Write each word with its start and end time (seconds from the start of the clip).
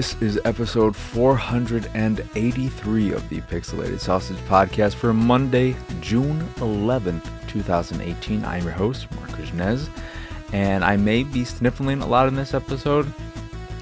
This 0.00 0.16
is 0.22 0.40
episode 0.46 0.96
483 0.96 3.12
of 3.12 3.28
the 3.28 3.42
Pixelated 3.42 4.00
Sausage 4.00 4.38
Podcast 4.48 4.94
for 4.94 5.12
Monday, 5.12 5.76
June 6.00 6.40
11th, 6.54 7.28
2018. 7.48 8.42
I'm 8.42 8.62
your 8.62 8.72
host, 8.72 9.14
Marc 9.14 9.28
Kuznez, 9.32 9.90
and 10.54 10.82
I 10.82 10.96
may 10.96 11.22
be 11.22 11.44
sniffling 11.44 12.00
a 12.00 12.06
lot 12.06 12.28
in 12.28 12.34
this 12.34 12.54
episode, 12.54 13.12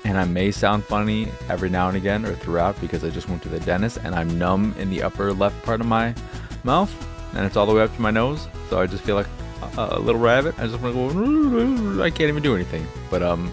and 0.04 0.18
I 0.18 0.24
may 0.24 0.50
sound 0.50 0.82
funny 0.82 1.28
every 1.48 1.70
now 1.70 1.86
and 1.86 1.96
again 1.96 2.26
or 2.26 2.34
throughout 2.34 2.80
because 2.80 3.04
I 3.04 3.10
just 3.10 3.28
went 3.28 3.40
to 3.44 3.48
the 3.48 3.60
dentist 3.60 3.98
and 4.02 4.12
I'm 4.12 4.36
numb 4.36 4.74
in 4.76 4.90
the 4.90 5.04
upper 5.04 5.32
left 5.32 5.62
part 5.62 5.80
of 5.80 5.86
my 5.86 6.16
mouth, 6.64 6.92
and 7.36 7.46
it's 7.46 7.56
all 7.56 7.66
the 7.66 7.72
way 7.72 7.82
up 7.82 7.94
to 7.94 8.02
my 8.02 8.10
nose, 8.10 8.48
so 8.68 8.80
I 8.80 8.88
just 8.88 9.04
feel 9.04 9.14
like 9.14 9.28
a, 9.76 9.90
a 9.92 10.00
little 10.00 10.20
rabbit. 10.20 10.58
I 10.58 10.66
just 10.66 10.80
want 10.80 10.96
to 10.96 11.94
go, 11.96 12.02
I 12.02 12.10
can't 12.10 12.28
even 12.28 12.42
do 12.42 12.56
anything, 12.56 12.88
but 13.08 13.22
um, 13.22 13.52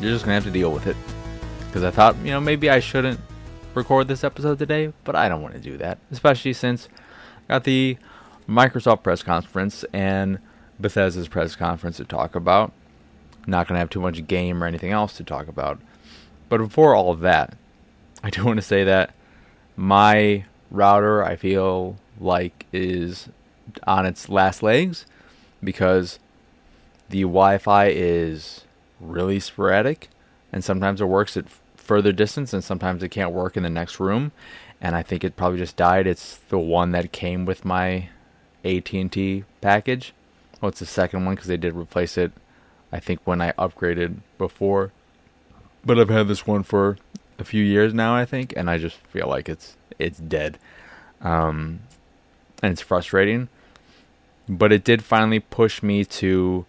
you're 0.00 0.10
just 0.10 0.24
gonna 0.24 0.34
have 0.34 0.42
to 0.42 0.50
deal 0.50 0.72
with 0.72 0.88
it 0.88 0.96
because 1.70 1.84
I 1.84 1.92
thought, 1.92 2.16
you 2.24 2.32
know, 2.32 2.40
maybe 2.40 2.68
I 2.68 2.80
shouldn't 2.80 3.20
record 3.74 4.08
this 4.08 4.24
episode 4.24 4.58
today, 4.58 4.92
but 5.04 5.14
I 5.14 5.28
don't 5.28 5.40
want 5.40 5.54
to 5.54 5.60
do 5.60 5.76
that, 5.76 5.98
especially 6.10 6.52
since 6.52 6.88
I 7.48 7.54
got 7.54 7.64
the 7.64 7.96
Microsoft 8.48 9.04
press 9.04 9.22
conference 9.22 9.84
and 9.92 10.40
Bethesda's 10.80 11.28
press 11.28 11.54
conference 11.54 11.98
to 11.98 12.04
talk 12.04 12.34
about. 12.34 12.72
Not 13.46 13.68
going 13.68 13.76
to 13.76 13.78
have 13.78 13.88
too 13.88 14.00
much 14.00 14.26
game 14.26 14.64
or 14.64 14.66
anything 14.66 14.90
else 14.90 15.16
to 15.18 15.24
talk 15.24 15.46
about. 15.46 15.80
But 16.48 16.58
before 16.58 16.96
all 16.96 17.12
of 17.12 17.20
that, 17.20 17.56
I 18.24 18.30
do 18.30 18.44
want 18.44 18.56
to 18.56 18.62
say 18.62 18.82
that 18.82 19.14
my 19.76 20.46
router, 20.72 21.22
I 21.22 21.36
feel 21.36 21.98
like, 22.18 22.66
is 22.72 23.28
on 23.86 24.06
its 24.06 24.28
last 24.28 24.60
legs 24.60 25.06
because 25.62 26.18
the 27.10 27.22
Wi 27.22 27.58
Fi 27.58 27.86
is 27.86 28.64
really 29.00 29.38
sporadic 29.38 30.08
and 30.52 30.64
sometimes 30.64 31.00
it 31.00 31.04
works 31.04 31.36
at 31.36 31.46
further 31.90 32.12
distance 32.12 32.52
and 32.52 32.62
sometimes 32.62 33.02
it 33.02 33.08
can't 33.08 33.32
work 33.32 33.56
in 33.56 33.64
the 33.64 33.68
next 33.68 33.98
room 33.98 34.30
and 34.80 34.94
I 34.94 35.02
think 35.02 35.24
it 35.24 35.34
probably 35.34 35.58
just 35.58 35.76
died. 35.76 36.06
It's 36.06 36.36
the 36.36 36.56
one 36.56 36.92
that 36.92 37.10
came 37.10 37.44
with 37.44 37.64
my 37.64 38.10
AT&T 38.64 39.42
package. 39.60 40.14
Well, 40.60 40.68
it's 40.68 40.78
the 40.78 40.86
second 40.86 41.24
one 41.24 41.34
because 41.34 41.48
they 41.48 41.56
did 41.56 41.74
replace 41.74 42.16
it. 42.16 42.30
I 42.92 43.00
think 43.00 43.18
when 43.24 43.40
I 43.40 43.50
upgraded 43.58 44.18
before, 44.38 44.92
but 45.84 45.98
I've 45.98 46.10
had 46.10 46.28
this 46.28 46.46
one 46.46 46.62
for 46.62 46.96
a 47.40 47.44
few 47.44 47.64
years 47.64 47.92
now. 47.92 48.14
I 48.14 48.24
think, 48.24 48.54
and 48.56 48.70
I 48.70 48.78
just 48.78 48.98
feel 49.08 49.26
like 49.26 49.48
it's 49.48 49.76
it's 49.98 50.20
dead, 50.20 50.60
um, 51.20 51.80
and 52.62 52.70
it's 52.70 52.82
frustrating. 52.82 53.48
But 54.48 54.70
it 54.70 54.84
did 54.84 55.02
finally 55.02 55.40
push 55.40 55.82
me 55.82 56.04
to 56.04 56.66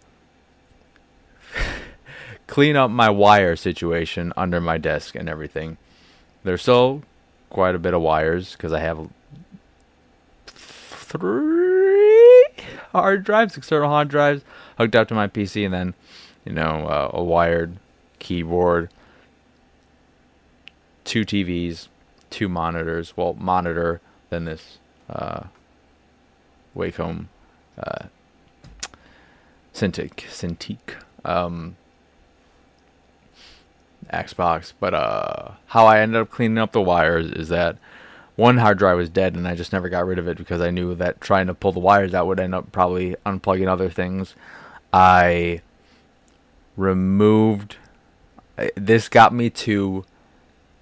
clean 2.51 2.75
up 2.75 2.91
my 2.91 3.09
wire 3.09 3.55
situation 3.55 4.33
under 4.35 4.59
my 4.59 4.77
desk 4.77 5.15
and 5.15 5.29
everything. 5.29 5.77
There's 6.43 6.61
still 6.61 7.01
quite 7.49 7.75
a 7.75 7.79
bit 7.79 7.93
of 7.93 8.01
wires 8.01 8.51
because 8.51 8.73
I 8.73 8.81
have 8.81 9.07
three 10.47 12.45
hard 12.91 13.23
drives, 13.23 13.55
external 13.55 13.87
hard 13.87 14.09
drives, 14.09 14.43
hooked 14.77 14.97
up 14.97 15.07
to 15.07 15.13
my 15.13 15.29
PC, 15.29 15.63
and 15.63 15.73
then, 15.73 15.93
you 16.43 16.51
know, 16.51 16.87
uh, 16.87 17.11
a 17.13 17.23
wired 17.23 17.77
keyboard, 18.19 18.89
two 21.05 21.21
TVs, 21.21 21.87
two 22.29 22.49
monitors. 22.49 23.15
Well, 23.15 23.33
monitor, 23.33 24.01
then 24.29 24.43
this 24.43 24.77
uh, 25.09 25.43
Wacom 26.75 27.27
uh, 27.77 28.07
Cintiq, 29.73 30.15
Cintiq. 30.27 30.95
Um, 31.23 31.77
Xbox. 34.11 34.73
But 34.79 34.93
uh, 34.93 35.51
how 35.67 35.85
I 35.85 35.99
ended 35.99 36.21
up 36.21 36.29
cleaning 36.29 36.57
up 36.57 36.71
the 36.71 36.81
wires 36.81 37.31
is 37.31 37.49
that 37.49 37.77
one 38.35 38.57
hard 38.57 38.77
drive 38.77 38.97
was 38.97 39.09
dead, 39.09 39.35
and 39.35 39.47
I 39.47 39.55
just 39.55 39.73
never 39.73 39.89
got 39.89 40.05
rid 40.05 40.19
of 40.19 40.27
it 40.27 40.37
because 40.37 40.61
I 40.61 40.71
knew 40.71 40.95
that 40.95 41.21
trying 41.21 41.47
to 41.47 41.53
pull 41.53 41.71
the 41.71 41.79
wires 41.79 42.13
out 42.13 42.27
would 42.27 42.39
end 42.39 42.55
up 42.55 42.71
probably 42.71 43.15
unplugging 43.25 43.67
other 43.67 43.89
things. 43.89 44.35
I 44.93 45.61
removed. 46.77 47.77
This 48.75 49.09
got 49.09 49.33
me 49.33 49.49
to 49.49 50.05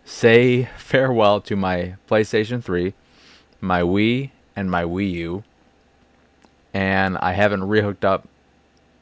say 0.06 0.70
farewell 0.78 1.42
to 1.42 1.56
my 1.56 1.96
PlayStation 2.10 2.64
3, 2.64 2.94
my 3.62 3.82
Wii, 3.82 4.32
and 4.56 4.70
my 4.70 4.84
Wii 4.84 5.12
U. 5.12 5.44
And 6.74 7.18
I 7.18 7.34
haven't 7.34 7.62
rehooked 7.62 8.04
up 8.04 8.28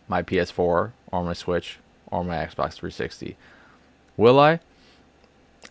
my 0.08 0.24
PS4 0.24 0.92
or 1.12 1.24
my 1.24 1.34
Switch 1.34 1.80
or 2.08 2.24
my 2.24 2.36
Xbox 2.36 2.74
360. 2.74 3.36
Will 4.18 4.40
I? 4.40 4.60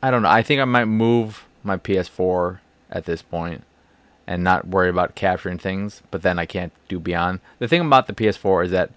I 0.02 0.10
don't 0.10 0.22
know. 0.22 0.30
I 0.30 0.42
think 0.42 0.60
I 0.60 0.64
might 0.64 0.86
move 0.86 1.44
my 1.64 1.76
PS4 1.76 2.60
at 2.90 3.04
this 3.04 3.20
point 3.20 3.64
and 4.26 4.42
not 4.42 4.68
worry 4.68 4.88
about 4.88 5.14
capturing 5.14 5.58
things, 5.58 6.02
but 6.10 6.22
then 6.22 6.38
I 6.38 6.46
can't 6.46 6.72
do 6.88 6.98
beyond. 6.98 7.40
The 7.58 7.68
thing 7.68 7.80
about 7.80 8.06
the 8.06 8.12
PS4 8.12 8.66
is 8.66 8.70
that 8.70 8.90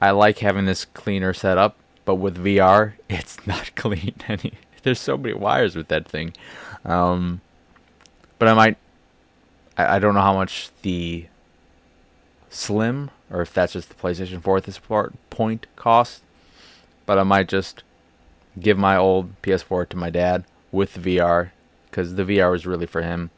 I 0.00 0.10
like 0.10 0.38
having 0.38 0.66
this 0.66 0.84
cleaner 0.84 1.32
setup, 1.32 1.76
but 2.04 2.16
with 2.16 2.42
VR, 2.42 2.94
it's 3.08 3.44
not 3.46 3.72
clean 3.76 4.14
any. 4.28 4.54
There's 4.82 5.00
so 5.00 5.16
many 5.16 5.34
wires 5.34 5.74
with 5.74 5.88
that 5.88 6.06
thing. 6.06 6.32
Um, 6.84 7.40
but 8.38 8.48
I 8.48 8.54
might. 8.54 8.76
I, 9.78 9.98
don't 9.98 10.14
know 10.14 10.22
how 10.22 10.32
much 10.32 10.70
the 10.80 11.26
Slim, 12.48 13.10
or 13.30 13.42
if 13.42 13.52
that's 13.52 13.74
just 13.74 13.90
the 13.90 13.94
PlayStation 13.94 14.40
4 14.42 14.56
at 14.56 14.64
this 14.64 14.78
part, 14.78 15.12
point 15.28 15.66
cost 15.76 16.22
but 17.06 17.18
I 17.18 17.22
might 17.22 17.48
just 17.48 17.82
give 18.58 18.76
my 18.76 18.96
old 18.96 19.40
PS4 19.42 19.88
to 19.90 19.96
my 19.96 20.10
dad 20.10 20.44
with 20.72 20.94
the 20.94 21.16
VR 21.16 21.50
because 21.90 22.14
the 22.14 22.24
VR 22.24 22.50
was 22.50 22.66
really 22.66 22.86
for 22.86 23.02
him. 23.02 23.30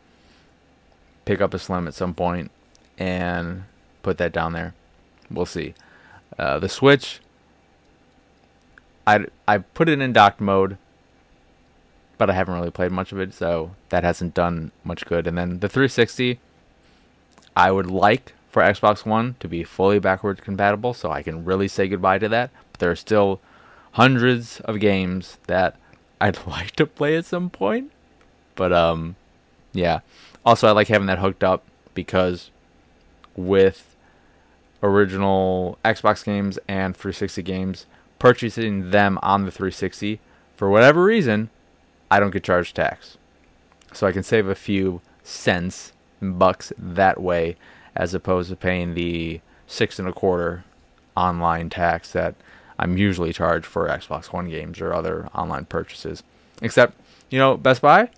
Pick 1.24 1.40
up 1.40 1.54
a 1.54 1.58
Slim 1.58 1.86
at 1.86 1.94
some 1.94 2.14
point 2.14 2.50
and 2.96 3.64
put 4.02 4.18
that 4.18 4.32
down 4.32 4.52
there. 4.52 4.74
We'll 5.30 5.46
see. 5.46 5.74
Uh, 6.38 6.58
the 6.58 6.68
Switch, 6.68 7.20
I 9.06 9.26
I 9.46 9.58
put 9.58 9.88
it 9.88 10.00
in 10.00 10.12
docked 10.12 10.40
mode, 10.40 10.78
but 12.16 12.30
I 12.30 12.32
haven't 12.32 12.54
really 12.54 12.70
played 12.70 12.92
much 12.92 13.12
of 13.12 13.20
it, 13.20 13.34
so 13.34 13.72
that 13.90 14.04
hasn't 14.04 14.34
done 14.34 14.72
much 14.84 15.04
good. 15.04 15.26
And 15.26 15.36
then 15.36 15.60
the 15.60 15.68
360, 15.68 16.40
I 17.56 17.70
would 17.70 17.90
like 17.90 18.32
for 18.50 18.62
Xbox 18.62 19.04
One 19.04 19.36
to 19.40 19.48
be 19.48 19.64
fully 19.64 19.98
backwards 19.98 20.40
compatible, 20.40 20.94
so 20.94 21.10
I 21.10 21.22
can 21.22 21.44
really 21.44 21.68
say 21.68 21.88
goodbye 21.88 22.18
to 22.18 22.28
that. 22.30 22.50
But 22.72 22.80
there 22.80 22.90
are 22.90 22.96
still 22.96 23.40
hundreds 23.98 24.60
of 24.60 24.78
games 24.78 25.38
that 25.48 25.74
I'd 26.20 26.38
like 26.46 26.70
to 26.76 26.86
play 26.86 27.16
at 27.16 27.24
some 27.24 27.50
point. 27.50 27.90
But 28.54 28.72
um 28.72 29.16
yeah. 29.72 30.00
Also 30.46 30.68
I 30.68 30.70
like 30.70 30.86
having 30.86 31.08
that 31.08 31.18
hooked 31.18 31.42
up 31.42 31.64
because 31.94 32.50
with 33.36 33.96
original 34.84 35.78
Xbox 35.84 36.24
games 36.24 36.60
and 36.68 36.96
360 36.96 37.42
games, 37.42 37.86
purchasing 38.20 38.90
them 38.90 39.18
on 39.20 39.44
the 39.44 39.50
360 39.50 40.20
for 40.56 40.70
whatever 40.70 41.02
reason, 41.02 41.50
I 42.08 42.20
don't 42.20 42.30
get 42.30 42.44
charged 42.44 42.76
tax. 42.76 43.18
So 43.92 44.06
I 44.06 44.12
can 44.12 44.22
save 44.22 44.46
a 44.46 44.54
few 44.54 45.00
cents 45.24 45.92
and 46.20 46.38
bucks 46.38 46.72
that 46.78 47.20
way 47.20 47.56
as 47.96 48.14
opposed 48.14 48.50
to 48.50 48.56
paying 48.56 48.94
the 48.94 49.40
six 49.66 49.98
and 49.98 50.06
a 50.06 50.12
quarter 50.12 50.64
online 51.16 51.68
tax 51.68 52.12
that 52.12 52.36
I'm 52.78 52.96
usually 52.96 53.32
charged 53.32 53.66
for 53.66 53.88
Xbox 53.88 54.32
One 54.32 54.48
games 54.48 54.80
or 54.80 54.92
other 54.92 55.26
online 55.34 55.64
purchases. 55.64 56.22
Except, 56.62 56.94
you 57.30 57.38
know, 57.38 57.56
Best 57.56 57.82
Buy, 57.82 58.10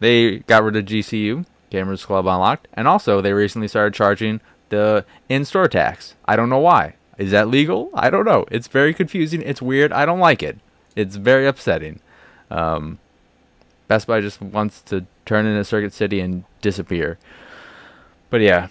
they 0.00 0.38
got 0.40 0.62
rid 0.62 0.76
of 0.76 0.84
GCU, 0.84 1.46
Gamers 1.70 2.04
Club 2.04 2.26
Unlocked, 2.26 2.68
and 2.74 2.88
also 2.88 3.20
they 3.20 3.32
recently 3.32 3.68
started 3.68 3.94
charging 3.94 4.40
the 4.70 5.04
in-store 5.28 5.68
tax. 5.68 6.14
I 6.26 6.36
don't 6.36 6.48
know 6.48 6.58
why. 6.58 6.94
Is 7.18 7.32
that 7.32 7.48
legal? 7.48 7.90
I 7.94 8.08
don't 8.08 8.24
know. 8.24 8.46
It's 8.50 8.66
very 8.66 8.94
confusing. 8.94 9.42
It's 9.42 9.60
weird. 9.60 9.92
I 9.92 10.06
don't 10.06 10.20
like 10.20 10.42
it. 10.42 10.58
It's 10.96 11.16
very 11.16 11.46
upsetting. 11.46 12.00
Um, 12.50 12.98
Best 13.88 14.06
Buy 14.06 14.20
just 14.20 14.40
wants 14.40 14.80
to 14.82 15.06
turn 15.26 15.46
into 15.46 15.64
Circuit 15.64 15.92
City 15.92 16.20
and 16.20 16.44
disappear. 16.62 17.18
But 18.30 18.40
yeah, 18.40 18.68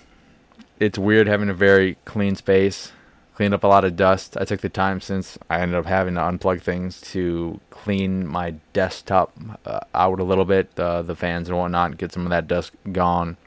it's 0.80 0.98
weird 0.98 1.28
having 1.28 1.50
a 1.50 1.54
very 1.54 1.98
clean 2.06 2.36
space 2.36 2.92
cleaned 3.40 3.54
up 3.54 3.64
a 3.64 3.68
lot 3.68 3.86
of 3.86 3.96
dust. 3.96 4.36
I 4.36 4.44
took 4.44 4.60
the 4.60 4.68
time 4.68 5.00
since 5.00 5.38
I 5.50 5.62
ended 5.62 5.80
up 5.80 5.86
having 5.86 6.16
to 6.16 6.20
unplug 6.20 6.62
things 6.62 7.00
to 7.14 7.62
clean 7.70 8.28
my 8.28 8.56
desktop 8.74 9.32
uh, 9.66 9.80
out 9.96 10.20
a 10.20 10.26
little 10.26 10.44
bit, 10.44 10.78
uh, 10.78 11.04
the 11.04 11.16
fans 11.16 11.48
and 11.48 11.58
whatnot, 11.58 11.98
get 11.98 12.12
some 12.12 12.26
of 12.26 12.32
that 12.32 12.50
dust 12.50 12.74
gone. 12.92 13.38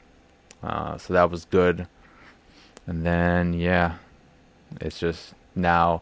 Uh, 0.63 0.97
so 0.97 1.13
that 1.13 1.29
was 1.29 1.45
good. 1.45 1.85
And 2.87 3.05
then, 3.05 3.53
yeah, 3.53 3.97
it's 4.81 4.99
just 4.99 5.35
now 5.53 6.01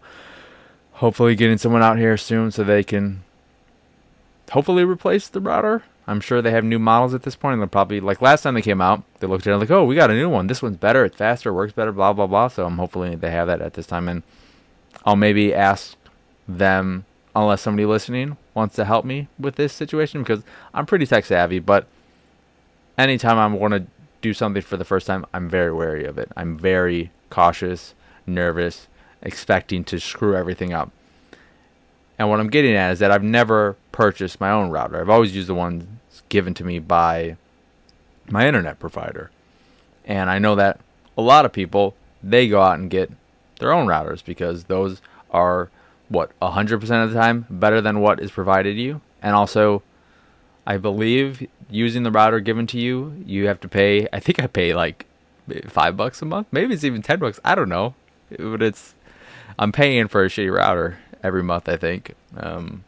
hopefully 0.93 1.35
getting 1.35 1.57
someone 1.57 1.83
out 1.83 1.97
here 1.97 2.15
soon 2.15 2.49
so 2.49 2.63
they 2.63 2.85
can 2.85 3.23
hopefully 4.51 4.83
replace 4.83 5.27
the 5.27 5.41
router. 5.41 5.83
I'm 6.07 6.21
sure 6.21 6.41
they 6.41 6.51
have 6.51 6.63
new 6.63 6.79
models 6.79 7.13
at 7.13 7.23
this 7.23 7.35
point. 7.35 7.53
And 7.53 7.61
they'll 7.61 7.67
probably 7.67 7.99
like 7.99 8.21
last 8.21 8.43
time 8.43 8.53
they 8.53 8.61
came 8.61 8.81
out, 8.81 9.03
they 9.19 9.27
looked 9.27 9.47
at 9.47 9.51
it 9.51 9.53
and 9.53 9.61
like, 9.61 9.71
oh, 9.71 9.85
we 9.85 9.95
got 9.95 10.11
a 10.11 10.15
new 10.15 10.29
one. 10.29 10.47
This 10.47 10.61
one's 10.61 10.77
better. 10.77 11.05
It's 11.05 11.17
faster. 11.17 11.49
It 11.49 11.53
works 11.53 11.73
better. 11.73 11.91
Blah 11.91 12.13
blah 12.13 12.27
blah. 12.27 12.47
So 12.47 12.65
I'm 12.65 12.77
hopefully 12.77 13.15
they 13.15 13.31
have 13.31 13.47
that 13.47 13.61
at 13.61 13.73
this 13.73 13.87
time, 13.87 14.07
and 14.07 14.23
I'll 15.05 15.15
maybe 15.15 15.53
ask 15.53 15.95
them, 16.47 17.05
unless 17.35 17.61
somebody 17.61 17.85
listening 17.85 18.37
wants 18.53 18.75
to 18.75 18.85
help 18.85 19.05
me 19.05 19.27
with 19.39 19.55
this 19.55 19.73
situation 19.73 20.21
because 20.21 20.43
I'm 20.73 20.85
pretty 20.85 21.05
tech 21.05 21.25
savvy, 21.25 21.59
but 21.59 21.87
anytime 22.97 23.37
I 23.37 23.47
want 23.47 23.73
to 23.73 23.85
do 24.21 24.33
something 24.33 24.61
for 24.61 24.77
the 24.77 24.85
first 24.85 25.07
time, 25.07 25.25
I'm 25.33 25.49
very 25.49 25.71
wary 25.71 26.05
of 26.05 26.17
it. 26.17 26.31
I'm 26.35 26.57
very 26.57 27.11
cautious, 27.29 27.95
nervous, 28.27 28.87
expecting 29.21 29.83
to 29.85 29.99
screw 29.99 30.35
everything 30.35 30.73
up. 30.73 30.91
And 32.21 32.29
what 32.29 32.39
I'm 32.39 32.51
getting 32.51 32.75
at 32.75 32.91
is 32.91 32.99
that 32.99 33.09
I've 33.09 33.23
never 33.23 33.75
purchased 33.91 34.39
my 34.39 34.51
own 34.51 34.69
router. 34.69 35.01
I've 35.01 35.09
always 35.09 35.35
used 35.35 35.49
the 35.49 35.55
ones 35.55 35.87
given 36.29 36.53
to 36.53 36.63
me 36.63 36.77
by 36.77 37.35
my 38.29 38.47
internet 38.47 38.77
provider. 38.77 39.31
And 40.05 40.29
I 40.29 40.37
know 40.37 40.53
that 40.53 40.79
a 41.17 41.21
lot 41.23 41.45
of 41.45 41.51
people 41.51 41.95
they 42.21 42.47
go 42.47 42.61
out 42.61 42.77
and 42.77 42.91
get 42.91 43.09
their 43.59 43.71
own 43.71 43.87
routers 43.87 44.23
because 44.23 44.65
those 44.65 45.01
are 45.31 45.71
what 46.09 46.39
100% 46.41 47.03
of 47.03 47.11
the 47.11 47.19
time 47.19 47.47
better 47.49 47.81
than 47.81 48.01
what 48.01 48.19
is 48.19 48.29
provided 48.29 48.77
you. 48.77 49.01
And 49.23 49.33
also 49.33 49.81
I 50.67 50.77
believe 50.77 51.47
using 51.71 52.03
the 52.03 52.11
router 52.11 52.39
given 52.39 52.67
to 52.67 52.77
you, 52.77 53.23
you 53.25 53.47
have 53.47 53.59
to 53.61 53.67
pay 53.67 54.07
I 54.13 54.19
think 54.19 54.39
I 54.39 54.45
pay 54.45 54.75
like 54.75 55.07
5 55.65 55.97
bucks 55.97 56.21
a 56.21 56.25
month. 56.25 56.49
Maybe 56.51 56.75
it's 56.75 56.83
even 56.83 57.01
10 57.01 57.17
bucks. 57.17 57.39
I 57.43 57.55
don't 57.55 57.67
know. 57.67 57.95
But 58.29 58.61
it's 58.61 58.93
I'm 59.57 59.71
paying 59.71 60.07
for 60.07 60.23
a 60.23 60.27
shitty 60.27 60.55
router 60.55 60.99
every 61.23 61.43
month, 61.43 61.69
I 61.69 61.77
think. 61.77 62.15
Um, 62.37 62.83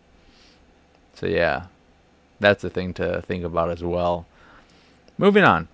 so 1.13 1.25
yeah, 1.25 1.67
that's 2.39 2.61
the 2.61 2.69
thing 2.69 2.93
to 2.95 3.21
think 3.21 3.43
about 3.43 3.69
as 3.69 3.83
well. 3.83 4.25
Moving 5.17 5.43
on 5.43 5.67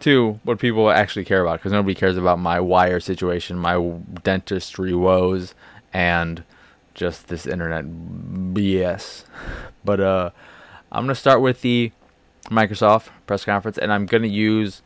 to 0.00 0.40
what 0.44 0.58
people 0.58 0.90
actually 0.90 1.24
care 1.24 1.42
about, 1.42 1.60
because 1.60 1.72
nobody 1.72 1.94
cares 1.94 2.16
about 2.16 2.38
my 2.38 2.60
wire 2.60 3.00
situation, 3.00 3.56
my 3.56 3.78
dentistry 4.22 4.94
woes, 4.94 5.54
and 5.92 6.42
just 6.94 7.28
this 7.28 7.46
internet 7.46 7.84
BS. 7.84 9.24
But 9.84 9.98
uh, 9.98 10.30
I'm 10.92 11.02
gonna 11.02 11.16
start 11.16 11.40
with 11.40 11.62
the 11.62 11.90
Microsoft 12.50 13.08
press 13.26 13.44
conference, 13.44 13.78
and 13.78 13.92
I'm 13.92 14.06
gonna 14.06 14.28
use 14.28 14.80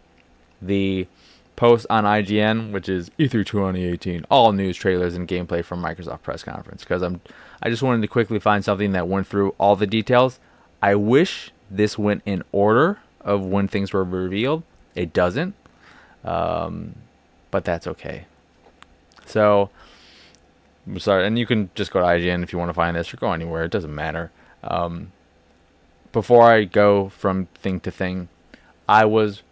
the 0.62 1.06
post 1.56 1.86
on 1.90 2.04
IGN, 2.04 2.70
which 2.72 2.88
is 2.88 3.10
E3 3.18 3.44
2018, 3.44 4.26
all 4.30 4.52
news 4.52 4.76
trailers 4.76 5.16
and 5.16 5.26
gameplay 5.26 5.64
from 5.64 5.82
Microsoft 5.82 6.22
press 6.22 6.42
conference. 6.42 6.84
Because 6.84 7.02
I'm, 7.02 7.20
I 7.62 7.70
just 7.70 7.82
wanted 7.82 8.02
to 8.02 8.08
quickly 8.08 8.38
find 8.38 8.64
something 8.64 8.92
that 8.92 9.08
went 9.08 9.26
through 9.26 9.54
all 9.58 9.74
the 9.74 9.86
details. 9.86 10.38
I 10.82 10.94
wish 10.94 11.50
this 11.70 11.98
went 11.98 12.22
in 12.26 12.44
order 12.52 13.00
of 13.22 13.44
when 13.44 13.66
things 13.66 13.92
were 13.92 14.04
revealed. 14.04 14.62
It 14.94 15.12
doesn't, 15.12 15.54
um, 16.24 16.94
but 17.50 17.64
that's 17.64 17.86
okay. 17.86 18.26
So, 19.24 19.70
I'm 20.86 21.00
sorry, 21.00 21.26
and 21.26 21.38
you 21.38 21.46
can 21.46 21.70
just 21.74 21.90
go 21.90 22.00
to 22.00 22.06
IGN 22.06 22.42
if 22.42 22.52
you 22.52 22.58
want 22.58 22.68
to 22.68 22.74
find 22.74 22.96
this, 22.96 23.12
or 23.12 23.16
go 23.16 23.32
anywhere. 23.32 23.64
It 23.64 23.72
doesn't 23.72 23.94
matter. 23.94 24.30
Um, 24.62 25.12
before 26.12 26.50
I 26.50 26.64
go 26.64 27.08
from 27.08 27.46
thing 27.56 27.80
to 27.80 27.90
thing, 27.90 28.28
I 28.88 29.04
was 29.04 29.42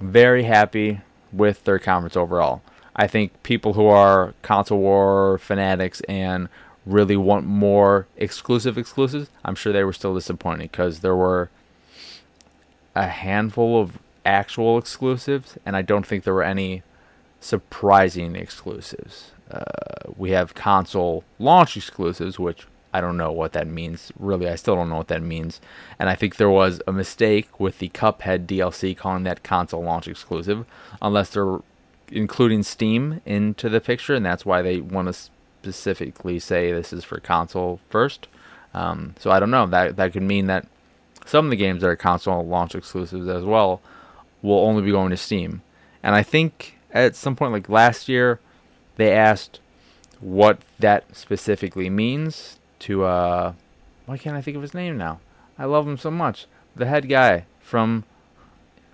very 0.00 0.44
happy 0.44 1.00
with 1.32 1.64
their 1.64 1.78
conference 1.78 2.16
overall. 2.16 2.62
I 2.94 3.06
think 3.06 3.42
people 3.42 3.74
who 3.74 3.86
are 3.86 4.34
console 4.42 4.78
war 4.78 5.38
fanatics 5.38 6.00
and 6.08 6.48
really 6.86 7.16
want 7.16 7.44
more 7.44 8.06
exclusive 8.16 8.78
exclusives, 8.78 9.28
I'm 9.44 9.54
sure 9.54 9.72
they 9.72 9.84
were 9.84 9.92
still 9.92 10.14
disappointed 10.14 10.70
because 10.70 11.00
there 11.00 11.16
were 11.16 11.50
a 12.94 13.08
handful 13.08 13.80
of 13.80 13.98
actual 14.24 14.78
exclusives, 14.78 15.58
and 15.66 15.76
I 15.76 15.82
don't 15.82 16.06
think 16.06 16.24
there 16.24 16.34
were 16.34 16.42
any 16.42 16.82
surprising 17.40 18.34
exclusives. 18.34 19.32
Uh, 19.50 19.64
we 20.16 20.30
have 20.30 20.54
console 20.54 21.22
launch 21.38 21.76
exclusives, 21.76 22.38
which 22.38 22.66
I 22.96 23.00
don't 23.02 23.18
know 23.18 23.30
what 23.30 23.52
that 23.52 23.66
means. 23.66 24.10
Really, 24.18 24.48
I 24.48 24.54
still 24.54 24.74
don't 24.74 24.88
know 24.88 24.96
what 24.96 25.08
that 25.08 25.22
means. 25.22 25.60
And 25.98 26.08
I 26.08 26.14
think 26.14 26.36
there 26.36 26.48
was 26.48 26.80
a 26.86 26.92
mistake 26.92 27.60
with 27.60 27.78
the 27.78 27.90
Cuphead 27.90 28.46
DLC 28.46 28.96
calling 28.96 29.24
that 29.24 29.42
console 29.42 29.82
launch 29.82 30.08
exclusive, 30.08 30.64
unless 31.02 31.28
they're 31.28 31.58
including 32.08 32.62
Steam 32.62 33.20
into 33.26 33.68
the 33.68 33.82
picture, 33.82 34.14
and 34.14 34.24
that's 34.24 34.46
why 34.46 34.62
they 34.62 34.80
want 34.80 35.08
to 35.08 35.12
specifically 35.12 36.38
say 36.38 36.72
this 36.72 36.90
is 36.90 37.04
for 37.04 37.20
console 37.20 37.80
first. 37.90 38.28
Um, 38.72 39.14
so 39.18 39.30
I 39.30 39.40
don't 39.40 39.50
know. 39.50 39.66
That 39.66 39.96
that 39.96 40.14
could 40.14 40.22
mean 40.22 40.46
that 40.46 40.66
some 41.26 41.44
of 41.44 41.50
the 41.50 41.56
games 41.56 41.82
that 41.82 41.88
are 41.88 41.96
console 41.96 42.46
launch 42.46 42.74
exclusives 42.74 43.28
as 43.28 43.44
well 43.44 43.82
will 44.40 44.60
only 44.60 44.82
be 44.82 44.90
going 44.90 45.10
to 45.10 45.18
Steam. 45.18 45.60
And 46.02 46.14
I 46.14 46.22
think 46.22 46.78
at 46.92 47.14
some 47.14 47.36
point, 47.36 47.52
like 47.52 47.68
last 47.68 48.08
year, 48.08 48.40
they 48.96 49.12
asked 49.12 49.60
what 50.20 50.60
that 50.78 51.14
specifically 51.14 51.90
means 51.90 52.58
to 52.80 53.04
uh 53.04 53.52
why 54.06 54.18
can't 54.18 54.36
I 54.36 54.40
think 54.40 54.56
of 54.56 54.62
his 54.62 54.74
name 54.74 54.96
now? 54.96 55.20
I 55.58 55.64
love 55.64 55.86
him 55.86 55.98
so 55.98 56.10
much. 56.10 56.46
The 56.74 56.86
head 56.86 57.08
guy 57.08 57.46
from 57.60 58.04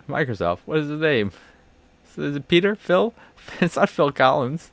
Microsoft. 0.09 0.61
What 0.65 0.79
is 0.79 0.89
his 0.89 1.01
name? 1.01 1.33
Is 2.17 2.37
it 2.37 2.49
Peter? 2.49 2.75
Phil? 2.75 3.15
It's 3.61 3.77
not 3.77 3.89
Phil 3.89 4.13
Collins. 4.13 4.71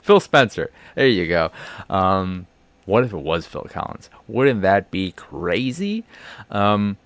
Phil 0.00 0.20
Spencer. 0.20 0.70
There 0.94 1.08
you 1.08 1.26
go. 1.26 1.50
Um, 1.90 2.46
what 2.86 3.04
if 3.04 3.12
it 3.12 3.18
was 3.18 3.46
Phil 3.46 3.66
Collins? 3.68 4.08
Wouldn't 4.28 4.62
that 4.62 4.90
be 4.90 5.12
crazy? 5.12 6.04
Um, 6.50 6.96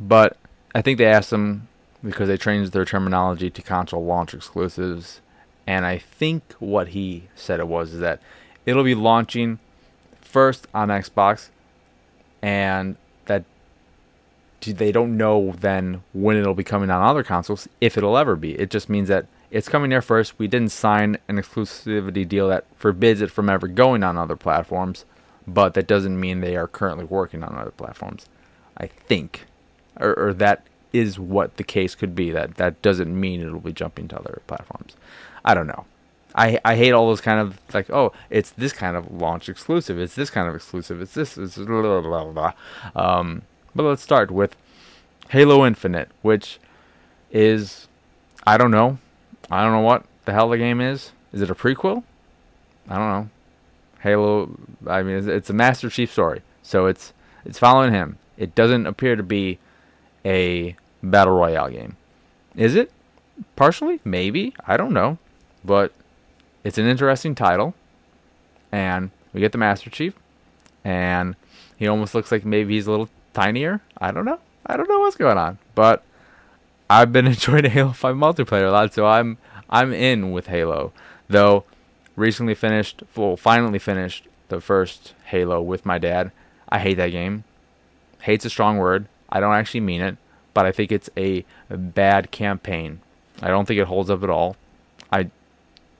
but 0.00 0.36
I 0.74 0.80
think 0.80 0.98
they 0.98 1.06
asked 1.06 1.32
him 1.32 1.68
because 2.02 2.28
they 2.28 2.36
changed 2.38 2.72
their 2.72 2.84
terminology 2.84 3.50
to 3.50 3.62
console 3.62 4.04
launch 4.04 4.32
exclusives. 4.32 5.20
And 5.66 5.84
I 5.84 5.98
think 5.98 6.54
what 6.58 6.88
he 6.88 7.24
said 7.34 7.60
it 7.60 7.68
was 7.68 7.92
is 7.94 8.00
that 8.00 8.22
it'll 8.64 8.84
be 8.84 8.94
launching 8.94 9.58
first 10.28 10.66
on 10.74 10.88
Xbox, 10.88 11.48
and 12.42 12.96
that 13.26 13.44
they 14.60 14.92
don't 14.92 15.16
know 15.16 15.54
then 15.58 16.02
when 16.12 16.36
it'll 16.36 16.54
be 16.54 16.64
coming 16.64 16.90
on 16.90 17.02
other 17.02 17.22
consoles, 17.22 17.68
if 17.80 17.96
it'll 17.96 18.18
ever 18.18 18.36
be. 18.36 18.52
It 18.52 18.70
just 18.70 18.88
means 18.88 19.08
that 19.08 19.26
it's 19.50 19.68
coming 19.68 19.90
there 19.90 20.02
first. 20.02 20.38
We 20.38 20.46
didn't 20.46 20.72
sign 20.72 21.16
an 21.28 21.36
exclusivity 21.36 22.28
deal 22.28 22.48
that 22.48 22.66
forbids 22.76 23.22
it 23.22 23.30
from 23.30 23.48
ever 23.48 23.66
going 23.66 24.02
on 24.02 24.18
other 24.18 24.36
platforms, 24.36 25.04
but 25.46 25.74
that 25.74 25.86
doesn't 25.86 26.20
mean 26.20 26.40
they 26.40 26.56
are 26.56 26.68
currently 26.68 27.04
working 27.04 27.42
on 27.42 27.56
other 27.56 27.70
platforms. 27.70 28.26
I 28.76 28.86
think, 28.86 29.46
or, 29.98 30.14
or 30.18 30.34
that 30.34 30.66
is 30.92 31.18
what 31.18 31.56
the 31.56 31.64
case 31.64 31.94
could 31.94 32.14
be. 32.14 32.30
That 32.30 32.56
that 32.56 32.82
doesn't 32.82 33.18
mean 33.18 33.40
it'll 33.40 33.60
be 33.60 33.72
jumping 33.72 34.08
to 34.08 34.18
other 34.18 34.42
platforms. 34.46 34.96
I 35.44 35.54
don't 35.54 35.66
know. 35.66 35.86
I 36.38 36.58
I 36.64 36.76
hate 36.76 36.92
all 36.92 37.08
those 37.08 37.20
kind 37.20 37.40
of 37.40 37.58
like 37.74 37.90
oh 37.90 38.12
it's 38.30 38.50
this 38.50 38.72
kind 38.72 38.96
of 38.96 39.10
launch 39.12 39.48
exclusive 39.48 39.98
it's 39.98 40.14
this 40.14 40.30
kind 40.30 40.48
of 40.48 40.54
exclusive 40.54 41.02
it's 41.02 41.14
this 41.14 41.36
it's 41.36 41.56
blah 41.56 42.00
blah 42.00 42.24
blah. 42.24 42.52
Um, 42.94 43.42
but 43.74 43.82
let's 43.82 44.02
start 44.02 44.30
with 44.30 44.56
Halo 45.30 45.66
Infinite, 45.66 46.08
which 46.22 46.58
is 47.30 47.88
I 48.46 48.56
don't 48.56 48.70
know, 48.70 48.98
I 49.50 49.62
don't 49.62 49.72
know 49.72 49.80
what 49.80 50.04
the 50.24 50.32
hell 50.32 50.48
the 50.48 50.58
game 50.58 50.80
is. 50.80 51.12
Is 51.32 51.42
it 51.42 51.50
a 51.50 51.54
prequel? 51.54 52.04
I 52.88 52.96
don't 52.96 53.10
know. 53.10 53.30
Halo. 54.00 54.56
I 54.86 55.02
mean, 55.02 55.16
it's, 55.16 55.26
it's 55.26 55.50
a 55.50 55.52
Master 55.52 55.90
Chief 55.90 56.10
story, 56.10 56.42
so 56.62 56.86
it's 56.86 57.12
it's 57.44 57.58
following 57.58 57.92
him. 57.92 58.18
It 58.36 58.54
doesn't 58.54 58.86
appear 58.86 59.16
to 59.16 59.22
be 59.22 59.58
a 60.24 60.76
battle 61.02 61.34
royale 61.34 61.68
game. 61.68 61.96
Is 62.54 62.74
it? 62.74 62.90
Partially, 63.56 64.00
maybe. 64.04 64.54
I 64.66 64.76
don't 64.76 64.92
know, 64.92 65.18
but 65.64 65.92
it's 66.68 66.76
an 66.76 66.86
interesting 66.86 67.34
title, 67.34 67.72
and 68.70 69.10
we 69.32 69.40
get 69.40 69.52
the 69.52 69.58
Master 69.58 69.88
Chief, 69.88 70.12
and 70.84 71.34
he 71.78 71.88
almost 71.88 72.14
looks 72.14 72.30
like 72.30 72.44
maybe 72.44 72.74
he's 72.74 72.86
a 72.86 72.90
little 72.90 73.08
tinier. 73.32 73.80
I 73.96 74.10
don't 74.10 74.26
know. 74.26 74.38
I 74.66 74.76
don't 74.76 74.86
know 74.86 74.98
what's 74.98 75.16
going 75.16 75.38
on, 75.38 75.56
but 75.74 76.02
I've 76.90 77.10
been 77.10 77.26
enjoying 77.34 77.64
Halo 77.64 77.92
5 77.92 78.14
multiplayer 78.14 78.68
a 78.68 78.70
lot, 78.70 78.92
so 78.92 79.06
I'm 79.06 79.38
I'm 79.70 79.94
in 79.94 80.30
with 80.30 80.48
Halo. 80.48 80.92
Though 81.26 81.64
recently 82.16 82.54
finished, 82.54 83.02
well, 83.16 83.38
finally 83.38 83.78
finished 83.78 84.26
the 84.50 84.60
first 84.60 85.14
Halo 85.24 85.62
with 85.62 85.86
my 85.86 85.96
dad. 85.96 86.32
I 86.68 86.80
hate 86.80 86.98
that 86.98 87.12
game. 87.12 87.44
Hate's 88.20 88.44
a 88.44 88.50
strong 88.50 88.76
word. 88.76 89.06
I 89.30 89.40
don't 89.40 89.54
actually 89.54 89.80
mean 89.80 90.02
it, 90.02 90.18
but 90.52 90.66
I 90.66 90.72
think 90.72 90.92
it's 90.92 91.08
a 91.16 91.46
bad 91.70 92.30
campaign. 92.30 93.00
I 93.40 93.48
don't 93.48 93.64
think 93.64 93.80
it 93.80 93.86
holds 93.86 94.10
up 94.10 94.22
at 94.22 94.28
all. 94.28 94.56
I 95.10 95.30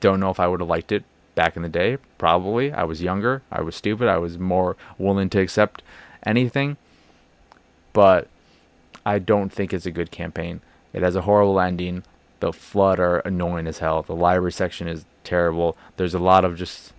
don't 0.00 0.21
know 0.21 0.31
if 0.31 0.40
I 0.40 0.47
would 0.47 0.61
have 0.61 0.69
liked 0.69 0.93
it 0.93 1.05
back 1.35 1.57
in 1.57 1.62
the 1.62 1.69
day. 1.69 1.99
Probably. 2.19 2.73
I 2.73 2.85
was 2.85 3.02
younger. 3.02 3.43
I 3.50 3.61
was 3.61 3.76
stupid. 3.76 4.09
I 4.09 4.19
was 4.19 4.38
more 4.38 4.76
willing 4.99 5.31
to 5.31 5.40
accept 5.40 5.83
anything. 6.25 6.76
But 7.93 8.28
I 9.07 9.19
don't 9.19 9.52
think 9.52 9.73
it's 9.73 9.87
a 9.87 9.90
good 9.90 10.11
campaign. 10.11 10.61
It 10.93 11.02
has 11.02 11.17
a 11.17 11.23
horrible 11.23 11.61
ending. 11.61 12.02
The 12.40 12.52
flood 12.52 13.00
are 13.00 13.19
annoying 13.21 13.67
as 13.67 13.78
hell. 13.78 14.02
The 14.02 14.14
library 14.14 14.52
section 14.52 14.88
is 14.88 15.05
terrible. 15.25 15.76
There's 15.97 16.14
a 16.14 16.19
lot 16.19 16.45
of 16.45 16.57
just 16.57 16.93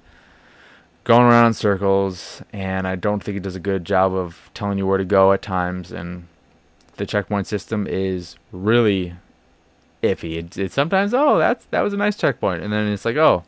going 1.03 1.23
around 1.23 1.47
in 1.47 1.53
circles, 1.53 2.41
and 2.53 2.87
I 2.87 2.95
don't 2.95 3.23
think 3.23 3.37
it 3.37 3.43
does 3.43 3.55
a 3.55 3.59
good 3.59 3.85
job 3.85 4.13
of 4.13 4.49
telling 4.53 4.77
you 4.77 4.85
where 4.85 4.97
to 4.97 5.05
go 5.05 5.33
at 5.33 5.41
times. 5.41 5.91
And 5.91 6.27
the 6.97 7.05
checkpoint 7.05 7.47
system 7.47 7.87
is 7.87 8.35
really 8.51 9.15
iffy. 10.01 10.37
It's, 10.37 10.57
it's 10.57 10.73
sometimes 10.73 11.13
oh 11.13 11.37
that's 11.37 11.65
that 11.65 11.81
was 11.81 11.93
a 11.93 11.97
nice 11.97 12.17
checkpoint, 12.17 12.63
and 12.63 12.71
then 12.71 12.87
it's 12.87 13.05
like 13.05 13.17
oh 13.17 13.43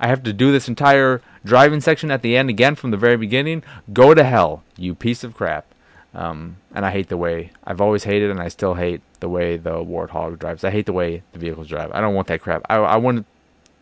I 0.00 0.08
have 0.08 0.22
to 0.24 0.32
do 0.32 0.52
this 0.52 0.68
entire 0.68 1.22
driving 1.44 1.80
section 1.80 2.10
at 2.10 2.22
the 2.22 2.36
end 2.36 2.50
again 2.50 2.74
from 2.74 2.90
the 2.90 2.96
very 2.96 3.16
beginning. 3.16 3.62
Go 3.92 4.14
to 4.14 4.24
hell, 4.24 4.62
you 4.76 4.94
piece 4.94 5.24
of 5.24 5.34
crap. 5.34 5.66
Um, 6.14 6.58
and 6.72 6.86
I 6.86 6.90
hate 6.90 7.08
the 7.08 7.16
way 7.16 7.50
I've 7.64 7.80
always 7.80 8.04
hated, 8.04 8.30
and 8.30 8.40
I 8.40 8.48
still 8.48 8.74
hate 8.74 9.00
the 9.20 9.28
way 9.28 9.56
the 9.56 9.84
Warthog 9.84 10.38
drives. 10.38 10.62
I 10.62 10.70
hate 10.70 10.86
the 10.86 10.92
way 10.92 11.22
the 11.32 11.38
vehicles 11.38 11.68
drive. 11.68 11.90
I 11.92 12.00
don't 12.00 12.14
want 12.14 12.28
that 12.28 12.40
crap. 12.40 12.62
I, 12.70 12.76
I 12.76 12.96
want 12.96 13.26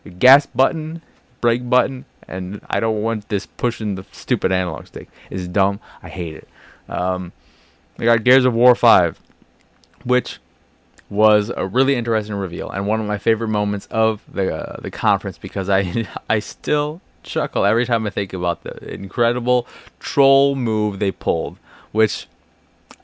a 0.05 0.09
gas 0.09 0.45
button, 0.47 1.01
brake 1.41 1.69
button, 1.69 2.05
and 2.27 2.61
I 2.69 2.79
don't 2.79 3.01
want 3.01 3.29
this 3.29 3.45
pushing 3.45 3.95
the 3.95 4.05
stupid 4.11 4.51
analog 4.51 4.87
stick. 4.87 5.09
It's 5.29 5.47
dumb. 5.47 5.79
I 6.01 6.09
hate 6.09 6.35
it. 6.35 6.47
Um, 6.89 7.33
we 7.97 8.05
got 8.05 8.23
Gears 8.23 8.45
of 8.45 8.53
War 8.53 8.73
5, 8.73 9.19
which 10.03 10.39
was 11.09 11.51
a 11.55 11.65
really 11.67 11.95
interesting 11.95 12.35
reveal 12.35 12.69
and 12.69 12.87
one 12.87 12.99
of 12.99 13.05
my 13.05 13.17
favorite 13.17 13.49
moments 13.49 13.85
of 13.87 14.21
the 14.31 14.55
uh, 14.55 14.81
the 14.81 14.89
conference 14.89 15.37
because 15.37 15.69
I 15.69 16.07
I 16.29 16.39
still 16.39 17.01
chuckle 17.23 17.65
every 17.65 17.85
time 17.85 18.05
I 18.05 18.09
think 18.09 18.33
about 18.33 18.63
the 18.63 18.93
incredible 18.93 19.67
troll 19.99 20.55
move 20.55 20.99
they 20.99 21.11
pulled, 21.11 21.57
which 21.91 22.27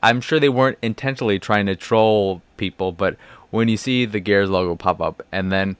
I'm 0.02 0.20
sure 0.20 0.40
they 0.40 0.48
weren't 0.48 0.78
intentionally 0.82 1.38
trying 1.38 1.66
to 1.66 1.76
troll 1.76 2.42
people, 2.56 2.92
but 2.92 3.16
when 3.50 3.68
you 3.68 3.76
see 3.76 4.04
the 4.04 4.20
Gears 4.20 4.48
logo 4.48 4.76
pop 4.76 5.00
up 5.00 5.24
and 5.32 5.50
then 5.50 5.76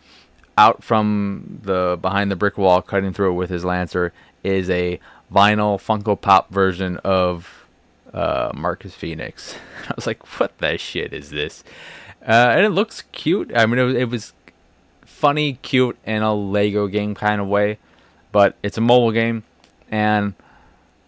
out 0.59 0.83
from 0.83 1.61
the 1.63 1.99
behind 2.01 2.31
the 2.31 2.37
brick 2.37 2.59
wall 2.59 2.83
cutting 2.83 3.13
through 3.13 3.31
it 3.31 3.35
with 3.35 3.51
his 3.51 3.65
lancer 3.65 4.13
is 4.43 4.69
a 4.69 4.99
vinyl 5.33 5.79
Funko 5.79 6.21
Pop 6.21 6.51
version 6.51 6.97
of 6.99 7.67
uh, 8.13 8.51
Marcus 8.55 8.95
Phoenix. 8.95 9.55
I 9.89 9.93
was 9.95 10.07
like, 10.07 10.27
what 10.39 10.59
the 10.59 10.77
shit 10.77 11.13
is 11.13 11.31
this? 11.31 11.63
Uh, 12.23 12.53
and 12.55 12.65
it 12.65 12.71
looks 12.71 13.03
cute. 13.13 13.51
I 13.55 13.67
mean, 13.67 13.79
it 13.79 13.85
was, 13.85 13.95
it 13.97 14.09
was 14.11 14.33
funny, 15.03 15.55
cute, 15.63 15.97
in 16.05 16.23
a 16.23 16.35
Lego 16.35 16.87
game 16.87 17.15
kind 17.15 17.41
of 17.41 17.47
way. 17.47 17.79
But 18.33 18.57
it's 18.63 18.79
a 18.79 18.81
mobile 18.81 19.11
game, 19.11 19.43
and 19.91 20.35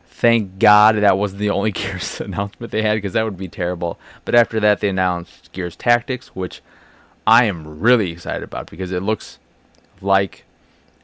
thank 0.07 0.59
God 0.59 0.97
that 0.97 1.16
wasn't 1.16 1.40
the 1.40 1.50
only 1.50 1.71
Gears 1.73 2.21
announcement 2.21 2.73
they 2.73 2.83
had 2.83 2.95
because 2.95 3.12
that 3.12 3.25
would 3.25 3.37
be 3.37 3.49
terrible. 3.49 3.99
But 4.25 4.35
after 4.35 4.59
that, 4.61 4.81
they 4.81 4.88
announced 4.88 5.52
Gears 5.52 5.76
Tactics, 5.76 6.28
which 6.35 6.62
I 7.26 7.45
am 7.45 7.81
really 7.81 8.11
excited 8.11 8.42
about 8.42 8.69
because 8.69 8.92
it 8.92 9.02
looks 9.02 9.38
like 10.00 10.45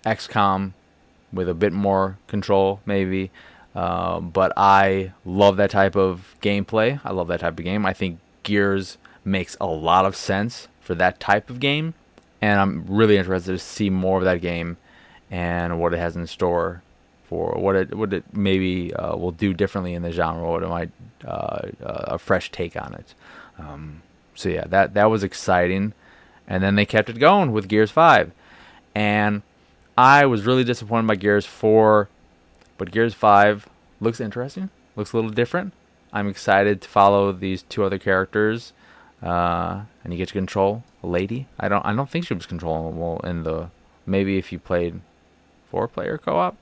XCOM 0.04 0.72
with 1.32 1.48
a 1.48 1.54
bit 1.54 1.72
more 1.72 2.18
control, 2.26 2.80
maybe. 2.86 3.30
Uh, 3.74 4.20
but 4.20 4.52
I 4.56 5.12
love 5.24 5.56
that 5.58 5.70
type 5.70 5.94
of 5.94 6.34
gameplay. 6.42 7.00
I 7.04 7.12
love 7.12 7.28
that 7.28 7.40
type 7.40 7.58
of 7.58 7.64
game. 7.64 7.86
I 7.86 7.92
think 7.92 8.18
Gears 8.42 8.98
makes 9.24 9.56
a 9.60 9.66
lot 9.66 10.04
of 10.04 10.16
sense 10.16 10.68
for 10.80 10.94
that 10.94 11.20
type 11.20 11.50
of 11.50 11.60
game, 11.60 11.94
and 12.40 12.60
I'm 12.60 12.84
really 12.88 13.16
interested 13.16 13.52
to 13.52 13.58
see 13.58 13.90
more 13.90 14.18
of 14.18 14.24
that 14.24 14.40
game 14.40 14.76
and 15.30 15.78
what 15.78 15.92
it 15.92 15.98
has 15.98 16.16
in 16.16 16.26
store 16.26 16.82
for 17.28 17.52
what 17.58 17.76
it 17.76 17.94
what 17.94 18.12
it 18.12 18.24
maybe 18.32 18.94
uh, 18.94 19.14
will 19.14 19.32
do 19.32 19.52
differently 19.52 19.92
in 19.92 20.02
the 20.02 20.10
genre, 20.10 20.48
what 20.48 20.62
it 20.62 20.68
might 20.68 20.90
uh, 21.26 21.68
uh, 21.84 22.04
a 22.14 22.18
fresh 22.18 22.50
take 22.50 22.80
on 22.80 22.94
it. 22.94 23.14
Um, 23.58 24.02
so 24.34 24.48
yeah, 24.48 24.64
that 24.68 24.94
that 24.94 25.10
was 25.10 25.22
exciting, 25.22 25.92
and 26.46 26.62
then 26.62 26.74
they 26.76 26.86
kept 26.86 27.10
it 27.10 27.18
going 27.18 27.52
with 27.52 27.68
Gears 27.68 27.90
Five, 27.90 28.32
and 28.94 29.42
I 29.96 30.24
was 30.26 30.46
really 30.46 30.64
disappointed 30.64 31.06
by 31.06 31.16
Gears 31.16 31.44
Four, 31.44 32.08
but 32.78 32.90
Gears 32.90 33.14
Five 33.14 33.68
looks 34.00 34.20
interesting, 34.20 34.70
looks 34.96 35.12
a 35.12 35.16
little 35.16 35.30
different. 35.30 35.74
I'm 36.12 36.28
excited 36.28 36.80
to 36.80 36.88
follow 36.88 37.32
these 37.32 37.62
two 37.62 37.84
other 37.84 37.98
characters 37.98 38.72
uh, 39.22 39.82
and 40.04 40.12
you 40.12 40.16
get 40.18 40.28
to 40.28 40.34
control 40.34 40.84
a 41.02 41.06
lady. 41.06 41.46
I 41.58 41.68
don't 41.68 41.84
I 41.84 41.94
don't 41.94 42.08
think 42.08 42.26
she 42.26 42.34
was 42.34 42.46
controllable 42.46 43.20
in 43.24 43.42
the 43.42 43.70
maybe 44.06 44.38
if 44.38 44.52
you 44.52 44.58
played 44.58 45.00
four 45.70 45.88
player 45.88 46.18
co 46.18 46.36
op. 46.36 46.56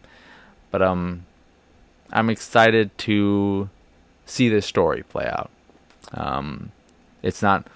But 0.71 0.83
um 0.83 1.27
I'm 2.13 2.31
excited 2.31 2.97
to 2.99 3.69
see 4.25 4.49
this 4.49 4.67
story 4.67 5.03
play 5.03 5.27
out. 5.27 5.51
Um 6.13 6.73
it's 7.23 7.43
not 7.43 7.67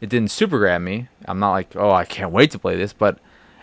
it 0.00 0.08
didn't 0.08 0.30
super 0.30 0.58
grab 0.58 0.82
me. 0.82 1.08
I'm 1.26 1.38
not 1.38 1.52
like, 1.52 1.74
oh 1.76 1.90
I 1.90 2.04
can't 2.04 2.32
wait 2.32 2.50
to 2.52 2.58
play 2.58 2.76
this, 2.76 2.92
but 2.92 3.18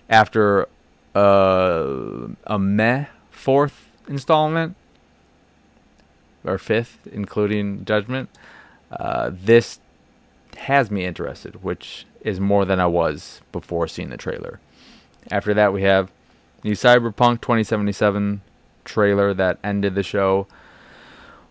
after 0.10 0.67
uh, 1.15 2.27
a 2.46 2.60
meh 2.60 3.05
fourth 3.32 3.88
installment 4.08 4.75
or 6.44 6.58
fifth, 6.58 7.08
including 7.12 7.86
Judgment, 7.86 8.29
uh, 8.91 9.32
this 9.34 9.79
has 10.57 10.91
me 10.91 11.05
interested, 11.05 11.63
which 11.63 12.05
is 12.21 12.39
more 12.39 12.65
than 12.65 12.79
I 12.79 12.88
was 12.88 13.41
before 13.51 13.88
seeing 13.88 14.09
the 14.09 14.17
trailer. 14.17 14.59
After 15.31 15.53
that, 15.53 15.74
we 15.74 15.83
have 15.83 16.12
the 16.62 16.71
Cyberpunk 16.71 17.41
2077 17.41 18.41
trailer 18.83 19.33
that 19.33 19.59
ended 19.63 19.95
the 19.95 20.03
show, 20.03 20.47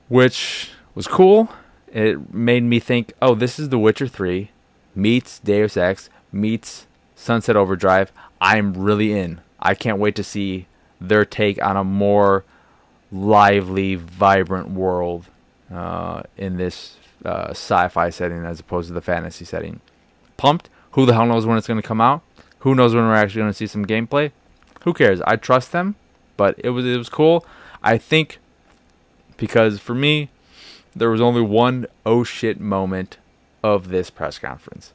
which 0.09 0.71
was 0.95 1.07
cool. 1.07 1.49
It 1.93 2.33
made 2.35 2.65
me 2.65 2.81
think, 2.81 3.13
oh, 3.23 3.35
this 3.35 3.59
is 3.59 3.69
The 3.69 3.79
Witcher 3.79 4.09
3 4.09 4.51
meets 4.95 5.39
Deus 5.41 5.77
Ex 5.77 6.09
meets 6.33 6.87
Sunset 7.15 7.57
Overdrive. 7.57 8.13
I'm 8.41 8.75
really 8.75 9.13
in. 9.13 9.41
I 9.61 9.75
can't 9.75 9.99
wait 9.99 10.17
to 10.17 10.25
see 10.25 10.67
their 11.01 11.25
take 11.25 11.63
on 11.63 11.77
a 11.77 11.85
more 11.85 12.45
lively, 13.11 13.95
vibrant 13.95 14.71
world 14.71 15.27
uh, 15.73 16.23
in 16.37 16.57
this 16.57 16.97
uh, 17.25 17.51
sci-fi 17.51 18.11
setting 18.11 18.45
as 18.45 18.61
opposed 18.61 18.89
to 18.89 18.95
the 18.95 19.01
fantasy 19.01 19.45
setting. 19.45 19.81
Pumped. 20.37 20.69
Who 20.93 21.07
the 21.07 21.15
hell 21.15 21.27
knows 21.27 21.47
when 21.47 21.59
it's 21.59 21.67
going 21.67 21.81
to 21.81 21.87
come 21.87 22.01
out? 22.01 22.23
Who 22.61 22.75
knows 22.75 22.95
when 22.95 23.05
we're 23.05 23.15
actually 23.15 23.43
going 23.43 23.51
to 23.51 23.57
see 23.57 23.67
some 23.67 23.85
gameplay? 23.85 24.33
Who 24.85 24.93
cares? 24.93 25.21
I 25.27 25.37
trust 25.37 25.73
them, 25.73 25.97
but 26.37 26.55
it 26.59 26.71
was 26.71 26.87
it 26.87 26.97
was 26.97 27.09
cool. 27.09 27.45
I 27.83 27.99
think 27.99 28.39
because 29.37 29.81
for 29.81 29.95
me, 29.95 30.31
there 30.95 31.11
was 31.11 31.21
only 31.21 31.43
one 31.43 31.87
oh 32.07 32.25
shit 32.25 32.61
moment 32.61 33.19
of 33.63 33.89
this 33.89 34.11
press 34.11 34.39
conference. 34.39 34.93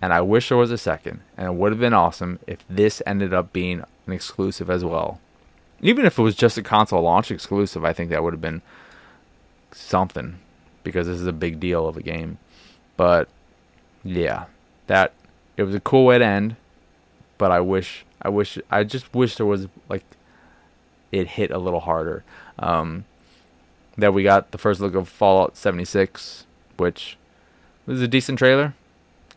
And 0.00 0.12
I 0.12 0.20
wish 0.20 0.50
there 0.50 0.58
was 0.58 0.70
a 0.70 0.78
second. 0.78 1.20
And 1.36 1.48
it 1.48 1.54
would 1.54 1.72
have 1.72 1.80
been 1.80 1.94
awesome 1.94 2.38
if 2.46 2.58
this 2.68 3.02
ended 3.06 3.32
up 3.32 3.52
being 3.52 3.82
an 4.06 4.12
exclusive 4.12 4.68
as 4.68 4.84
well. 4.84 5.20
Even 5.80 6.04
if 6.04 6.18
it 6.18 6.22
was 6.22 6.36
just 6.36 6.58
a 6.58 6.62
console 6.62 7.02
launch 7.02 7.30
exclusive, 7.30 7.84
I 7.84 7.92
think 7.92 8.10
that 8.10 8.22
would 8.22 8.34
have 8.34 8.40
been 8.40 8.62
something 9.72 10.38
because 10.84 11.08
this 11.08 11.20
is 11.20 11.26
a 11.26 11.32
big 11.32 11.58
deal 11.58 11.88
of 11.88 11.96
a 11.96 12.02
game. 12.02 12.38
But 12.96 13.28
yeah, 14.04 14.44
that 14.86 15.12
it 15.56 15.64
was 15.64 15.74
a 15.74 15.80
cool 15.80 16.04
way 16.04 16.18
to 16.18 16.24
end. 16.24 16.56
But 17.36 17.50
I 17.50 17.60
wish, 17.60 18.04
I 18.22 18.28
wish, 18.28 18.58
I 18.70 18.84
just 18.84 19.12
wish 19.12 19.36
there 19.36 19.46
was 19.46 19.66
like 19.88 20.04
it 21.10 21.26
hit 21.28 21.50
a 21.50 21.58
little 21.58 21.80
harder. 21.80 22.22
Um, 22.58 23.04
that 23.96 24.14
we 24.14 24.22
got 24.22 24.50
the 24.50 24.58
first 24.58 24.80
look 24.80 24.94
of 24.94 25.08
Fallout 25.08 25.56
76, 25.56 26.46
which 26.76 27.16
was 27.86 28.02
a 28.02 28.08
decent 28.08 28.38
trailer. 28.38 28.74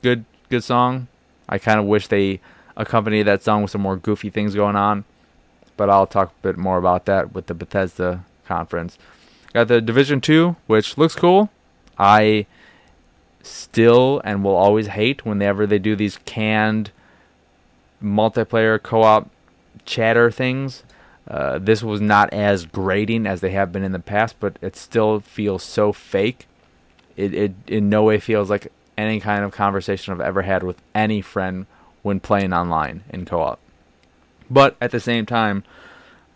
Good, 0.02 0.26
good 0.50 0.64
song. 0.64 1.08
I 1.50 1.58
kind 1.58 1.80
of 1.80 1.86
wish 1.86 2.08
they 2.08 2.40
accompanied 2.76 3.24
that 3.24 3.44
song 3.44 3.62
with 3.62 3.72
some 3.72 3.82
more 3.82 3.98
goofy 3.98 4.30
things 4.30 4.56
going 4.56 4.76
on. 4.76 5.06
But 5.76 5.90
I'll 5.90 6.08
talk 6.08 6.30
a 6.30 6.42
bit 6.42 6.58
more 6.58 6.78
about 6.78 7.06
that 7.06 7.34
with 7.34 7.48
the 7.48 7.54
Bethesda 7.54 8.26
conference. 8.46 8.98
Got 9.54 9.68
the 9.68 9.82
Division 9.82 10.22
2, 10.22 10.56
which 10.68 10.98
looks 10.98 11.16
cool. 11.16 11.50
I 11.98 12.46
still 13.42 14.22
and 14.24 14.44
will 14.44 14.56
always 14.56 14.88
hate 14.88 15.26
whenever 15.26 15.66
they 15.66 15.80
do 15.80 15.96
these 15.96 16.20
canned 16.26 16.92
multiplayer 18.04 18.82
co-op 18.82 19.30
chatter 19.86 20.30
things. 20.30 20.84
Uh, 21.28 21.58
this 21.60 21.84
was 21.84 22.00
not 22.00 22.32
as 22.32 22.66
grating 22.66 23.26
as 23.26 23.42
they 23.42 23.52
have 23.52 23.72
been 23.72 23.84
in 23.84 23.92
the 23.92 24.00
past, 24.00 24.36
but 24.40 24.58
it 24.62 24.76
still 24.76 25.20
feels 25.20 25.64
so 25.64 25.92
fake. 25.92 26.48
It, 27.16 27.34
it 27.34 27.54
in 27.68 27.90
no 27.90 28.04
way 28.04 28.20
feels 28.20 28.50
like 28.50 28.72
any 28.98 29.20
kind 29.20 29.44
of 29.44 29.52
conversation 29.52 30.14
I've 30.14 30.22
ever 30.22 30.44
had 30.44 30.64
with 30.64 30.82
any 30.96 31.22
friend 31.22 31.66
when 32.02 32.20
playing 32.20 32.54
online 32.54 33.04
in 33.10 33.26
co-op. 33.26 33.60
But 34.50 34.78
at 34.80 34.92
the 34.92 35.00
same 35.00 35.26
time, 35.26 35.64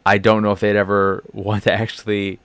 I 0.05 0.17
don't 0.17 0.43
know 0.43 0.51
if 0.51 0.59
they'd 0.59 0.75
ever 0.75 1.23
want 1.33 1.63
to 1.63 1.73
actually 1.73 2.39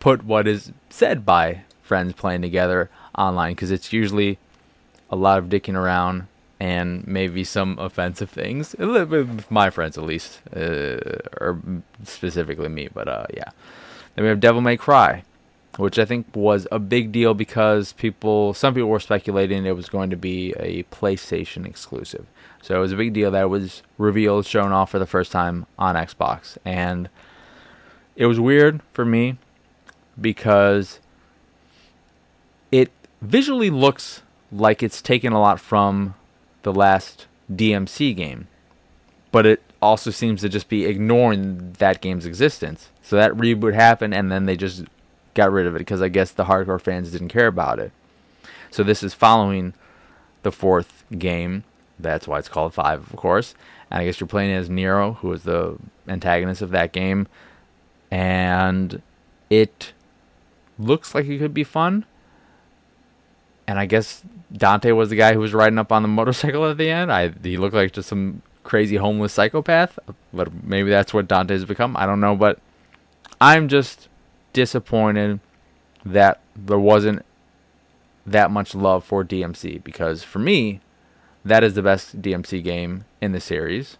put 0.00 0.24
what 0.24 0.48
is 0.48 0.72
said 0.88 1.24
by 1.24 1.62
friends 1.82 2.12
playing 2.14 2.42
together 2.42 2.90
online 3.16 3.52
because 3.52 3.70
it's 3.70 3.92
usually 3.92 4.38
a 5.10 5.16
lot 5.16 5.38
of 5.38 5.46
dicking 5.46 5.74
around 5.74 6.26
and 6.58 7.06
maybe 7.06 7.42
some 7.42 7.78
offensive 7.78 8.30
things. 8.30 8.74
My 9.48 9.70
friends, 9.70 9.96
at 9.96 10.04
least, 10.04 10.40
uh, 10.54 10.98
or 11.40 11.60
specifically 12.04 12.68
me. 12.68 12.88
But 12.92 13.08
uh, 13.08 13.26
yeah. 13.32 13.50
Then 14.14 14.24
we 14.24 14.28
have 14.28 14.40
Devil 14.40 14.60
May 14.60 14.76
Cry, 14.76 15.22
which 15.78 15.98
I 15.98 16.04
think 16.04 16.26
was 16.34 16.66
a 16.70 16.78
big 16.78 17.12
deal 17.12 17.32
because 17.32 17.92
people, 17.94 18.52
some 18.52 18.74
people 18.74 18.90
were 18.90 19.00
speculating 19.00 19.64
it 19.64 19.76
was 19.76 19.88
going 19.88 20.10
to 20.10 20.16
be 20.16 20.52
a 20.58 20.82
PlayStation 20.84 21.66
exclusive. 21.66 22.26
So 22.62 22.76
it 22.76 22.80
was 22.80 22.92
a 22.92 22.96
big 22.96 23.14
deal 23.14 23.30
that 23.30 23.48
was 23.48 23.82
revealed, 23.96 24.44
shown 24.44 24.72
off 24.72 24.90
for 24.90 24.98
the 24.98 25.06
first 25.06 25.32
time 25.32 25.66
on 25.78 25.94
Xbox, 25.94 26.58
and 26.62 27.08
it 28.16 28.26
was 28.26 28.38
weird 28.38 28.82
for 28.92 29.06
me 29.06 29.38
because 30.20 31.00
it 32.70 32.90
visually 33.20 33.70
looks 33.70 34.22
like 34.52 34.82
it's 34.82 35.00
taken 35.00 35.32
a 35.32 35.40
lot 35.40 35.60
from 35.60 36.14
the 36.62 36.72
last 36.72 37.26
DMC 37.52 38.14
game, 38.14 38.48
but 39.32 39.46
it 39.46 39.62
also 39.80 40.10
seems 40.10 40.40
to 40.42 40.48
just 40.48 40.68
be 40.68 40.84
ignoring 40.84 41.72
that 41.78 42.00
game's 42.00 42.26
existence. 42.26 42.90
So 43.02 43.16
that 43.16 43.32
reboot 43.32 43.74
happened, 43.74 44.14
and 44.14 44.30
then 44.30 44.46
they 44.46 44.56
just 44.56 44.84
got 45.34 45.52
rid 45.52 45.66
of 45.66 45.74
it 45.74 45.78
because 45.78 46.02
I 46.02 46.08
guess 46.08 46.32
the 46.32 46.44
hardcore 46.44 46.80
fans 46.80 47.12
didn't 47.12 47.28
care 47.28 47.46
about 47.46 47.78
it. 47.78 47.92
So 48.70 48.82
this 48.82 49.02
is 49.02 49.14
following 49.14 49.74
the 50.42 50.52
fourth 50.52 51.04
game. 51.18 51.64
That's 51.98 52.28
why 52.28 52.38
it's 52.38 52.48
called 52.48 52.74
Five, 52.74 53.10
of 53.12 53.16
course. 53.16 53.54
And 53.90 54.00
I 54.00 54.04
guess 54.04 54.20
you're 54.20 54.26
playing 54.26 54.52
as 54.52 54.70
Nero, 54.70 55.14
who 55.14 55.32
is 55.32 55.42
the 55.42 55.76
antagonist 56.06 56.62
of 56.62 56.70
that 56.70 56.92
game. 56.92 57.26
And 58.10 59.02
it 59.48 59.92
looks 60.80 61.14
like 61.14 61.26
it 61.26 61.38
could 61.38 61.54
be 61.54 61.64
fun. 61.64 62.04
And 63.66 63.78
I 63.78 63.86
guess 63.86 64.22
Dante 64.52 64.90
was 64.92 65.10
the 65.10 65.16
guy 65.16 65.32
who 65.32 65.40
was 65.40 65.54
riding 65.54 65.78
up 65.78 65.92
on 65.92 66.02
the 66.02 66.08
motorcycle 66.20 66.68
at 66.68 66.78
the 66.78 66.90
end. 66.90 67.12
I 67.12 67.32
he 67.42 67.56
looked 67.56 67.74
like 67.74 67.92
just 67.92 68.08
some 68.08 68.42
crazy 68.64 68.96
homeless 68.96 69.32
psychopath, 69.32 69.98
but 70.32 70.52
maybe 70.64 70.90
that's 70.90 71.14
what 71.14 71.28
Dante's 71.28 71.64
become. 71.64 71.96
I 71.96 72.06
don't 72.06 72.20
know, 72.20 72.36
but 72.36 72.58
I'm 73.40 73.68
just 73.68 74.08
disappointed 74.52 75.40
that 76.04 76.40
there 76.56 76.78
wasn't 76.78 77.24
that 78.26 78.50
much 78.50 78.74
love 78.74 79.04
for 79.04 79.24
DMC 79.24 79.82
because 79.82 80.22
for 80.22 80.38
me, 80.38 80.80
that 81.44 81.64
is 81.64 81.74
the 81.74 81.82
best 81.82 82.20
DMC 82.20 82.62
game 82.62 83.04
in 83.20 83.32
the 83.32 83.40
series. 83.40 83.96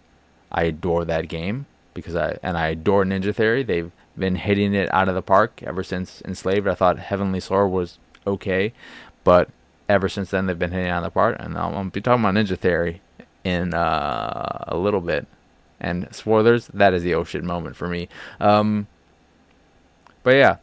I 0.51 0.63
adore 0.63 1.05
that 1.05 1.27
game 1.27 1.65
because 1.93 2.15
I 2.15 2.37
and 2.43 2.57
I 2.57 2.67
adore 2.67 3.03
Ninja 3.03 3.33
Theory. 3.33 3.63
They've 3.63 3.91
been 4.21 4.35
hitting 4.35 4.73
it 4.73 4.93
out 4.93 5.09
of 5.09 5.15
the 5.15 5.21
park 5.21 5.61
ever 5.63 5.83
since 5.83 6.21
Enslaved. 6.23 6.67
I 6.67 6.75
thought 6.75 6.99
Heavenly 6.99 7.41
Sword 7.41 7.71
was 7.71 7.97
okay, 8.25 8.71
but 9.25 9.49
ever 9.89 10.07
since 10.07 10.29
then 10.29 10.45
they've 10.45 10.57
been 10.57 10.71
hitting 10.71 10.87
it 10.87 10.89
out 10.89 10.99
of 10.99 11.05
the 11.05 11.11
park. 11.11 11.35
And 11.39 11.57
I'm 11.57 11.73
gonna 11.73 11.89
be 11.89 11.99
talking 11.99 12.23
about 12.23 12.35
Ninja 12.35 12.57
Theory 12.57 13.01
in 13.43 13.73
uh, 13.73 14.65
a 14.67 14.77
little 14.77 15.01
bit. 15.01 15.27
And 15.81 16.07
spoilers, 16.15 16.67
that 16.67 16.93
is 16.93 17.03
the 17.03 17.15
oh 17.15 17.25
shit 17.25 17.43
moment 17.43 17.75
for 17.75 17.87
me. 17.87 18.07
Um, 18.39 18.87
but 20.23 20.35
yeah, 20.35 20.57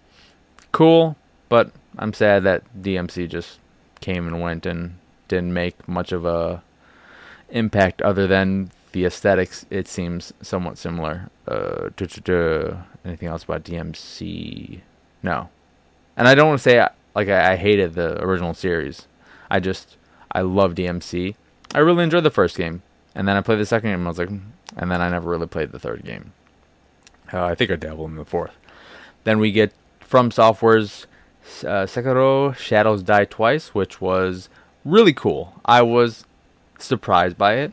cool. 0.73 1.17
But 1.49 1.73
I'm 1.99 2.13
sad 2.13 2.45
that 2.45 2.63
DMC 2.81 3.29
just 3.29 3.59
came 4.01 4.27
and 4.27 4.41
went 4.41 4.65
and 4.65 4.99
didn't 5.27 5.53
make 5.53 5.89
much 5.89 6.13
of 6.13 6.25
a 6.25 6.63
impact 7.51 8.01
other 8.03 8.27
than 8.27 8.71
the 8.93 9.05
aesthetics. 9.05 9.67
It 9.71 9.89
seems 9.89 10.33
somewhat 10.41 10.79
similar. 10.79 11.31
Uh, 11.47 11.91
anything 13.09 13.29
else 13.29 13.45
about 13.45 13.65
DMC? 13.65 14.81
No. 15.23 15.49
And 16.17 16.29
I 16.29 16.35
don't 16.35 16.49
want 16.49 16.59
to 16.61 16.63
say 16.63 16.87
like 17.15 17.29
I, 17.29 17.53
I 17.53 17.57
hated 17.57 17.95
the 17.95 18.23
original 18.23 18.55
series. 18.55 19.07
I 19.51 19.61
just 19.61 19.97
I 20.33 20.43
love 20.43 20.75
DMC. 20.75 21.35
I 21.75 21.79
really 21.79 22.05
enjoyed 22.05 22.25
the 22.25 22.31
first 22.31 22.57
game, 22.57 22.83
and 23.15 23.27
then 23.27 23.37
I 23.37 23.41
played 23.41 23.59
the 23.59 23.67
second 23.67 23.91
game. 23.91 24.01
And 24.01 24.07
I 24.07 24.11
was 24.11 24.19
like, 24.19 24.31
and 24.31 24.91
then 24.91 25.01
I 25.01 25.09
never 25.09 25.31
really 25.31 25.47
played 25.47 25.73
the 25.73 25.79
third 25.79 26.05
game. 26.05 26.33
Uh, 27.33 27.45
I 27.45 27.55
think 27.55 27.71
I 27.71 27.77
dabbled 27.77 28.11
in 28.11 28.17
the 28.17 28.25
fourth. 28.25 28.57
Then 29.25 29.39
we 29.39 29.53
get 29.53 29.73
from 30.01 30.31
Software's 30.31 31.07
uh, 31.63 31.85
Sekiro 31.85 32.55
Shadows 32.57 33.03
Die 33.03 33.25
Twice, 33.27 33.75
which 33.75 34.01
was 34.01 34.49
really 34.85 35.13
cool. 35.13 35.61
I 35.65 35.83
was 35.83 36.25
surprised 36.79 37.37
by 37.37 37.55
it. 37.55 37.73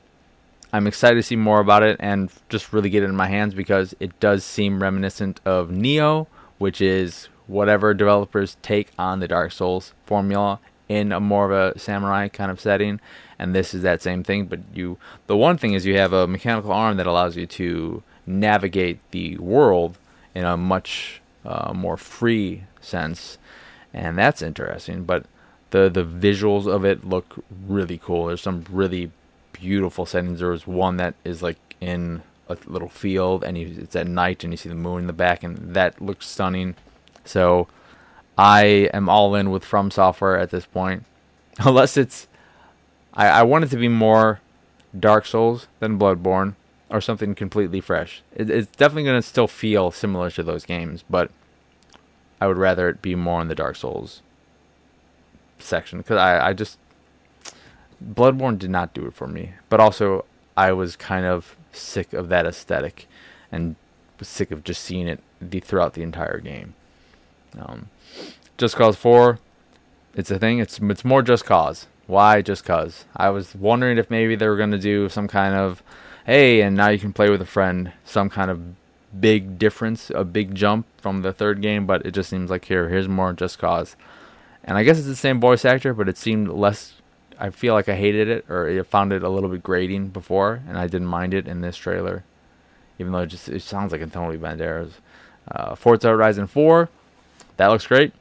I'm 0.75 0.87
excited 0.87 1.15
to 1.15 1.23
see 1.23 1.37
more 1.37 1.61
about 1.61 1.83
it 1.83 1.95
and 2.01 2.29
just 2.49 2.73
really 2.73 2.89
get 2.89 3.01
it 3.01 3.05
in 3.05 3.15
my 3.15 3.27
hands 3.27 3.53
because 3.53 3.95
it 4.01 4.19
does 4.19 4.43
seem 4.43 4.83
reminiscent 4.83 5.39
of 5.45 5.69
Nioh, 5.69 6.27
which 6.57 6.81
is 6.81 7.29
whatever 7.47 7.93
developers 7.93 8.57
take 8.61 8.89
on 8.99 9.21
the 9.21 9.27
Dark 9.29 9.53
Souls 9.53 9.93
formula 10.05 10.59
in 10.89 11.13
a 11.13 11.21
more 11.21 11.49
of 11.49 11.75
a 11.75 11.79
samurai 11.79 12.27
kind 12.27 12.51
of 12.51 12.59
setting. 12.59 12.99
And 13.39 13.55
this 13.55 13.73
is 13.73 13.83
that 13.83 14.01
same 14.01 14.21
thing 14.21 14.47
but 14.47 14.59
you 14.73 14.97
the 15.27 15.37
one 15.37 15.57
thing 15.57 15.73
is 15.73 15.85
you 15.85 15.97
have 15.97 16.11
a 16.11 16.27
mechanical 16.27 16.73
arm 16.73 16.97
that 16.97 17.07
allows 17.07 17.37
you 17.37 17.45
to 17.45 18.03
navigate 18.25 18.99
the 19.11 19.37
world 19.37 19.97
in 20.33 20.43
a 20.43 20.57
much 20.57 21.21
uh, 21.45 21.71
more 21.73 21.95
free 21.95 22.63
sense. 22.81 23.37
And 23.93 24.17
that's 24.17 24.41
interesting 24.41 25.05
but 25.05 25.25
the 25.69 25.89
the 25.89 26.03
visuals 26.03 26.67
of 26.67 26.83
it 26.83 27.07
look 27.07 27.45
really 27.65 27.97
cool. 27.97 28.25
There's 28.25 28.41
some 28.41 28.65
really 28.69 29.11
beautiful 29.59 30.05
settings 30.05 30.39
there 30.39 30.49
was 30.49 30.67
one 30.67 30.97
that 30.97 31.15
is 31.23 31.41
like 31.41 31.57
in 31.81 32.21
a 32.47 32.57
little 32.67 32.89
field 32.89 33.43
and 33.43 33.57
you, 33.57 33.75
it's 33.79 33.95
at 33.95 34.07
night 34.07 34.43
and 34.43 34.53
you 34.53 34.57
see 34.57 34.69
the 34.69 34.75
moon 34.75 35.01
in 35.01 35.07
the 35.07 35.13
back 35.13 35.43
and 35.43 35.75
that 35.75 35.99
looks 36.01 36.27
stunning 36.27 36.75
so 37.23 37.67
I 38.37 38.89
am 38.93 39.09
all 39.09 39.35
in 39.35 39.49
with 39.49 39.63
From 39.63 39.91
Software 39.91 40.37
at 40.37 40.51
this 40.51 40.65
point, 40.65 41.05
unless 41.59 41.97
it's. 41.97 42.27
I, 43.13 43.27
I 43.27 43.43
want 43.43 43.63
it 43.63 43.69
to 43.69 43.77
be 43.77 43.87
more 43.87 44.41
Dark 44.97 45.25
Souls 45.25 45.67
than 45.79 45.97
Bloodborne 45.97 46.55
or 46.89 46.99
something 46.99 47.33
completely 47.33 47.79
fresh. 47.79 48.21
It, 48.35 48.49
it's 48.49 48.69
definitely 48.71 49.03
going 49.03 49.21
to 49.21 49.27
still 49.27 49.47
feel 49.47 49.89
similar 49.91 50.29
to 50.31 50.43
those 50.43 50.65
games, 50.65 51.03
but 51.09 51.31
I 52.41 52.47
would 52.47 52.57
rather 52.57 52.89
it 52.89 53.01
be 53.01 53.15
more 53.15 53.41
in 53.41 53.47
the 53.47 53.55
Dark 53.55 53.77
Souls 53.77 54.21
section 55.59 55.99
because 55.99 56.17
I, 56.17 56.49
I 56.49 56.53
just 56.53 56.77
Bloodborne 58.03 58.59
did 58.59 58.69
not 58.69 58.93
do 58.93 59.05
it 59.05 59.13
for 59.13 59.27
me, 59.27 59.53
but 59.69 59.79
also 59.79 60.25
I 60.57 60.71
was 60.71 60.95
kind 60.95 61.25
of 61.25 61.55
sick 61.71 62.13
of 62.13 62.29
that 62.29 62.45
aesthetic 62.45 63.07
and 63.51 63.75
was 64.19 64.27
sick 64.27 64.51
of 64.51 64.63
just 64.63 64.83
seeing 64.83 65.07
it 65.07 65.21
the, 65.41 65.59
throughout 65.59 65.93
the 65.93 66.03
entire 66.03 66.39
game. 66.39 66.73
Um, 67.57 67.89
just 68.57 68.75
Cause 68.75 68.95
4, 68.95 69.39
it's 70.15 70.31
a 70.31 70.39
thing. 70.39 70.59
It's 70.59 70.79
it's 70.79 71.05
more 71.05 71.21
Just 71.21 71.45
Cause. 71.45 71.87
Why 72.07 72.41
Just 72.41 72.63
Cause? 72.63 73.05
I 73.15 73.29
was 73.29 73.55
wondering 73.55 73.97
if 73.97 74.09
maybe 74.09 74.35
they 74.35 74.47
were 74.47 74.57
going 74.57 74.71
to 74.71 74.77
do 74.77 75.09
some 75.09 75.27
kind 75.27 75.55
of, 75.55 75.83
hey, 76.25 76.61
and 76.61 76.75
now 76.75 76.89
you 76.89 76.99
can 76.99 77.13
play 77.13 77.29
with 77.29 77.41
a 77.41 77.45
friend, 77.45 77.91
some 78.05 78.29
kind 78.29 78.49
of 78.49 78.61
big 79.19 79.57
difference, 79.57 80.11
a 80.13 80.23
big 80.23 80.55
jump 80.55 80.85
from 80.97 81.21
the 81.21 81.33
third 81.33 81.61
game, 81.61 81.85
but 81.85 82.05
it 82.05 82.11
just 82.11 82.29
seems 82.29 82.49
like 82.49 82.65
here, 82.65 82.89
here's 82.89 83.07
more 83.07 83.33
Just 83.33 83.59
Cause. 83.59 83.95
And 84.63 84.77
I 84.77 84.83
guess 84.83 84.97
it's 84.97 85.07
the 85.07 85.15
same 85.15 85.39
voice 85.39 85.63
actor, 85.63 85.93
but 85.93 86.09
it 86.09 86.17
seemed 86.17 86.49
less. 86.49 86.93
I 87.39 87.49
feel 87.49 87.73
like 87.73 87.89
I 87.89 87.95
hated 87.95 88.27
it, 88.27 88.45
or 88.49 88.69
I 88.69 88.81
found 88.83 89.13
it 89.13 89.23
a 89.23 89.29
little 89.29 89.49
bit 89.49 89.63
grating 89.63 90.09
before, 90.09 90.61
and 90.67 90.77
I 90.77 90.87
didn't 90.87 91.07
mind 91.07 91.33
it 91.33 91.47
in 91.47 91.61
this 91.61 91.77
trailer, 91.77 92.23
even 92.99 93.11
though 93.11 93.19
it 93.19 93.27
just 93.27 93.49
it 93.49 93.61
sounds 93.61 93.91
like 93.91 94.01
Antonio 94.01 94.37
Banderas. 94.39 94.93
Uh, 95.49 95.75
Forza 95.75 96.07
Horizon 96.07 96.47
4, 96.47 96.89
that 97.57 97.67
looks 97.67 97.85
great. 97.85 98.13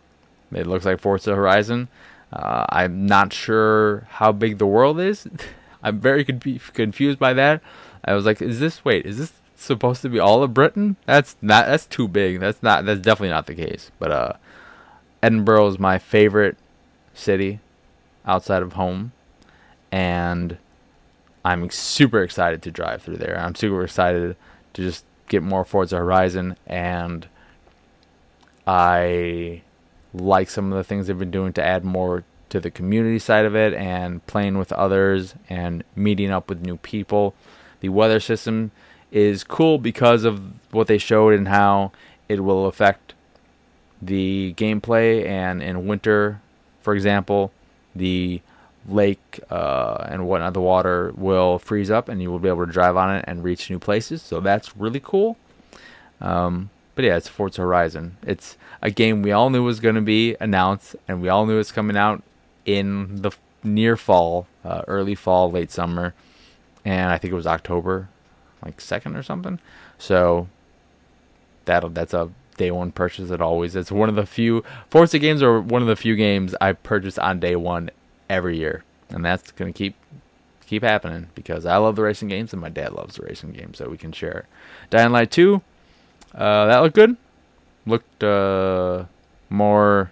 It 0.52 0.66
looks 0.66 0.84
like 0.84 1.00
Forza 1.00 1.34
Horizon. 1.34 1.88
Uh, 2.32 2.66
I'm 2.68 3.06
not 3.06 3.32
sure 3.32 4.06
how 4.10 4.32
big 4.32 4.58
the 4.58 4.66
world 4.66 5.00
is. 5.00 5.26
I'm 5.82 6.00
very 6.00 6.24
confused 6.24 7.18
by 7.18 7.32
that. 7.34 7.62
I 8.04 8.14
was 8.14 8.24
like, 8.24 8.42
is 8.42 8.60
this 8.60 8.84
wait, 8.84 9.06
is 9.06 9.18
this 9.18 9.32
supposed 9.54 10.02
to 10.02 10.08
be 10.08 10.18
all 10.18 10.42
of 10.42 10.54
Britain? 10.54 10.96
That's 11.06 11.36
not 11.40 11.66
that's 11.66 11.86
too 11.86 12.08
big. 12.08 12.40
That's 12.40 12.62
not 12.62 12.84
that's 12.84 13.00
definitely 13.00 13.30
not 13.30 13.46
the 13.46 13.54
case. 13.54 13.90
But 13.98 14.10
uh 14.10 14.32
Edinburgh 15.22 15.68
is 15.68 15.78
my 15.78 15.98
favorite 15.98 16.56
city 17.14 17.60
outside 18.26 18.62
of 18.62 18.74
home 18.74 19.12
and 19.92 20.58
I'm 21.44 21.68
super 21.70 22.22
excited 22.22 22.62
to 22.62 22.70
drive 22.70 23.02
through 23.02 23.18
there. 23.18 23.38
I'm 23.38 23.54
super 23.54 23.84
excited 23.84 24.36
to 24.72 24.82
just 24.82 25.04
get 25.28 25.42
more 25.42 25.64
Forza 25.64 25.96
Horizon 25.96 26.56
and 26.66 27.28
I 28.66 29.62
like 30.12 30.48
some 30.48 30.72
of 30.72 30.78
the 30.78 30.84
things 30.84 31.06
they've 31.06 31.18
been 31.18 31.30
doing 31.30 31.52
to 31.54 31.64
add 31.64 31.84
more 31.84 32.24
to 32.48 32.60
the 32.60 32.70
community 32.70 33.18
side 33.18 33.44
of 33.44 33.54
it 33.54 33.74
and 33.74 34.24
playing 34.26 34.58
with 34.58 34.72
others 34.72 35.34
and 35.50 35.84
meeting 35.96 36.30
up 36.30 36.48
with 36.48 36.62
new 36.62 36.76
people. 36.76 37.34
The 37.80 37.88
weather 37.88 38.20
system 38.20 38.70
is 39.10 39.44
cool 39.44 39.78
because 39.78 40.24
of 40.24 40.40
what 40.70 40.86
they 40.86 40.98
showed 40.98 41.34
and 41.34 41.48
how 41.48 41.92
it 42.28 42.42
will 42.42 42.66
affect 42.66 43.14
the 44.00 44.54
gameplay. 44.56 45.26
And 45.26 45.62
in 45.62 45.86
winter, 45.86 46.40
for 46.80 46.94
example, 46.94 47.52
the 47.94 48.40
lake 48.88 49.40
uh, 49.50 50.06
and 50.08 50.26
whatnot, 50.26 50.54
the 50.54 50.60
water 50.60 51.12
will 51.16 51.58
freeze 51.58 51.90
up 51.90 52.08
and 52.08 52.20
you 52.20 52.30
will 52.30 52.38
be 52.38 52.48
able 52.48 52.66
to 52.66 52.72
drive 52.72 52.96
on 52.96 53.14
it 53.14 53.24
and 53.26 53.42
reach 53.42 53.70
new 53.70 53.78
places. 53.78 54.22
So 54.22 54.40
that's 54.40 54.76
really 54.76 55.00
cool. 55.00 55.36
Um, 56.20 56.70
but 56.94 57.04
yeah, 57.04 57.16
it's 57.16 57.28
Forza 57.28 57.62
Horizon. 57.62 58.16
It's 58.22 58.56
a 58.82 58.90
game 58.90 59.22
we 59.22 59.32
all 59.32 59.50
knew 59.50 59.64
was 59.64 59.80
going 59.80 59.96
to 59.96 60.00
be 60.00 60.36
announced, 60.40 60.94
and 61.08 61.20
we 61.20 61.28
all 61.28 61.46
knew 61.46 61.58
it's 61.58 61.72
coming 61.72 61.96
out 61.96 62.22
in 62.64 63.22
the 63.22 63.32
near 63.62 63.96
fall, 63.96 64.46
uh, 64.64 64.82
early 64.86 65.14
fall, 65.14 65.50
late 65.50 65.70
summer, 65.70 66.14
and 66.84 67.10
I 67.10 67.18
think 67.18 67.32
it 67.32 67.36
was 67.36 67.46
October, 67.46 68.08
like 68.64 68.80
second 68.80 69.16
or 69.16 69.22
something. 69.22 69.58
So 69.98 70.48
that'll 71.64 71.90
that's 71.90 72.14
a 72.14 72.30
day 72.56 72.70
one 72.70 72.92
purchase. 72.92 73.30
It 73.30 73.40
always 73.40 73.76
it's 73.76 73.92
one 73.92 74.08
of 74.08 74.14
the 74.14 74.26
few 74.26 74.62
Forza 74.90 75.18
games 75.18 75.42
are 75.42 75.60
one 75.60 75.82
of 75.82 75.88
the 75.88 75.96
few 75.96 76.16
games 76.16 76.54
I 76.60 76.72
purchase 76.72 77.18
on 77.18 77.40
day 77.40 77.56
one 77.56 77.90
every 78.28 78.58
year, 78.58 78.84
and 79.10 79.24
that's 79.24 79.52
gonna 79.52 79.72
keep 79.72 79.94
keep 80.66 80.82
happening 80.82 81.28
because 81.34 81.66
I 81.66 81.76
love 81.76 81.96
the 81.96 82.02
racing 82.02 82.28
games 82.28 82.52
and 82.52 82.62
my 82.62 82.70
dad 82.70 82.92
loves 82.92 83.16
the 83.16 83.22
racing 83.22 83.52
games, 83.52 83.78
so 83.78 83.88
we 83.88 83.98
can 83.98 84.12
share. 84.12 84.46
Dying 84.90 85.12
Light 85.12 85.30
two 85.30 85.62
uh, 86.34 86.66
that 86.66 86.78
looked 86.80 86.94
good. 86.94 87.16
Looked 87.86 88.24
uh, 88.24 89.04
more, 89.50 90.10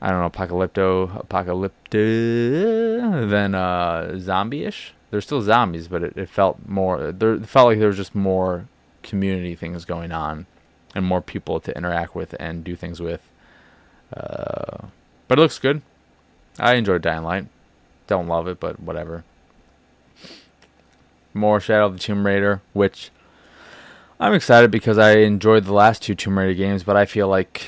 I 0.00 0.10
don't 0.10 0.20
know, 0.20 0.30
apocalypto, 0.30 1.18
apocalyptic 1.18 1.90
than 1.90 3.56
uh, 3.56 4.16
zombie-ish. 4.20 4.94
they're 5.12 5.20
still 5.20 5.42
zombies, 5.42 5.88
but 5.88 6.02
it, 6.02 6.16
it 6.16 6.28
felt 6.28 6.58
more. 6.66 7.12
There 7.12 7.34
it 7.34 7.46
felt 7.46 7.66
like 7.68 7.78
there 7.78 7.88
was 7.88 7.98
just 7.98 8.14
more 8.14 8.66
community 9.02 9.54
things 9.54 9.84
going 9.84 10.10
on, 10.10 10.46
and 10.94 11.04
more 11.04 11.20
people 11.20 11.60
to 11.60 11.76
interact 11.76 12.14
with 12.14 12.34
and 12.38 12.64
do 12.64 12.76
things 12.76 13.00
with. 13.00 13.20
Uh, 14.14 14.86
but 15.28 15.38
it 15.38 15.42
looks 15.42 15.58
good. 15.58 15.82
I 16.58 16.74
enjoyed 16.74 17.02
Dying 17.02 17.24
Light. 17.24 17.46
Don't 18.06 18.28
love 18.28 18.46
it, 18.46 18.60
but 18.60 18.80
whatever. 18.80 19.24
More 21.34 21.60
Shadow 21.60 21.86
of 21.86 21.94
the 21.94 21.98
Tomb 21.98 22.26
Raider, 22.26 22.60
which 22.74 23.10
I'm 24.20 24.34
excited 24.34 24.70
because 24.70 24.98
I 24.98 25.18
enjoyed 25.18 25.64
the 25.64 25.72
last 25.72 26.02
two 26.02 26.14
Tomb 26.14 26.38
Raider 26.38 26.54
games, 26.54 26.82
but 26.82 26.96
I 26.96 27.06
feel 27.06 27.26
like, 27.26 27.66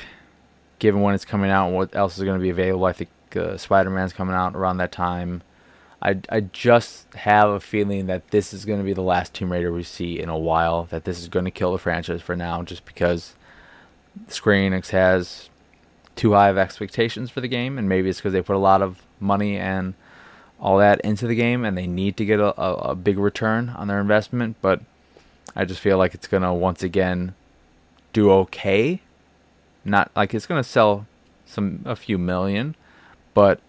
given 0.78 1.00
when 1.00 1.14
it's 1.14 1.24
coming 1.24 1.50
out 1.50 1.68
and 1.68 1.76
what 1.76 1.96
else 1.96 2.18
is 2.18 2.24
going 2.24 2.38
to 2.38 2.42
be 2.42 2.50
available, 2.50 2.84
I 2.84 2.92
think 2.92 3.08
uh, 3.34 3.56
Spider 3.56 3.90
Man's 3.90 4.12
coming 4.12 4.34
out 4.34 4.54
around 4.54 4.76
that 4.76 4.92
time. 4.92 5.42
I, 6.04 6.20
I 6.28 6.40
just 6.40 7.12
have 7.14 7.48
a 7.48 7.60
feeling 7.60 8.06
that 8.06 8.28
this 8.30 8.52
is 8.52 8.66
going 8.66 8.78
to 8.78 8.84
be 8.84 8.92
the 8.92 9.00
last 9.00 9.32
Tomb 9.32 9.50
Raider 9.50 9.72
we 9.72 9.82
see 9.82 10.20
in 10.20 10.28
a 10.28 10.38
while. 10.38 10.84
That 10.84 11.04
this 11.04 11.18
is 11.20 11.28
going 11.28 11.46
to 11.46 11.50
kill 11.50 11.72
the 11.72 11.78
franchise 11.78 12.20
for 12.20 12.36
now, 12.36 12.62
just 12.62 12.84
because 12.84 13.34
Square 14.28 14.70
Enix 14.70 14.90
has 14.90 15.48
too 16.14 16.32
high 16.34 16.50
of 16.50 16.58
expectations 16.58 17.30
for 17.30 17.40
the 17.40 17.48
game, 17.48 17.78
and 17.78 17.88
maybe 17.88 18.10
it's 18.10 18.18
because 18.18 18.34
they 18.34 18.42
put 18.42 18.56
a 18.56 18.58
lot 18.58 18.82
of 18.82 19.02
money 19.18 19.56
and 19.56 19.94
all 20.60 20.78
that 20.78 21.00
into 21.00 21.26
the 21.26 21.34
game, 21.34 21.64
and 21.64 21.76
they 21.76 21.86
need 21.86 22.18
to 22.18 22.26
get 22.26 22.38
a, 22.38 22.60
a, 22.60 22.74
a 22.90 22.94
big 22.94 23.18
return 23.18 23.70
on 23.70 23.88
their 23.88 24.00
investment. 24.00 24.56
But 24.60 24.82
I 25.56 25.64
just 25.64 25.80
feel 25.80 25.96
like 25.96 26.14
it's 26.14 26.28
gonna 26.28 26.52
once 26.52 26.82
again 26.82 27.34
do 28.12 28.30
okay. 28.30 29.00
Not 29.86 30.10
like 30.14 30.34
it's 30.34 30.46
gonna 30.46 30.64
sell 30.64 31.06
some 31.46 31.80
a 31.86 31.96
few 31.96 32.18
million, 32.18 32.76
but 33.32 33.60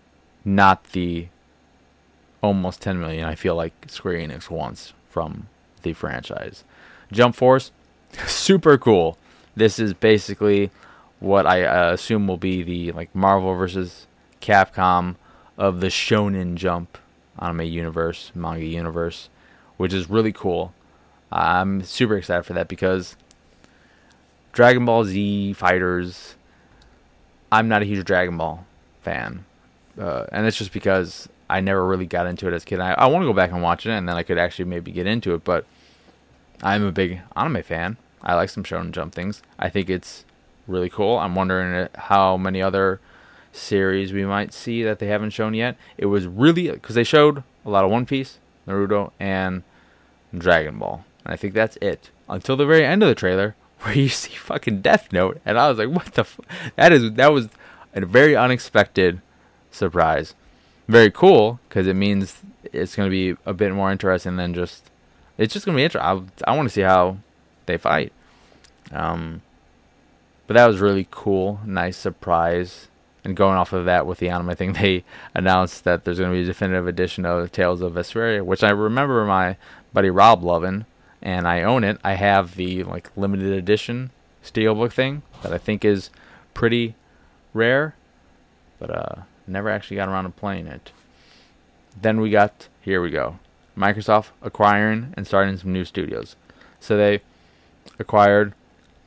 not 0.43 0.83
the 0.91 1.27
almost 2.41 2.81
10 2.81 2.99
million 2.99 3.25
I 3.25 3.35
feel 3.35 3.55
like 3.55 3.73
Square 3.87 4.15
Enix 4.15 4.49
wants 4.49 4.93
from 5.09 5.47
the 5.83 5.93
franchise. 5.93 6.63
Jump 7.11 7.35
Force, 7.35 7.71
super 8.27 8.77
cool. 8.77 9.17
This 9.55 9.79
is 9.79 9.93
basically 9.93 10.71
what 11.19 11.45
I 11.45 11.63
uh, 11.63 11.93
assume 11.93 12.27
will 12.27 12.37
be 12.37 12.63
the 12.63 12.91
like 12.91 13.13
Marvel 13.15 13.53
versus 13.55 14.07
Capcom 14.41 15.15
of 15.57 15.79
the 15.79 15.87
Shonen 15.87 16.55
Jump 16.55 16.97
anime 17.39 17.61
universe, 17.61 18.31
manga 18.35 18.65
universe, 18.65 19.29
which 19.77 19.93
is 19.93 20.09
really 20.09 20.31
cool. 20.31 20.73
I'm 21.31 21.83
super 21.83 22.17
excited 22.17 22.43
for 22.43 22.53
that 22.53 22.67
because 22.67 23.15
Dragon 24.51 24.85
Ball 24.85 25.03
Z 25.03 25.53
fighters. 25.53 26.35
I'm 27.51 27.67
not 27.67 27.81
a 27.81 27.85
huge 27.85 28.05
Dragon 28.05 28.37
Ball 28.37 28.65
fan, 29.01 29.45
uh, 29.99 30.25
and 30.31 30.45
it's 30.45 30.57
just 30.57 30.73
because 30.73 31.29
I 31.49 31.59
never 31.59 31.85
really 31.85 32.05
got 32.05 32.27
into 32.27 32.47
it 32.47 32.53
as 32.53 32.63
a 32.63 32.65
kid. 32.65 32.79
I, 32.79 32.93
I 32.93 33.07
want 33.07 33.23
to 33.23 33.27
go 33.27 33.33
back 33.33 33.51
and 33.51 33.61
watch 33.61 33.85
it, 33.85 33.91
and 33.91 34.07
then 34.07 34.15
I 34.15 34.23
could 34.23 34.37
actually 34.37 34.65
maybe 34.65 34.91
get 34.91 35.07
into 35.07 35.33
it. 35.33 35.43
But 35.43 35.65
I'm 36.61 36.83
a 36.83 36.91
big 36.91 37.21
anime 37.35 37.63
fan. 37.63 37.97
I 38.21 38.33
like 38.35 38.49
some 38.49 38.63
Shonen 38.63 38.91
Jump 38.91 39.13
things. 39.13 39.41
I 39.59 39.69
think 39.69 39.89
it's 39.89 40.25
really 40.67 40.89
cool. 40.89 41.17
I'm 41.17 41.35
wondering 41.35 41.73
uh, 41.73 41.87
how 41.95 42.37
many 42.37 42.61
other 42.61 42.99
series 43.51 44.11
we 44.11 44.25
might 44.25 44.53
see 44.53 44.83
that 44.83 44.99
they 44.99 45.07
haven't 45.07 45.29
shown 45.31 45.53
yet. 45.53 45.77
It 45.97 46.07
was 46.07 46.27
really 46.27 46.71
because 46.71 46.95
they 46.95 47.03
showed 47.03 47.43
a 47.65 47.69
lot 47.69 47.85
of 47.85 47.91
One 47.91 48.05
Piece, 48.05 48.39
Naruto, 48.67 49.11
and 49.19 49.63
Dragon 50.35 50.79
Ball, 50.79 51.05
and 51.23 51.33
I 51.33 51.37
think 51.37 51.53
that's 51.53 51.77
it 51.81 52.09
until 52.27 52.57
the 52.57 52.65
very 52.65 52.83
end 52.83 53.03
of 53.03 53.09
the 53.09 53.15
trailer 53.15 53.55
where 53.79 53.93
you 53.93 54.09
see 54.09 54.33
fucking 54.33 54.81
Death 54.81 55.13
Note, 55.13 55.39
and 55.45 55.59
I 55.59 55.69
was 55.69 55.77
like, 55.77 55.89
what 55.89 56.13
the? 56.13 56.21
F-? 56.21 56.39
That 56.75 56.91
is 56.91 57.13
that 57.13 57.31
was 57.31 57.49
a 57.93 58.05
very 58.05 58.35
unexpected 58.35 59.21
surprise. 59.71 60.33
Very 60.87 61.11
cool 61.11 61.59
because 61.67 61.87
it 61.87 61.95
means 61.95 62.41
it's 62.71 62.95
going 62.95 63.09
to 63.09 63.11
be 63.11 63.39
a 63.45 63.53
bit 63.53 63.73
more 63.73 63.91
interesting 63.91 64.35
than 64.35 64.53
just. 64.53 64.89
It's 65.37 65.53
just 65.53 65.65
going 65.65 65.75
to 65.75 65.79
be 65.79 65.83
interesting. 65.83 66.31
I, 66.45 66.51
I 66.51 66.55
want 66.55 66.69
to 66.69 66.73
see 66.73 66.81
how 66.81 67.17
they 67.65 67.77
fight. 67.77 68.13
Um, 68.91 69.41
but 70.47 70.53
that 70.53 70.67
was 70.67 70.79
really 70.79 71.07
cool, 71.11 71.59
nice 71.65 71.97
surprise. 71.97 72.87
And 73.23 73.35
going 73.35 73.55
off 73.55 73.73
of 73.73 73.85
that 73.85 74.05
with 74.05 74.19
the 74.19 74.29
anime 74.29 74.55
thing, 74.55 74.73
they 74.81 75.03
announced 75.33 75.83
that 75.83 76.05
there's 76.05 76.19
going 76.19 76.31
to 76.31 76.37
be 76.37 76.43
a 76.43 76.45
definitive 76.45 76.87
edition 76.87 77.25
of 77.25 77.51
Tales 77.51 77.81
of 77.81 77.93
Vesperia, 77.93 78.43
which 78.43 78.63
I 78.63 78.69
remember 78.69 79.25
my 79.25 79.57
buddy 79.93 80.09
Rob 80.09 80.43
loving, 80.43 80.85
and 81.21 81.47
I 81.47 81.63
own 81.63 81.83
it. 81.83 81.97
I 82.03 82.13
have 82.13 82.55
the 82.55 82.83
like 82.83 83.09
limited 83.15 83.51
edition 83.51 84.11
steelbook 84.43 84.93
thing 84.93 85.23
that 85.41 85.51
I 85.51 85.57
think 85.57 85.83
is 85.83 86.11
pretty 86.53 86.95
rare, 87.53 87.95
but 88.79 88.91
uh, 88.91 89.15
never 89.47 89.69
actually 89.69 89.97
got 89.97 90.09
around 90.09 90.25
to 90.25 90.29
playing 90.31 90.67
it. 90.67 90.91
Then 91.99 92.19
we 92.19 92.29
got 92.29 92.67
here 92.81 93.01
we 93.01 93.09
go, 93.09 93.39
Microsoft 93.77 94.27
acquiring 94.41 95.13
and 95.15 95.25
starting 95.25 95.57
some 95.57 95.73
new 95.73 95.85
studios. 95.85 96.35
So 96.79 96.97
they 96.97 97.21
acquired 97.99 98.53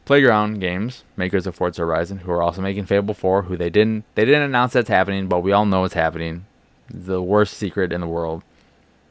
Playground 0.05 0.59
Games, 0.61 1.05
makers 1.17 1.47
of 1.47 1.55
Forza 1.55 1.83
Horizon, 1.83 2.19
who 2.19 2.33
are 2.33 2.43
also 2.43 2.63
making 2.63 2.87
Fable 2.87 3.15
4, 3.15 3.43
who 3.43 3.57
they 3.57 3.71
didn't 3.71 4.05
they 4.15 4.25
didn't 4.25 4.43
announce 4.43 4.73
that's 4.73 4.89
happening, 4.89 5.29
but 5.29 5.41
we 5.41 5.53
all 5.53 5.67
know 5.67 5.85
it's 5.85 5.95
happening. 5.95 6.47
The 6.89 7.21
worst 7.23 7.55
secret 7.55 7.93
in 7.93 8.01
the 8.01 8.07
world. 8.07 8.43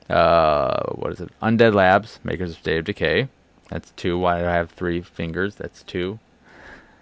Uh, 0.10 0.94
what 0.94 1.12
is 1.12 1.22
it? 1.22 1.30
Undead 1.42 1.74
Labs, 1.74 2.20
makers 2.24 2.52
of 2.52 2.58
State 2.58 2.80
of 2.80 2.86
Decay. 2.86 3.28
That's 3.70 3.92
two. 3.92 4.18
Why 4.18 4.40
do 4.40 4.48
I 4.48 4.54
have 4.54 4.72
three 4.72 5.02
fingers? 5.02 5.56
That's 5.56 5.84
two. 5.84 6.20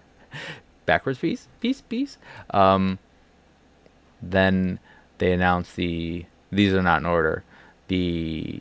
Backwards 0.85 1.19
piece, 1.19 1.47
piece, 1.61 1.81
piece. 1.81 2.17
Um, 2.49 2.99
then 4.21 4.80
they 5.17 5.32
announced 5.32 5.75
the. 5.75 6.25
These 6.51 6.73
are 6.73 6.84
not 6.84 6.99
in 6.99 7.06
order. 7.06 7.43
The 7.88 8.60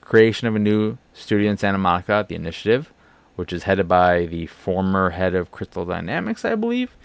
creation 0.00 0.48
of 0.48 0.56
a 0.56 0.58
new 0.58 0.98
studio 1.12 1.50
in 1.50 1.56
Santa 1.56 1.78
Monica, 1.78 2.24
the 2.28 2.34
Initiative 2.34 2.92
which 3.38 3.52
is 3.52 3.62
headed 3.62 3.86
by 3.86 4.26
the 4.26 4.46
former 4.46 5.10
head 5.10 5.32
of 5.32 5.52
Crystal 5.52 5.84
Dynamics, 5.84 6.44
I 6.44 6.56
believe, 6.56 6.96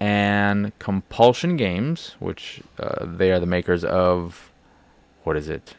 and 0.00 0.72
Compulsion 0.78 1.58
Games, 1.58 2.16
which 2.18 2.62
uh, 2.78 3.04
they 3.04 3.30
are 3.30 3.38
the 3.38 3.44
makers 3.44 3.84
of 3.84 4.50
what 5.22 5.36
is 5.36 5.50
it? 5.50 5.74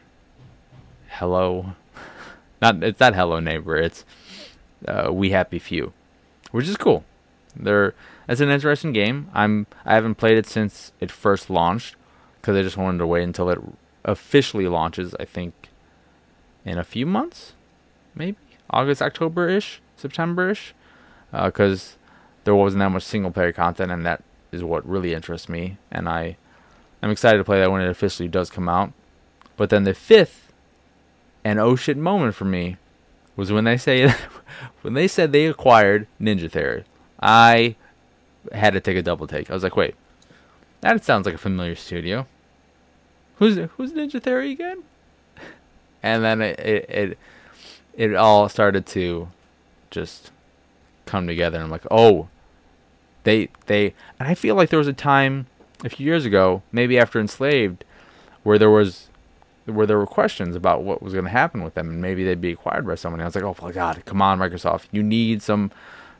Hello, 1.08 1.74
not 2.62 2.80
it's 2.84 3.00
not 3.00 3.16
Hello 3.16 3.40
Neighbor. 3.40 3.76
It's 3.76 4.04
uh, 4.86 5.12
We 5.12 5.30
Happy 5.30 5.58
Few, 5.58 5.92
which 6.52 6.68
is 6.68 6.76
cool. 6.76 7.04
They're 7.56 7.92
it's 8.32 8.40
an 8.40 8.48
interesting 8.48 8.92
game. 8.92 9.28
I'm 9.34 9.66
I 9.84 9.94
haven't 9.94 10.14
played 10.14 10.38
it 10.38 10.46
since 10.46 10.92
it 11.00 11.10
first 11.10 11.50
launched 11.50 11.96
because 12.40 12.56
I 12.56 12.62
just 12.62 12.78
wanted 12.78 12.98
to 12.98 13.06
wait 13.06 13.24
until 13.24 13.50
it 13.50 13.58
officially 14.04 14.66
launches. 14.66 15.14
I 15.20 15.26
think 15.26 15.68
in 16.64 16.78
a 16.78 16.84
few 16.84 17.04
months, 17.04 17.52
maybe. 18.14 18.38
August, 18.70 19.02
October 19.02 19.50
ish, 19.50 19.82
September 19.96 20.48
ish, 20.48 20.74
because 21.30 21.92
uh, 21.92 22.08
there 22.44 22.54
wasn't 22.54 22.80
that 22.80 22.88
much 22.88 23.02
single 23.02 23.30
player 23.30 23.52
content, 23.52 23.92
and 23.92 24.06
that 24.06 24.22
is 24.50 24.64
what 24.64 24.88
really 24.88 25.12
interests 25.12 25.48
me. 25.48 25.76
And 25.90 26.08
I, 26.08 26.38
I'm 27.02 27.10
excited 27.10 27.36
to 27.36 27.44
play 27.44 27.60
that 27.60 27.70
when 27.70 27.82
it 27.82 27.90
officially 27.90 28.30
does 28.30 28.48
come 28.48 28.68
out. 28.68 28.94
But 29.58 29.68
then 29.68 29.84
the 29.84 29.92
fifth 29.92 30.54
and 31.44 31.58
oh 31.58 31.76
shit 31.76 31.98
moment 31.98 32.34
for 32.34 32.46
me 32.46 32.78
was 33.36 33.52
when 33.52 33.64
they 33.64 33.76
say 33.76 34.10
when 34.80 34.94
they 34.94 35.06
said 35.06 35.32
they 35.32 35.44
acquired 35.44 36.06
Ninja 36.18 36.50
Theory. 36.50 36.84
I 37.20 37.76
had 38.52 38.72
to 38.72 38.80
take 38.80 38.96
a 38.96 39.02
double 39.02 39.26
take. 39.26 39.50
I 39.50 39.54
was 39.54 39.62
like, 39.62 39.76
wait, 39.76 39.94
that 40.80 41.04
sounds 41.04 41.26
like 41.26 41.34
a 41.34 41.38
familiar 41.38 41.74
studio. 41.74 42.26
Who's 43.36 43.56
who's 43.76 43.92
Ninja 43.92 44.22
Theory 44.22 44.52
again? 44.52 44.82
And 46.04 46.24
then 46.24 46.42
it, 46.42 46.58
it, 46.58 46.90
it 46.90 47.18
it 47.94 48.14
all 48.16 48.48
started 48.48 48.86
to 48.86 49.28
just 49.92 50.32
come 51.06 51.28
together. 51.28 51.58
And 51.58 51.64
I'm 51.64 51.70
like, 51.70 51.86
oh, 51.92 52.26
they 53.22 53.50
they. 53.66 53.94
And 54.18 54.28
I 54.28 54.34
feel 54.34 54.56
like 54.56 54.70
there 54.70 54.80
was 54.80 54.88
a 54.88 54.92
time 54.92 55.46
a 55.84 55.88
few 55.88 56.04
years 56.04 56.24
ago, 56.24 56.62
maybe 56.72 56.98
after 56.98 57.20
Enslaved, 57.20 57.84
where 58.42 58.58
there 58.58 58.70
was 58.70 59.08
where 59.66 59.86
there 59.86 59.98
were 59.98 60.06
questions 60.06 60.56
about 60.56 60.82
what 60.82 61.02
was 61.02 61.12
going 61.12 61.24
to 61.24 61.30
happen 61.30 61.62
with 61.62 61.74
them, 61.74 61.88
and 61.88 62.02
maybe 62.02 62.24
they'd 62.24 62.40
be 62.40 62.52
acquired 62.52 62.86
by 62.86 62.96
someone. 62.96 63.20
I 63.20 63.26
was 63.26 63.34
like, 63.34 63.44
oh 63.44 63.56
my 63.62 63.70
god, 63.72 64.02
come 64.04 64.20
on, 64.20 64.38
Microsoft, 64.38 64.86
you 64.90 65.02
need 65.02 65.42
some 65.42 65.70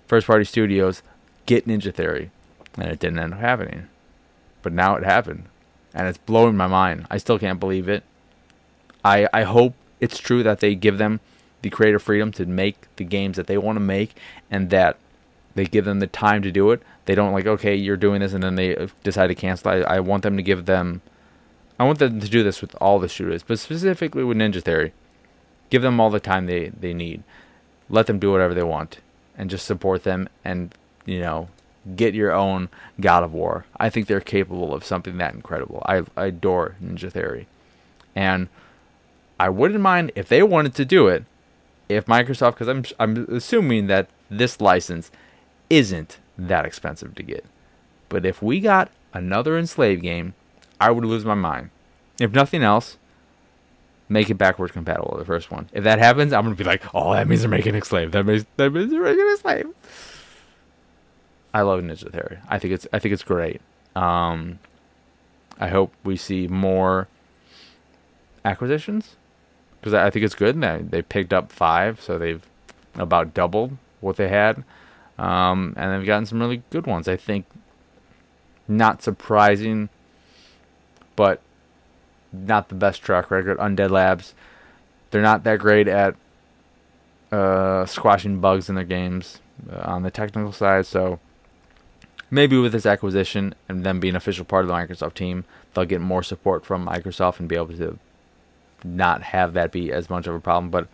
first 0.07 0.27
party 0.27 0.45
studios. 0.45 1.03
Get 1.47 1.67
Ninja 1.67 1.93
Theory, 1.93 2.31
and 2.77 2.91
it 2.91 2.99
didn't 2.99 3.19
end 3.19 3.35
up 3.35 3.41
happening. 3.41 3.89
But 4.63 4.73
now 4.73 4.95
it 4.97 5.05
happened, 5.05 5.45
and 5.95 6.07
it's 6.07 6.19
blowing 6.19 6.57
my 6.57 6.67
mind. 6.67 7.07
I 7.11 7.19
still 7.19 7.39
can't 7.39 7.61
believe 7.61 7.89
it. 7.89 8.05
I 9.05 9.29
I 9.33 9.43
hope 9.43 9.75
it's 10.01 10.19
true 10.19 10.43
that 10.43 10.61
they 10.61 10.75
give 10.75 10.99
them 10.99 11.21
the 11.63 11.71
creative 11.71 12.03
freedom 12.03 12.33
to 12.33 12.45
make 12.47 12.95
the 12.97 13.05
games 13.05 13.37
that 13.37 13.47
they 13.47 13.57
want 13.57 13.77
to 13.77 13.81
make 13.81 14.17
and 14.51 14.71
that 14.71 14.97
they 15.55 15.65
give 15.65 15.85
them 15.85 16.01
the 16.01 16.07
time 16.07 16.43
to 16.43 16.51
do 16.51 16.71
it. 16.71 16.83
They 17.05 17.15
don't 17.15 17.33
like, 17.33 17.47
okay, 17.47 17.75
you're 17.75 17.97
doing 17.97 18.21
this, 18.21 18.33
and 18.33 18.43
then 18.43 18.55
they 18.55 18.77
uh, 18.77 18.89
decide 19.03 19.29
to 19.29 19.35
cancel. 19.35 19.71
I, 19.71 19.77
I 19.97 20.01
want 20.01 20.23
them 20.23 20.37
to 20.37 20.43
give 20.43 20.67
them, 20.67 21.03
I 21.79 21.85
want 21.85 21.99
them 21.99 22.21
to 22.21 22.29
do 22.29 22.43
this 22.43 22.61
with 22.61 22.75
all 22.81 22.99
the 22.99 23.09
studios, 23.09 23.43
but 23.43 23.59
specifically 23.59 24.25
with 24.25 24.39
Ninja 24.39 24.63
Theory. 24.63 24.93
Give 25.71 25.83
them 25.83 26.01
all 26.01 26.11
the 26.11 26.21
time 26.21 26.47
they, 26.47 26.69
they 26.69 26.93
need. 26.93 27.23
Let 27.89 28.07
them 28.07 28.19
do 28.19 28.31
whatever 28.31 28.55
they 28.55 28.63
want, 28.63 28.99
and 29.37 29.51
just 29.51 29.67
support 29.67 30.05
them, 30.05 30.29
and 30.45 30.75
you 31.05 31.21
know, 31.21 31.49
get 31.97 32.15
your 32.15 32.33
own 32.33 32.69
God 33.01 33.25
of 33.25 33.33
War. 33.33 33.65
I 33.79 33.91
think 33.91 34.07
they're 34.07 34.21
capable 34.21 34.75
of 34.75 34.85
something 34.85 35.19
that 35.19 35.35
incredible. 35.35 35.83
I, 35.87 36.03
I 36.17 36.27
adore 36.27 36.77
Ninja 36.83 37.11
Theory, 37.11 37.47
and 38.15 38.49
I 39.39 39.49
wouldn't 39.49 39.81
mind 39.81 40.13
if 40.15 40.29
they 40.29 40.43
wanted 40.43 40.75
to 40.77 40.85
do 40.85 41.09
it. 41.09 41.25
If 41.89 42.07
Microsoft, 42.07 42.53
because 42.53 42.69
I'm 42.69 42.85
I'm 42.99 43.27
assuming 43.31 43.87
that 43.89 44.09
this 44.31 44.61
license 44.61 45.11
isn't 45.69 46.19
that 46.39 46.65
expensive 46.65 47.15
to 47.17 47.23
get, 47.23 47.45
but 48.09 48.25
if 48.25 48.41
we 48.41 48.61
got 48.61 48.91
another 49.13 49.59
Enslaved 49.59 50.03
game, 50.03 50.35
I 50.81 50.91
would 50.91 51.05
lose 51.05 51.25
my 51.25 51.35
mind. 51.35 51.71
If 52.19 52.33
nothing 52.33 52.63
else, 52.63 52.97
make 54.09 54.31
it 54.31 54.35
backwards 54.35 54.73
compatible. 54.73 55.11
With 55.13 55.21
the 55.21 55.27
first 55.27 55.51
one. 55.51 55.69
If 55.73 55.85
that 55.85 55.99
happens, 55.99 56.33
I'm 56.33 56.45
gonna 56.45 56.55
be 56.55 56.65
like, 56.65 56.95
oh, 56.95 57.13
that 57.13 57.27
means 57.29 57.43
they're 57.43 57.51
making 57.51 57.75
Enslaved. 57.75 58.13
That 58.13 58.25
means 58.25 58.47
that 58.57 58.71
means 58.71 58.91
they're 58.91 59.03
making 59.03 59.29
Enslaved. 59.29 59.75
I 61.55 61.63
love 61.63 61.81
Ninja 61.81 62.11
Theory. 62.11 62.39
I 62.49 62.59
think 62.59 62.73
it's 62.73 62.87
I 62.93 62.99
think 62.99 63.13
it's 63.13 63.23
great. 63.23 63.61
Um, 63.95 64.59
I 65.59 65.69
hope 65.69 65.93
we 66.03 66.17
see 66.17 66.49
more 66.49 67.09
acquisitions 68.45 69.17
because 69.81 69.95
I 69.95 70.11
think 70.11 70.25
it's 70.25 70.35
good. 70.35 70.61
They, 70.61 70.83
they 70.83 71.03
picked 71.03 71.33
up 71.33 71.53
five, 71.53 72.01
so 72.01 72.19
they've 72.19 72.43
about 72.95 73.35
doubled 73.35 73.77
what 74.01 74.17
they 74.17 74.29
had, 74.29 74.65
um, 75.19 75.75
and 75.77 75.93
they've 75.93 76.07
gotten 76.07 76.27
some 76.27 76.41
really 76.41 76.63
good 76.71 76.87
ones. 76.87 77.07
I 77.09 77.17
think 77.17 77.47
not 78.67 79.03
surprising, 79.03 79.89
but 81.17 81.41
not 82.33 82.69
the 82.69 82.75
best 82.75 83.03
track 83.03 83.31
record. 83.31 83.59
Undead 83.59 83.91
Labs, 83.91 84.35
they're 85.11 85.21
not 85.21 85.45
that 85.45 85.59
great 85.59 85.89
at 85.89 86.15
uh, 87.31 87.85
squashing 87.87 88.41
bugs 88.41 88.69
in 88.69 88.75
their 88.75 88.85
games 88.85 89.41
uh, 89.71 89.83
on 89.85 90.03
the 90.03 90.11
technical 90.11 90.53
side, 90.53 90.87
so 90.87 91.21
maybe 92.33 92.57
with 92.57 92.73
this 92.73 92.87
acquisition 92.87 93.55
and 93.69 93.85
them 93.85 94.01
being 94.01 94.13
an 94.13 94.17
official 94.17 94.47
part 94.47 94.65
of 94.65 94.69
the 94.69 94.75
Microsoft 94.75 95.15
team, 95.15 95.45
they'll 95.75 95.85
get 95.85 96.01
more 96.01 96.23
support 96.23 96.65
from 96.65 96.87
Microsoft 96.87 97.39
and 97.39 97.49
be 97.49 97.55
able 97.55 97.77
to 97.77 97.99
not 98.83 99.23
have 99.23 99.53
that 99.53 99.71
be 99.71 99.93
as 99.93 100.09
much 100.09 100.27
of 100.27 100.35
a 100.35 100.41
problem. 100.41 100.71
But 100.71 100.89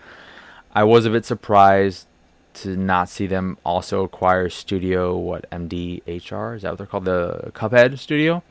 I 0.75 0.83
was 0.83 1.07
a 1.07 1.11
bit 1.11 1.25
surprised 1.25 2.07
to 2.55 2.77
not 2.77 3.09
see 3.09 3.29
them 3.29 3.57
also 3.65 4.03
acquire 4.03 4.49
Studio 4.51 5.17
what 5.17 5.49
MDHR 5.51 6.57
is 6.57 6.63
that 6.63 6.73
what 6.73 6.79
they're 6.79 6.87
called 6.89 7.05
the 7.05 7.53
Cuphead 7.55 7.97
Studio. 7.99 8.43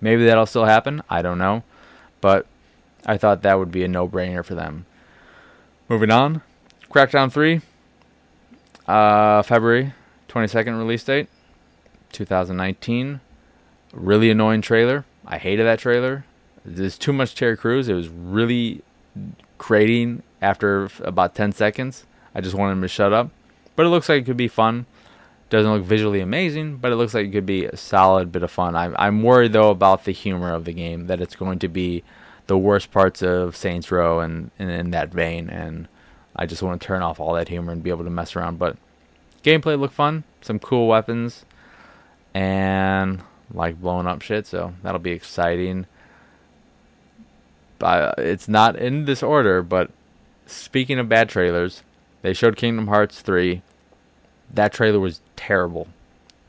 Maybe 0.00 0.24
that'll 0.24 0.46
still 0.46 0.64
happen. 0.64 1.00
I 1.08 1.22
don't 1.22 1.38
know, 1.38 1.62
but 2.20 2.46
I 3.06 3.18
thought 3.18 3.42
that 3.42 3.60
would 3.60 3.70
be 3.70 3.84
a 3.84 3.88
no-brainer 3.88 4.44
for 4.44 4.56
them. 4.56 4.86
Moving 5.88 6.10
on, 6.10 6.42
Crackdown 6.90 7.30
Three, 7.30 7.60
uh, 8.88 9.42
February 9.42 9.94
twenty 10.26 10.48
second 10.48 10.76
release 10.76 11.04
date. 11.04 11.28
2019. 12.12 13.20
Really 13.92 14.30
annoying 14.30 14.62
trailer. 14.62 15.04
I 15.26 15.38
hated 15.38 15.64
that 15.64 15.78
trailer. 15.78 16.24
There's 16.64 16.98
too 16.98 17.12
much 17.12 17.34
Terry 17.34 17.56
Crews. 17.56 17.88
It 17.88 17.94
was 17.94 18.08
really 18.08 18.82
creating 19.58 20.22
after 20.40 20.88
about 21.00 21.34
10 21.34 21.52
seconds. 21.52 22.06
I 22.34 22.40
just 22.40 22.54
wanted 22.54 22.72
him 22.72 22.82
to 22.82 22.88
shut 22.88 23.12
up. 23.12 23.30
But 23.76 23.86
it 23.86 23.90
looks 23.90 24.08
like 24.08 24.22
it 24.22 24.26
could 24.26 24.36
be 24.36 24.48
fun. 24.48 24.86
Doesn't 25.50 25.70
look 25.70 25.82
visually 25.82 26.20
amazing, 26.20 26.78
but 26.78 26.92
it 26.92 26.96
looks 26.96 27.14
like 27.14 27.26
it 27.26 27.32
could 27.32 27.46
be 27.46 27.66
a 27.66 27.76
solid 27.76 28.32
bit 28.32 28.42
of 28.42 28.50
fun. 28.50 28.74
I'm, 28.74 28.94
I'm 28.98 29.22
worried 29.22 29.52
though 29.52 29.70
about 29.70 30.04
the 30.04 30.12
humor 30.12 30.52
of 30.52 30.64
the 30.64 30.72
game, 30.72 31.06
that 31.08 31.20
it's 31.20 31.36
going 31.36 31.58
to 31.58 31.68
be 31.68 32.02
the 32.46 32.56
worst 32.56 32.90
parts 32.90 33.22
of 33.22 33.54
Saints 33.54 33.90
Row 33.90 34.20
and, 34.20 34.50
and 34.58 34.70
in 34.70 34.90
that 34.92 35.10
vein. 35.10 35.50
And 35.50 35.88
I 36.34 36.46
just 36.46 36.62
want 36.62 36.80
to 36.80 36.86
turn 36.86 37.02
off 37.02 37.20
all 37.20 37.34
that 37.34 37.48
humor 37.48 37.72
and 37.72 37.82
be 37.82 37.90
able 37.90 38.04
to 38.04 38.10
mess 38.10 38.34
around. 38.34 38.58
But 38.58 38.76
gameplay 39.44 39.78
looked 39.78 39.94
fun. 39.94 40.24
Some 40.40 40.58
cool 40.58 40.88
weapons 40.88 41.44
and 42.34 43.22
like 43.52 43.80
blowing 43.80 44.06
up 44.06 44.22
shit. 44.22 44.46
So 44.46 44.74
that'll 44.82 44.98
be 44.98 45.12
exciting. 45.12 45.86
But 47.78 48.18
it's 48.18 48.48
not 48.48 48.76
in 48.76 49.04
this 49.04 49.22
order. 49.22 49.62
But 49.62 49.90
speaking 50.46 50.98
of 50.98 51.08
bad 51.08 51.28
trailers, 51.28 51.82
they 52.22 52.32
showed 52.32 52.56
Kingdom 52.56 52.86
Hearts 52.86 53.20
three. 53.20 53.62
That 54.52 54.72
trailer 54.72 55.00
was 55.00 55.20
terrible, 55.34 55.88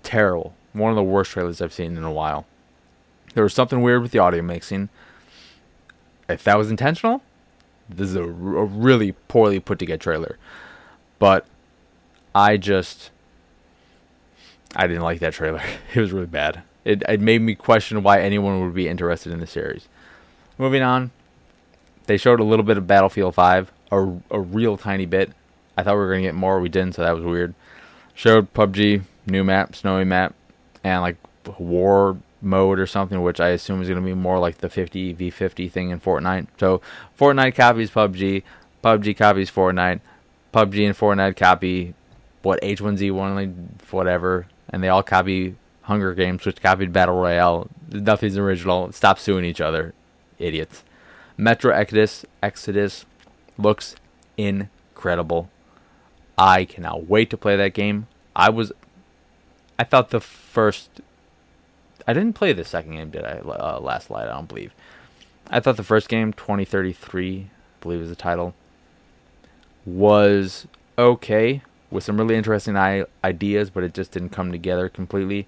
terrible. 0.03 0.53
One 0.73 0.91
of 0.91 0.95
the 0.95 1.03
worst 1.03 1.31
trailers 1.31 1.61
I've 1.61 1.73
seen 1.73 1.97
in 1.97 2.03
a 2.03 2.11
while. 2.11 2.45
There 3.33 3.43
was 3.43 3.53
something 3.53 3.81
weird 3.81 4.01
with 4.01 4.11
the 4.11 4.19
audio 4.19 4.41
mixing. 4.41 4.89
If 6.29 6.43
that 6.43 6.57
was 6.57 6.69
intentional, 6.69 7.21
this 7.89 8.09
is 8.09 8.15
a, 8.15 8.23
a 8.23 8.65
really 8.65 9.13
poorly 9.27 9.59
put 9.59 9.79
together 9.79 9.97
trailer. 9.97 10.37
But 11.19 11.45
I 12.35 12.57
just 12.57 13.11
I 14.75 14.87
didn't 14.87 15.03
like 15.03 15.19
that 15.19 15.33
trailer. 15.33 15.61
It 15.93 15.99
was 15.99 16.11
really 16.11 16.25
bad. 16.25 16.63
It, 16.83 17.03
it 17.07 17.21
made 17.21 17.41
me 17.41 17.55
question 17.55 18.03
why 18.03 18.21
anyone 18.21 18.61
would 18.61 18.73
be 18.73 18.87
interested 18.87 19.31
in 19.31 19.39
the 19.39 19.47
series. 19.47 19.87
Moving 20.57 20.81
on, 20.81 21.11
they 22.07 22.17
showed 22.17 22.39
a 22.39 22.43
little 22.43 22.65
bit 22.65 22.77
of 22.77 22.87
Battlefield 22.87 23.35
5, 23.35 23.71
a, 23.91 24.07
a 24.31 24.39
real 24.39 24.77
tiny 24.77 25.05
bit. 25.05 25.31
I 25.77 25.83
thought 25.83 25.93
we 25.93 25.99
were 25.99 26.09
going 26.09 26.23
to 26.23 26.27
get 26.27 26.35
more, 26.35 26.59
we 26.59 26.69
didn't, 26.69 26.95
so 26.95 27.03
that 27.03 27.15
was 27.15 27.23
weird. 27.23 27.53
Showed 28.13 28.53
PUBG, 28.53 29.03
new 29.27 29.43
map, 29.43 29.75
snowy 29.75 30.03
map, 30.03 30.35
and 30.83 31.01
like 31.01 31.17
war 31.57 32.17
mode 32.41 32.79
or 32.79 32.85
something, 32.85 33.21
which 33.21 33.39
I 33.39 33.49
assume 33.49 33.81
is 33.81 33.87
going 33.87 34.01
to 34.01 34.05
be 34.05 34.13
more 34.13 34.37
like 34.39 34.57
the 34.57 34.69
50 34.69 35.13
v 35.13 35.29
50 35.29 35.69
thing 35.69 35.89
in 35.89 35.99
Fortnite. 35.99 36.47
So 36.59 36.81
Fortnite 37.17 37.55
copies 37.55 37.89
PUBG, 37.89 38.43
PUBG 38.83 39.17
copies 39.17 39.49
Fortnite, 39.49 40.01
PUBG 40.53 40.85
and 40.85 40.97
Fortnite 40.97 41.37
copy 41.37 41.93
what 42.43 42.61
H1Z1, 42.61 43.91
whatever, 43.91 44.45
and 44.73 44.83
they 44.83 44.89
all 44.89 45.03
copy 45.03 45.55
Hunger 45.83 46.13
Games, 46.15 46.45
which 46.45 46.61
copied 46.61 46.91
Battle 46.91 47.15
Royale. 47.15 47.69
Nothing's 47.89 48.37
original. 48.37 48.91
Stop 48.91 49.19
suing 49.19 49.45
each 49.45 49.61
other, 49.61 49.93
idiots. 50.39 50.83
Metro 51.37 51.73
Exodus 51.73 52.25
Exodus 52.41 53.05
looks 53.57 53.95
incredible. 54.35 55.49
I 56.37 56.65
cannot 56.65 57.07
wait 57.07 57.29
to 57.29 57.37
play 57.37 57.55
that 57.55 57.75
game. 57.75 58.07
I 58.35 58.49
was, 58.49 58.71
I 59.77 59.83
thought 59.83 60.09
the 60.09 60.19
first, 60.19 60.89
I 62.07 62.13
didn't 62.13 62.33
play 62.33 62.51
the 62.51 62.65
second 62.65 62.93
game, 62.93 63.11
did 63.11 63.23
I? 63.23 63.37
Uh, 63.37 63.79
Last 63.79 64.09
Light, 64.09 64.27
I 64.27 64.33
don't 64.33 64.49
believe. 64.49 64.73
I 65.51 65.59
thought 65.59 65.77
the 65.77 65.83
first 65.83 66.09
game, 66.09 66.33
2033, 66.33 67.41
I 67.41 67.49
believe 67.79 68.01
is 68.01 68.09
the 68.09 68.15
title, 68.15 68.55
was 69.85 70.65
okay 70.97 71.61
with 71.93 72.03
some 72.03 72.17
really 72.17 72.35
interesting 72.35 72.75
I- 72.75 73.05
ideas, 73.23 73.69
but 73.69 73.83
it 73.83 73.93
just 73.93 74.11
didn't 74.11 74.29
come 74.29 74.51
together 74.51 74.89
completely. 74.89 75.47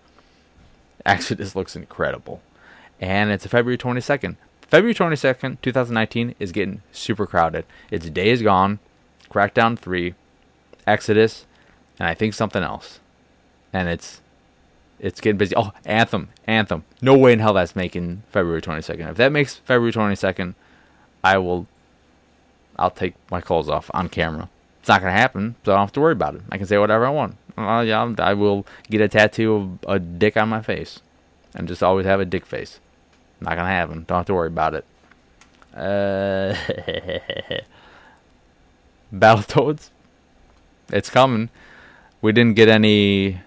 This 1.29 1.55
looks 1.55 1.75
incredible. 1.75 2.41
And 2.99 3.29
it's 3.29 3.45
February 3.45 3.77
22nd. 3.77 4.37
February 4.67 4.95
22nd, 4.95 5.61
2019 5.61 6.33
is 6.39 6.51
getting 6.51 6.81
super 6.91 7.27
crowded. 7.27 7.65
It's 7.91 8.09
Days 8.09 8.41
Gone, 8.41 8.79
Crackdown 9.29 9.77
3, 9.77 10.15
Exodus, 10.87 11.45
and 11.99 12.07
I 12.07 12.15
think 12.15 12.33
something 12.33 12.63
else. 12.63 12.99
And 13.71 13.87
it's 13.89 14.21
it's 14.97 15.21
getting 15.21 15.37
busy. 15.37 15.53
Oh, 15.55 15.71
Anthem, 15.85 16.29
Anthem. 16.47 16.83
No 17.01 17.15
way 17.17 17.33
in 17.33 17.39
hell 17.39 17.53
that's 17.53 17.75
making 17.75 18.23
February 18.31 18.61
22nd. 18.61 19.11
If 19.11 19.17
that 19.17 19.31
makes 19.31 19.55
February 19.55 19.91
22nd, 19.91 20.55
I 21.23 21.37
will 21.37 21.67
I'll 22.77 22.89
take 22.91 23.13
my 23.29 23.41
clothes 23.41 23.69
off 23.69 23.91
on 23.93 24.09
camera. 24.09 24.49
It's 24.85 24.89
not 24.89 25.01
gonna 25.01 25.13
happen, 25.13 25.55
so 25.65 25.71
I 25.71 25.77
don't 25.77 25.87
have 25.87 25.93
to 25.93 25.99
worry 25.99 26.11
about 26.11 26.35
it. 26.35 26.43
I 26.51 26.59
can 26.59 26.67
say 26.67 26.77
whatever 26.77 27.07
I 27.07 27.09
want. 27.09 27.37
Uh, 27.57 27.83
yeah, 27.87 28.13
I 28.19 28.35
will 28.35 28.67
get 28.87 29.01
a 29.01 29.07
tattoo 29.07 29.55
of 29.55 29.79
a 29.89 29.97
dick 29.97 30.37
on 30.37 30.47
my 30.47 30.61
face, 30.61 30.99
and 31.55 31.67
just 31.67 31.81
always 31.81 32.05
have 32.05 32.19
a 32.19 32.25
dick 32.25 32.45
face. 32.45 32.79
Not 33.41 33.55
gonna 33.55 33.67
happen. 33.67 34.05
Don't 34.07 34.17
have 34.17 34.27
to 34.27 34.35
worry 34.35 34.49
about 34.49 34.75
it. 34.75 34.85
Uh, 35.73 36.53
Battletoads, 39.11 39.89
it's 40.89 41.09
coming. 41.09 41.49
We 42.21 42.31
didn't 42.31 42.55
get 42.55 42.69
any 42.69 43.41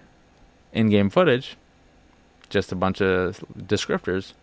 in-game 0.73 1.09
footage, 1.09 1.55
just 2.49 2.73
a 2.73 2.75
bunch 2.75 3.01
of 3.01 3.41
descriptors, 3.57 4.33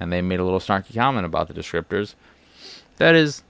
and 0.00 0.10
they 0.10 0.22
made 0.22 0.40
a 0.40 0.44
little 0.44 0.60
snarky 0.60 0.94
comment 0.94 1.26
about 1.26 1.48
the 1.48 1.52
descriptors. 1.52 2.14
That 2.96 3.14
is, 3.14 3.42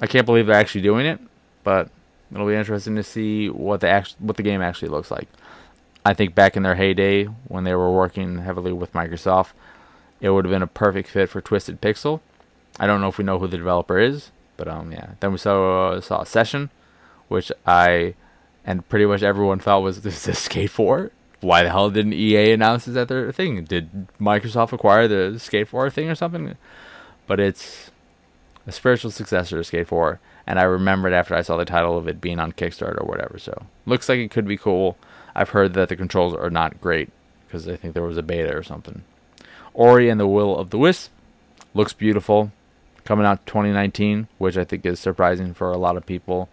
I 0.00 0.08
can't 0.08 0.26
believe 0.26 0.48
they're 0.48 0.56
actually 0.56 0.82
doing 0.82 1.06
it 1.06 1.20
but 1.64 1.88
it'll 2.32 2.46
be 2.46 2.54
interesting 2.54 2.94
to 2.96 3.02
see 3.02 3.48
what 3.48 3.80
the 3.80 3.88
act- 3.88 4.16
what 4.18 4.36
the 4.36 4.42
game 4.42 4.62
actually 4.62 4.88
looks 4.88 5.10
like. 5.10 5.28
I 6.04 6.14
think 6.14 6.34
back 6.34 6.56
in 6.56 6.62
their 6.62 6.74
heyday 6.74 7.24
when 7.24 7.64
they 7.64 7.74
were 7.74 7.90
working 7.90 8.38
heavily 8.38 8.72
with 8.72 8.92
Microsoft, 8.92 9.52
it 10.20 10.30
would 10.30 10.44
have 10.44 10.52
been 10.52 10.62
a 10.62 10.66
perfect 10.66 11.08
fit 11.08 11.30
for 11.30 11.40
Twisted 11.40 11.80
Pixel. 11.80 12.20
I 12.78 12.86
don't 12.86 13.00
know 13.00 13.08
if 13.08 13.18
we 13.18 13.24
know 13.24 13.38
who 13.38 13.48
the 13.48 13.56
developer 13.56 13.98
is, 13.98 14.30
but 14.56 14.68
um 14.68 14.92
yeah. 14.92 15.12
Then 15.20 15.32
we 15.32 15.38
saw 15.38 15.92
uh, 15.92 16.00
saw 16.00 16.22
a 16.22 16.26
session, 16.26 16.70
which 17.28 17.50
I 17.66 18.14
and 18.64 18.88
pretty 18.88 19.06
much 19.06 19.22
everyone 19.22 19.60
felt 19.60 19.82
was 19.82 20.00
this 20.02 20.28
is 20.28 20.38
Skate 20.38 20.70
4. 20.70 21.10
Why 21.40 21.62
the 21.62 21.70
hell 21.70 21.90
didn't 21.90 22.14
EA 22.14 22.52
announce 22.52 22.86
this 22.86 22.96
at 22.96 23.08
their 23.08 23.30
thing? 23.30 23.64
Did 23.64 24.08
Microsoft 24.18 24.72
acquire 24.72 25.06
the 25.06 25.38
Skate 25.38 25.68
4 25.68 25.90
thing 25.90 26.08
or 26.08 26.14
something? 26.14 26.56
But 27.26 27.38
it's 27.40 27.90
a 28.66 28.72
spiritual 28.72 29.10
successor 29.10 29.58
to 29.58 29.64
Skate 29.64 29.88
4 29.88 30.20
and 30.46 30.58
I 30.58 30.64
remembered 30.64 31.12
after 31.12 31.34
I 31.34 31.42
saw 31.42 31.56
the 31.56 31.64
title 31.64 31.96
of 31.96 32.08
it 32.08 32.20
being 32.20 32.38
on 32.38 32.52
Kickstarter 32.52 33.00
or 33.00 33.06
whatever. 33.06 33.38
So 33.38 33.66
looks 33.86 34.08
like 34.08 34.18
it 34.18 34.30
could 34.30 34.46
be 34.46 34.56
cool. 34.56 34.96
I've 35.34 35.50
heard 35.50 35.74
that 35.74 35.88
the 35.88 35.96
controls 35.96 36.34
are 36.34 36.50
not 36.50 36.80
great 36.80 37.10
because 37.46 37.68
I 37.68 37.76
think 37.76 37.94
there 37.94 38.02
was 38.02 38.16
a 38.18 38.22
beta 38.22 38.54
or 38.54 38.62
something. 38.62 39.02
Ori 39.72 40.08
and 40.08 40.20
the 40.20 40.26
Will 40.26 40.56
of 40.56 40.70
the 40.70 40.78
Wisp 40.78 41.10
looks 41.74 41.92
beautiful. 41.92 42.52
coming 43.04 43.26
out 43.26 43.46
2019, 43.46 44.28
which 44.38 44.56
I 44.56 44.64
think 44.64 44.84
is 44.84 44.98
surprising 44.98 45.54
for 45.54 45.70
a 45.70 45.76
lot 45.76 45.96
of 45.96 46.06
people. 46.06 46.48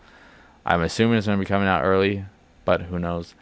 I'm 0.66 0.82
assuming 0.82 1.18
it's 1.18 1.28
going 1.28 1.40
to 1.40 1.44
be 1.44 1.48
coming 1.48 1.68
out 1.68 1.84
early, 1.84 2.26
but 2.66 2.84
who 2.84 3.00
knows. 3.00 3.34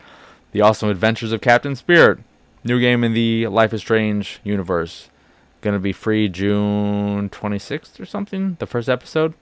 The 0.52 0.62
Awesome 0.62 0.90
Adventures 0.90 1.32
of 1.32 1.42
Captain 1.42 1.76
Spirit, 1.76 2.20
new 2.64 2.80
game 2.80 3.04
in 3.04 3.14
the 3.14 3.48
Life 3.48 3.74
is 3.74 3.82
Strange 3.82 4.40
universe. 4.44 5.10
Going 5.62 5.74
to 5.74 5.80
be 5.80 5.92
free 5.92 6.30
June 6.30 7.30
26th 7.30 8.00
or 8.00 8.06
something, 8.06 8.56
the 8.60 8.66
first 8.66 8.88
episode. 8.88 9.34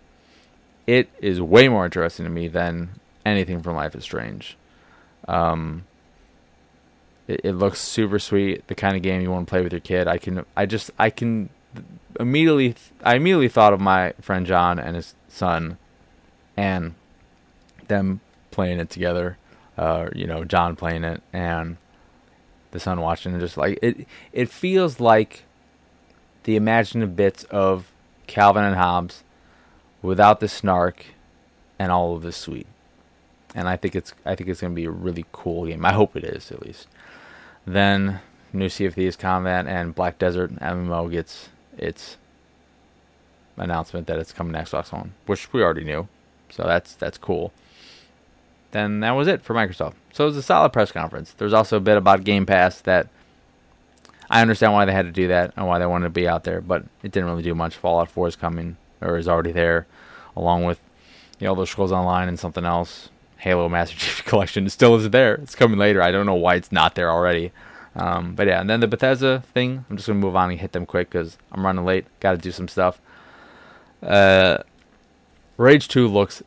It 0.88 1.10
is 1.20 1.42
way 1.42 1.68
more 1.68 1.86
interesting 1.86 2.26
to 2.26 2.32
me 2.32 2.48
than 2.48 2.92
anything 3.26 3.62
from 3.62 3.76
Life 3.76 3.94
is 3.94 4.04
Strange. 4.04 4.58
Um, 5.28 5.86
it, 7.28 7.42
it 7.44 7.54
looks 7.54 7.80
super 7.80 8.18
sweet, 8.20 8.66
the 8.68 8.76
kind 8.76 8.96
of 8.96 9.04
game 9.04 9.22
you 9.22 9.30
want 9.30 9.46
to 9.46 9.50
play 9.50 9.62
with 9.62 9.74
your 9.74 9.82
kid. 9.82 10.08
I 10.08 10.18
can, 10.18 10.46
I 10.56 10.66
just, 10.66 10.90
I 10.98 11.10
can 11.10 11.50
immediately, 12.20 12.76
I 13.04 13.16
immediately 13.16 13.50
thought 13.50 13.74
of 13.74 13.82
my 13.82 14.14
friend 14.22 14.46
John 14.46 14.80
and 14.80 14.96
his 14.96 15.14
son, 15.28 15.78
and 16.56 16.96
them 17.88 18.22
playing 18.52 18.80
it 18.80 18.90
together. 18.90 19.38
Uh, 19.78 20.10
you 20.16 20.26
know, 20.26 20.44
John 20.44 20.76
playing 20.76 21.04
it 21.04 21.22
and 21.32 21.78
the 22.72 22.80
son 22.80 23.00
watching 23.00 23.36
it. 23.36 23.40
Just 23.40 23.58
like 23.58 23.78
it, 23.82 24.08
it 24.34 24.50
feels 24.50 25.00
like 25.00 25.44
the 26.44 26.56
imaginative 26.56 27.16
bits 27.16 27.44
of 27.46 27.92
Calvin 28.26 28.64
and 28.64 28.76
Hobbes 28.76 29.24
without 30.02 30.40
the 30.40 30.48
snark 30.48 31.06
and 31.80 31.92
all 31.92 32.16
of 32.16 32.24
the 32.24 32.32
sweet. 32.32 32.68
And 33.56 33.68
I 33.68 33.76
think 33.76 33.96
it's 33.96 34.14
I 34.26 34.36
think 34.36 34.50
it's 34.50 34.62
gonna 34.62 34.74
be 34.74 34.86
a 34.86 34.92
really 34.92 35.26
cool 35.32 35.66
game. 35.66 35.86
I 35.86 35.94
hope 35.94 36.16
it 36.16 36.24
is 36.24 36.52
at 36.52 36.62
least. 36.62 36.88
Then 37.66 38.22
new 38.54 38.70
Sea 38.70 38.86
of 38.86 38.96
Thieves 38.96 39.16
Combat 39.16 39.68
and 39.68 39.96
Black 39.96 40.18
Desert 40.18 40.54
MMO 40.56 41.12
gets 41.12 41.50
its 41.78 42.18
announcement 43.58 44.08
that 44.08 44.20
it's 44.20 44.32
coming 44.32 44.54
to 44.54 44.60
Xbox 44.60 44.92
One, 44.92 45.14
which 45.26 45.52
we 45.52 45.62
already 45.62 45.84
knew. 45.84 46.08
So 46.50 46.64
that's 46.64 46.94
that's 46.94 47.18
cool 47.18 47.52
then 48.72 49.00
that 49.00 49.12
was 49.12 49.28
it 49.28 49.42
for 49.42 49.54
Microsoft. 49.54 49.94
So 50.14 50.26
it 50.26 50.28
was 50.28 50.38
a 50.38 50.44
solid 50.44 50.74
press 50.74 50.92
conference. 50.92 51.34
There's 51.38 51.54
also 51.54 51.78
a 51.78 51.82
bit 51.82 51.98
about 51.98 52.24
Game 52.24 52.46
Pass 52.46 52.82
that 52.82 53.08
I 54.30 54.42
understand 54.42 54.74
why 54.74 54.86
they 54.86 54.92
had 54.92 55.06
to 55.06 55.12
do 55.12 55.28
that 55.30 55.54
and 55.56 55.68
why 55.68 55.80
they 55.80 55.86
wanted 55.86 56.06
to 56.06 56.12
be 56.12 56.28
out 56.28 56.44
there, 56.44 56.62
but 56.62 56.84
it 57.02 57.12
didn't 57.12 57.30
really 57.30 57.44
do 57.44 57.56
much. 57.56 57.76
Fallout 57.76 58.10
4 58.10 58.28
is 58.28 58.36
coming 58.36 58.78
or 59.02 59.18
is 59.18 59.28
already 59.28 59.52
there, 59.52 59.88
along 60.36 60.66
with 60.66 60.80
the 61.40 61.46
Elder 61.46 61.66
Scrolls 61.66 61.92
Online 61.92 62.28
and 62.28 62.40
something 62.40 62.66
else. 62.66 63.10
Halo 63.38 63.70
Master 63.70 63.96
Chief 64.00 64.26
Collection 64.26 64.68
still 64.70 64.96
isn't 64.96 65.12
there. 65.12 65.36
It's 65.36 65.56
coming 65.56 65.78
later. 65.78 66.02
I 66.02 66.12
don't 66.12 66.26
know 66.26 66.36
why 66.36 66.56
it's 66.56 66.72
not 66.72 66.96
there 66.96 67.12
already. 67.12 67.52
Um, 67.96 68.36
but 68.36 68.48
yeah, 68.48 68.62
and 68.62 68.70
then 68.70 68.80
the 68.80 68.88
Bethesda 68.88 69.44
thing. 69.54 69.86
I'm 69.90 69.98
just 69.98 70.08
gonna 70.08 70.20
move 70.20 70.36
on 70.36 70.52
and 70.52 70.60
hit 70.60 70.72
them 70.72 70.86
quick 70.86 71.10
because 71.10 71.38
I'm 71.52 71.66
running 71.66 71.86
late. 71.86 72.06
Got 72.20 72.32
to 72.34 72.38
do 72.38 72.52
some 72.52 72.68
stuff. 72.68 73.02
Uh, 74.04 74.60
Rage 75.58 75.88
2 75.88 76.08
looks 76.08 76.44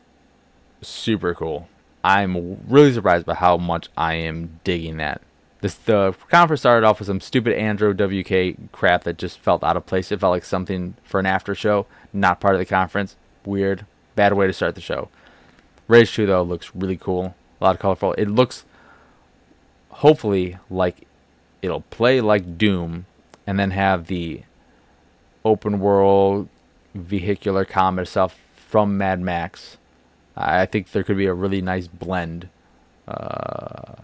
super 0.81 1.33
cool. 1.33 1.67
I'm 2.03 2.65
really 2.67 2.93
surprised 2.93 3.25
by 3.25 3.35
how 3.35 3.57
much 3.57 3.89
I 3.97 4.13
am 4.15 4.59
digging 4.63 4.97
that. 4.97 5.21
This 5.61 5.75
the 5.75 6.15
conference 6.29 6.61
started 6.61 6.85
off 6.85 6.99
with 6.99 7.07
some 7.07 7.21
stupid 7.21 7.53
Andrew 7.53 7.93
W.K. 7.93 8.55
crap 8.71 9.03
that 9.03 9.17
just 9.17 9.39
felt 9.39 9.63
out 9.63 9.77
of 9.77 9.85
place. 9.85 10.11
It 10.11 10.19
felt 10.19 10.31
like 10.31 10.45
something 10.45 10.95
for 11.03 11.19
an 11.19 11.25
after 11.25 11.55
show, 11.55 11.85
not 12.11 12.39
part 12.39 12.55
of 12.55 12.59
the 12.59 12.65
conference. 12.65 13.15
Weird, 13.45 13.85
bad 14.15 14.33
way 14.33 14.47
to 14.47 14.53
start 14.53 14.75
the 14.75 14.81
show. 14.81 15.09
Rage 15.87 16.13
2 16.13 16.25
though 16.25 16.43
looks 16.43 16.75
really 16.75 16.97
cool. 16.97 17.35
A 17.59 17.63
lot 17.63 17.75
of 17.75 17.81
colorful. 17.81 18.13
It 18.13 18.27
looks 18.27 18.65
hopefully 19.89 20.57
like 20.69 21.07
it'll 21.61 21.81
play 21.81 22.21
like 22.21 22.57
Doom 22.57 23.05
and 23.45 23.59
then 23.59 23.71
have 23.71 24.07
the 24.07 24.43
open 25.45 25.79
world 25.79 26.49
vehicular 26.95 27.65
combat 27.65 28.07
stuff 28.07 28.37
from 28.55 28.97
Mad 28.97 29.19
Max 29.19 29.77
I 30.35 30.65
think 30.65 30.91
there 30.91 31.03
could 31.03 31.17
be 31.17 31.25
a 31.25 31.33
really 31.33 31.61
nice 31.61 31.87
blend 31.87 32.49
uh, 33.07 33.95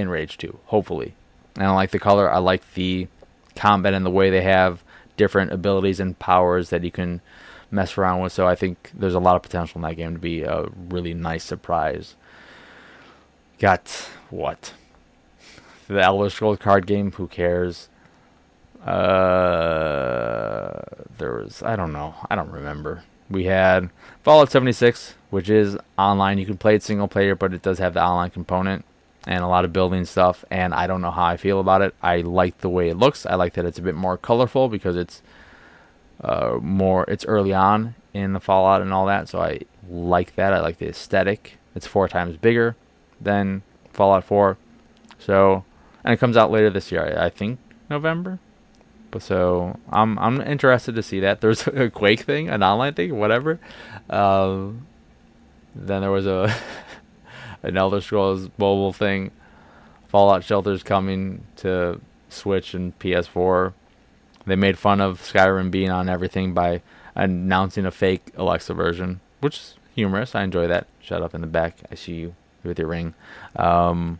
in 0.00 0.08
Rage 0.08 0.38
2, 0.38 0.58
hopefully. 0.66 1.14
And 1.56 1.66
I 1.66 1.70
like 1.72 1.90
the 1.90 1.98
color. 1.98 2.30
I 2.30 2.38
like 2.38 2.74
the 2.74 3.08
combat 3.56 3.94
and 3.94 4.04
the 4.06 4.10
way 4.10 4.30
they 4.30 4.42
have 4.42 4.82
different 5.16 5.52
abilities 5.52 6.00
and 6.00 6.18
powers 6.18 6.70
that 6.70 6.82
you 6.82 6.90
can 6.90 7.20
mess 7.70 7.96
around 7.98 8.20
with. 8.20 8.32
So 8.32 8.48
I 8.48 8.54
think 8.54 8.90
there's 8.94 9.14
a 9.14 9.20
lot 9.20 9.36
of 9.36 9.42
potential 9.42 9.78
in 9.78 9.82
that 9.82 9.96
game 9.96 10.14
to 10.14 10.18
be 10.18 10.42
a 10.42 10.66
really 10.88 11.14
nice 11.14 11.44
surprise. 11.44 12.16
Got 13.58 14.08
what? 14.30 14.72
The 15.88 16.00
Elder 16.00 16.30
Scrolls 16.30 16.58
card 16.58 16.86
game. 16.86 17.12
Who 17.12 17.26
cares? 17.26 17.88
Uh, 18.84 18.92
there 21.18 21.34
was 21.34 21.62
I 21.62 21.76
don't 21.76 21.92
know. 21.92 22.14
I 22.30 22.36
don't 22.36 22.50
remember. 22.50 23.04
We 23.28 23.44
had 23.44 23.90
Fallout 24.22 24.50
76, 24.50 25.14
which 25.30 25.50
is 25.50 25.76
online. 25.98 26.38
You 26.38 26.46
can 26.46 26.56
play 26.56 26.74
it 26.74 26.82
single 26.82 27.06
player, 27.06 27.36
but 27.36 27.52
it 27.52 27.62
does 27.62 27.78
have 27.78 27.94
the 27.94 28.02
online 28.02 28.30
component 28.30 28.84
and 29.26 29.44
a 29.44 29.48
lot 29.48 29.64
of 29.64 29.72
building 29.72 30.04
stuff. 30.04 30.44
And 30.50 30.74
I 30.74 30.86
don't 30.86 31.00
know 31.00 31.10
how 31.10 31.24
I 31.24 31.36
feel 31.36 31.60
about 31.60 31.82
it. 31.82 31.94
I 32.02 32.18
like 32.22 32.58
the 32.58 32.68
way 32.68 32.88
it 32.88 32.96
looks. 32.96 33.26
I 33.26 33.34
like 33.34 33.54
that 33.54 33.64
it's 33.64 33.78
a 33.78 33.82
bit 33.82 33.94
more 33.94 34.16
colorful 34.16 34.68
because 34.68 34.96
it's 34.96 35.22
uh, 36.22 36.58
more. 36.60 37.04
It's 37.08 37.24
early 37.24 37.52
on 37.52 37.94
in 38.12 38.32
the 38.32 38.40
Fallout 38.40 38.82
and 38.82 38.92
all 38.92 39.06
that, 39.06 39.28
so 39.28 39.40
I 39.40 39.60
like 39.88 40.34
that. 40.36 40.52
I 40.52 40.60
like 40.60 40.78
the 40.78 40.88
aesthetic. 40.88 41.58
It's 41.74 41.86
four 41.86 42.08
times 42.08 42.36
bigger 42.36 42.76
than 43.20 43.62
Fallout 43.92 44.24
4. 44.24 44.56
So, 45.18 45.64
and 46.04 46.14
it 46.14 46.16
comes 46.18 46.36
out 46.36 46.50
later 46.50 46.70
this 46.70 46.90
year. 46.90 47.16
I, 47.18 47.28
think 47.30 47.58
November. 47.88 48.38
But 49.10 49.22
so 49.22 49.78
I'm 49.90 50.18
I'm 50.18 50.40
interested 50.40 50.94
to 50.94 51.02
see 51.02 51.20
that. 51.20 51.40
There's 51.42 51.66
a 51.66 51.90
Quake 51.90 52.20
thing, 52.20 52.48
an 52.48 52.62
online 52.62 52.94
thing, 52.94 53.18
whatever. 53.18 53.58
Um, 54.08 54.86
then 55.74 56.00
there 56.00 56.10
was 56.10 56.26
a 56.26 56.54
an 57.62 57.76
Elder 57.76 58.00
Scrolls 58.00 58.48
mobile 58.58 58.92
thing. 58.92 59.30
Fallout 60.08 60.44
Shelter's 60.44 60.82
coming 60.82 61.44
to 61.56 62.00
Switch 62.28 62.74
and 62.74 62.98
PS4. 62.98 63.72
They 64.46 64.56
made 64.56 64.78
fun 64.78 65.00
of 65.00 65.20
Skyrim 65.20 65.70
being 65.70 65.90
on 65.90 66.08
everything 66.08 66.54
by 66.54 66.82
announcing 67.14 67.86
a 67.86 67.90
fake 67.90 68.32
Alexa 68.36 68.74
version, 68.74 69.20
which 69.40 69.56
is 69.56 69.74
humorous. 69.94 70.34
I 70.34 70.42
enjoy 70.42 70.66
that. 70.66 70.86
Shut 71.00 71.22
up 71.22 71.34
in 71.34 71.40
the 71.40 71.46
back. 71.46 71.76
I 71.90 71.94
see 71.94 72.14
you 72.14 72.34
with 72.64 72.78
your 72.78 72.88
ring. 72.88 73.14
Um, 73.56 74.18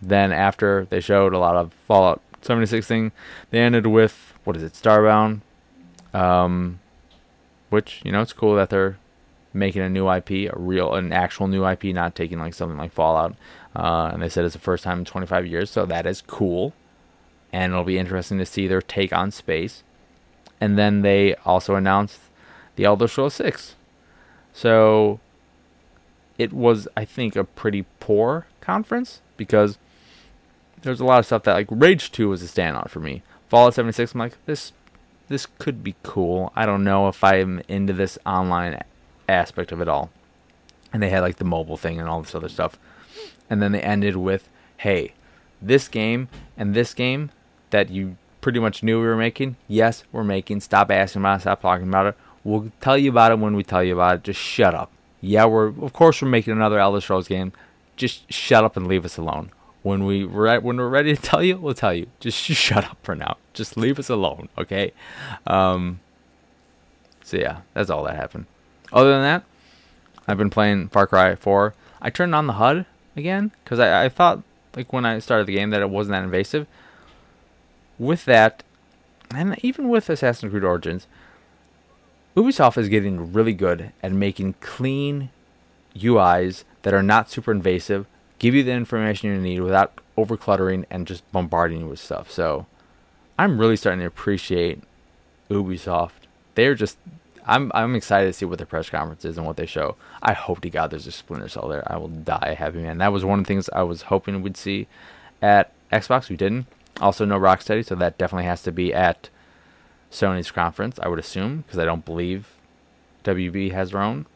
then 0.00 0.32
after 0.32 0.86
they 0.90 1.00
showed 1.00 1.32
a 1.32 1.38
lot 1.38 1.56
of 1.56 1.72
Fallout 1.86 2.22
76 2.42 2.86
thing. 2.86 3.12
They 3.50 3.60
ended 3.60 3.86
with 3.86 4.34
what 4.44 4.56
is 4.56 4.62
it, 4.62 4.72
Starbound, 4.72 5.40
um, 6.14 6.80
which 7.70 8.00
you 8.04 8.12
know 8.12 8.22
it's 8.22 8.32
cool 8.32 8.54
that 8.56 8.70
they're 8.70 8.98
making 9.58 9.82
a 9.82 9.88
new 9.88 10.10
IP, 10.10 10.52
a 10.52 10.58
real, 10.58 10.94
an 10.94 11.12
actual 11.12 11.48
new 11.48 11.66
IP, 11.66 11.84
not 11.84 12.14
taking 12.14 12.38
like 12.38 12.54
something 12.54 12.78
like 12.78 12.92
Fallout. 12.92 13.36
Uh, 13.74 14.10
and 14.12 14.22
they 14.22 14.28
said 14.28 14.44
it's 14.44 14.54
the 14.54 14.60
first 14.60 14.84
time 14.84 15.00
in 15.00 15.04
25 15.04 15.46
years, 15.46 15.70
so 15.70 15.86
that 15.86 16.06
is 16.06 16.22
cool. 16.22 16.72
And 17.52 17.72
it'll 17.72 17.84
be 17.84 17.98
interesting 17.98 18.38
to 18.38 18.46
see 18.46 18.66
their 18.66 18.82
take 18.82 19.12
on 19.12 19.30
space. 19.30 19.82
And 20.60 20.78
then 20.78 21.02
they 21.02 21.34
also 21.44 21.74
announced 21.74 22.20
the 22.76 22.84
Elder 22.84 23.08
Scrolls 23.08 23.34
6. 23.34 23.74
So 24.52 25.20
it 26.36 26.52
was, 26.52 26.88
I 26.96 27.04
think, 27.04 27.36
a 27.36 27.44
pretty 27.44 27.84
poor 28.00 28.46
conference 28.60 29.20
because 29.36 29.78
there's 30.82 31.00
a 31.00 31.04
lot 31.04 31.18
of 31.18 31.26
stuff 31.26 31.44
that 31.44 31.54
like 31.54 31.68
Rage 31.70 32.12
2 32.12 32.28
was 32.28 32.42
a 32.42 32.46
standout 32.46 32.90
for 32.90 33.00
me. 33.00 33.22
Fallout 33.48 33.74
76, 33.74 34.14
I'm 34.14 34.20
like 34.20 34.44
this 34.46 34.72
this 35.28 35.46
could 35.58 35.84
be 35.84 35.94
cool. 36.02 36.52
I 36.56 36.66
don't 36.66 36.84
know 36.84 37.08
if 37.08 37.22
I'm 37.22 37.60
into 37.68 37.92
this 37.92 38.18
online 38.24 38.80
aspect 39.28 39.72
of 39.72 39.80
it 39.80 39.88
all. 39.88 40.10
And 40.92 41.02
they 41.02 41.10
had 41.10 41.20
like 41.20 41.36
the 41.36 41.44
mobile 41.44 41.76
thing 41.76 42.00
and 42.00 42.08
all 42.08 42.22
this 42.22 42.34
other 42.34 42.48
stuff. 42.48 42.78
And 43.50 43.62
then 43.62 43.72
they 43.72 43.80
ended 43.80 44.16
with, 44.16 44.48
"Hey, 44.78 45.12
this 45.60 45.88
game 45.88 46.28
and 46.56 46.74
this 46.74 46.94
game 46.94 47.30
that 47.70 47.90
you 47.90 48.16
pretty 48.40 48.60
much 48.60 48.82
knew 48.82 49.00
we 49.00 49.06
were 49.06 49.16
making, 49.16 49.56
yes, 49.66 50.04
we're 50.12 50.24
making. 50.24 50.60
Stop 50.60 50.90
asking 50.90 51.22
about 51.22 51.38
it, 51.38 51.40
stop 51.42 51.60
talking 51.60 51.88
about 51.88 52.06
it. 52.06 52.16
We'll 52.44 52.70
tell 52.80 52.96
you 52.96 53.10
about 53.10 53.32
it 53.32 53.38
when 53.38 53.54
we 53.54 53.62
tell 53.64 53.82
you 53.82 53.94
about 53.94 54.16
it. 54.16 54.22
Just 54.24 54.40
shut 54.40 54.74
up. 54.74 54.90
Yeah, 55.20 55.46
we're 55.46 55.66
of 55.66 55.92
course 55.92 56.22
we're 56.22 56.28
making 56.28 56.52
another 56.52 56.78
Elder 56.78 57.00
Scrolls 57.00 57.28
game. 57.28 57.52
Just 57.96 58.32
shut 58.32 58.64
up 58.64 58.76
and 58.76 58.86
leave 58.86 59.04
us 59.04 59.18
alone. 59.18 59.50
When 59.82 60.04
we 60.04 60.24
re- 60.24 60.58
when 60.58 60.76
we're 60.76 60.88
ready 60.88 61.14
to 61.14 61.20
tell 61.20 61.42
you, 61.42 61.56
we'll 61.56 61.74
tell 61.74 61.92
you. 61.92 62.06
Just 62.20 62.38
shut 62.42 62.84
up 62.84 62.98
for 63.02 63.14
now. 63.14 63.36
Just 63.52 63.76
leave 63.76 63.98
us 63.98 64.08
alone, 64.08 64.48
okay? 64.56 64.92
Um, 65.46 66.00
so 67.24 67.36
yeah, 67.36 67.62
that's 67.74 67.90
all 67.90 68.04
that 68.04 68.16
happened. 68.16 68.46
Other 68.92 69.10
than 69.10 69.22
that, 69.22 69.44
I've 70.26 70.38
been 70.38 70.50
playing 70.50 70.88
Far 70.88 71.06
Cry 71.06 71.34
4. 71.34 71.74
I 72.00 72.10
turned 72.10 72.34
on 72.34 72.46
the 72.46 72.54
HUD 72.54 72.86
again 73.16 73.52
because 73.64 73.78
I, 73.78 74.04
I 74.04 74.08
thought 74.08 74.42
like 74.76 74.92
when 74.92 75.04
I 75.04 75.18
started 75.18 75.46
the 75.46 75.54
game 75.54 75.70
that 75.70 75.82
it 75.82 75.90
wasn't 75.90 76.12
that 76.12 76.24
invasive. 76.24 76.66
With 77.98 78.24
that, 78.26 78.62
and 79.30 79.56
even 79.64 79.88
with 79.88 80.08
Assassin's 80.08 80.52
Creed 80.52 80.64
Origins, 80.64 81.06
Ubisoft 82.36 82.78
is 82.78 82.88
getting 82.88 83.32
really 83.32 83.52
good 83.52 83.92
at 84.02 84.12
making 84.12 84.54
clean 84.60 85.30
UIs 85.96 86.62
that 86.82 86.94
are 86.94 87.02
not 87.02 87.28
super 87.28 87.50
invasive, 87.50 88.06
give 88.38 88.54
you 88.54 88.62
the 88.62 88.70
information 88.70 89.30
you 89.30 89.40
need 89.40 89.60
without 89.60 90.00
overcluttering 90.16 90.84
and 90.90 91.08
just 91.08 91.30
bombarding 91.32 91.80
you 91.80 91.88
with 91.88 91.98
stuff. 91.98 92.30
So 92.30 92.66
I'm 93.36 93.58
really 93.58 93.76
starting 93.76 94.00
to 94.00 94.06
appreciate 94.06 94.80
Ubisoft 95.50 96.12
they're 96.58 96.74
just. 96.74 96.98
I'm 97.48 97.72
I'm 97.74 97.94
excited 97.94 98.26
to 98.26 98.32
see 98.32 98.44
what 98.44 98.58
their 98.58 98.66
press 98.66 98.90
conference 98.90 99.24
is 99.24 99.38
and 99.38 99.46
what 99.46 99.56
they 99.56 99.66
show. 99.66 99.96
I 100.22 100.34
hope 100.34 100.60
to 100.60 100.70
God 100.70 100.90
there's 100.90 101.06
a 101.06 101.12
Splinter 101.12 101.48
Cell 101.48 101.66
there. 101.68 101.82
I 101.90 101.96
will 101.96 102.08
die 102.08 102.54
happy 102.58 102.78
man. 102.78 102.98
That 102.98 103.12
was 103.12 103.24
one 103.24 103.38
of 103.38 103.46
the 103.46 103.48
things 103.48 103.70
I 103.72 103.82
was 103.82 104.02
hoping 104.02 104.42
we'd 104.42 104.56
see 104.56 104.86
at 105.40 105.72
Xbox. 105.90 106.28
We 106.28 106.36
didn't. 106.36 106.66
Also, 107.00 107.24
no 107.24 107.38
Rocksteady, 107.38 107.84
so 107.84 107.94
that 107.94 108.18
definitely 108.18 108.44
has 108.44 108.62
to 108.62 108.72
be 108.72 108.92
at 108.92 109.30
Sony's 110.10 110.50
conference. 110.50 110.98
I 111.02 111.08
would 111.08 111.18
assume 111.18 111.58
because 111.58 111.78
I 111.78 111.84
don't 111.84 112.04
believe 112.04 112.48
WB 113.24 113.72
has 113.72 113.92
their 113.92 114.02
own. 114.02 114.26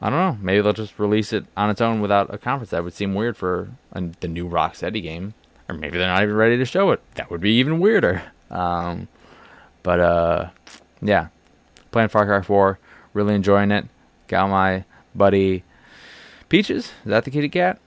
I 0.00 0.10
don't 0.10 0.18
know. 0.18 0.38
Maybe 0.42 0.60
they'll 0.60 0.72
just 0.72 0.98
release 0.98 1.32
it 1.32 1.46
on 1.56 1.70
its 1.70 1.80
own 1.80 2.00
without 2.00 2.32
a 2.32 2.38
conference. 2.38 2.70
That 2.70 2.84
would 2.84 2.92
seem 2.92 3.14
weird 3.14 3.36
for 3.36 3.70
a, 3.92 4.02
the 4.20 4.28
new 4.28 4.48
Rocksteady 4.48 5.02
game, 5.02 5.34
or 5.68 5.74
maybe 5.74 5.96
they're 5.96 6.06
not 6.06 6.22
even 6.22 6.34
ready 6.36 6.58
to 6.58 6.64
show 6.64 6.90
it. 6.90 7.00
That 7.14 7.30
would 7.30 7.40
be 7.40 7.52
even 7.52 7.80
weirder. 7.80 8.22
Um, 8.50 9.08
but 9.82 10.00
uh, 10.00 10.50
yeah, 11.00 11.28
playing 11.96 12.10
Far 12.10 12.26
Cry 12.26 12.42
4, 12.42 12.78
really 13.14 13.34
enjoying 13.34 13.70
it. 13.70 13.86
Got 14.28 14.50
my 14.50 14.84
buddy 15.14 15.64
Peaches. 16.50 16.88
Is 16.88 16.92
that 17.06 17.24
the 17.24 17.30
kitty 17.30 17.48
cat? 17.48 17.78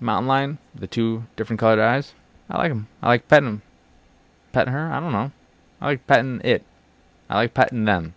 Mountain 0.00 0.26
Lion, 0.26 0.58
the 0.74 0.86
two 0.86 1.24
different 1.36 1.60
colored 1.60 1.78
eyes. 1.78 2.14
I 2.48 2.56
like 2.56 2.72
him. 2.72 2.88
I 3.02 3.08
like 3.08 3.28
petting 3.28 3.48
him. 3.48 3.62
Petting 4.52 4.72
her? 4.72 4.90
I 4.90 5.00
don't 5.00 5.12
know. 5.12 5.32
I 5.82 5.86
like 5.88 6.06
petting 6.06 6.40
it. 6.42 6.64
I 7.28 7.34
like 7.36 7.52
petting 7.52 7.84
them. 7.84 8.14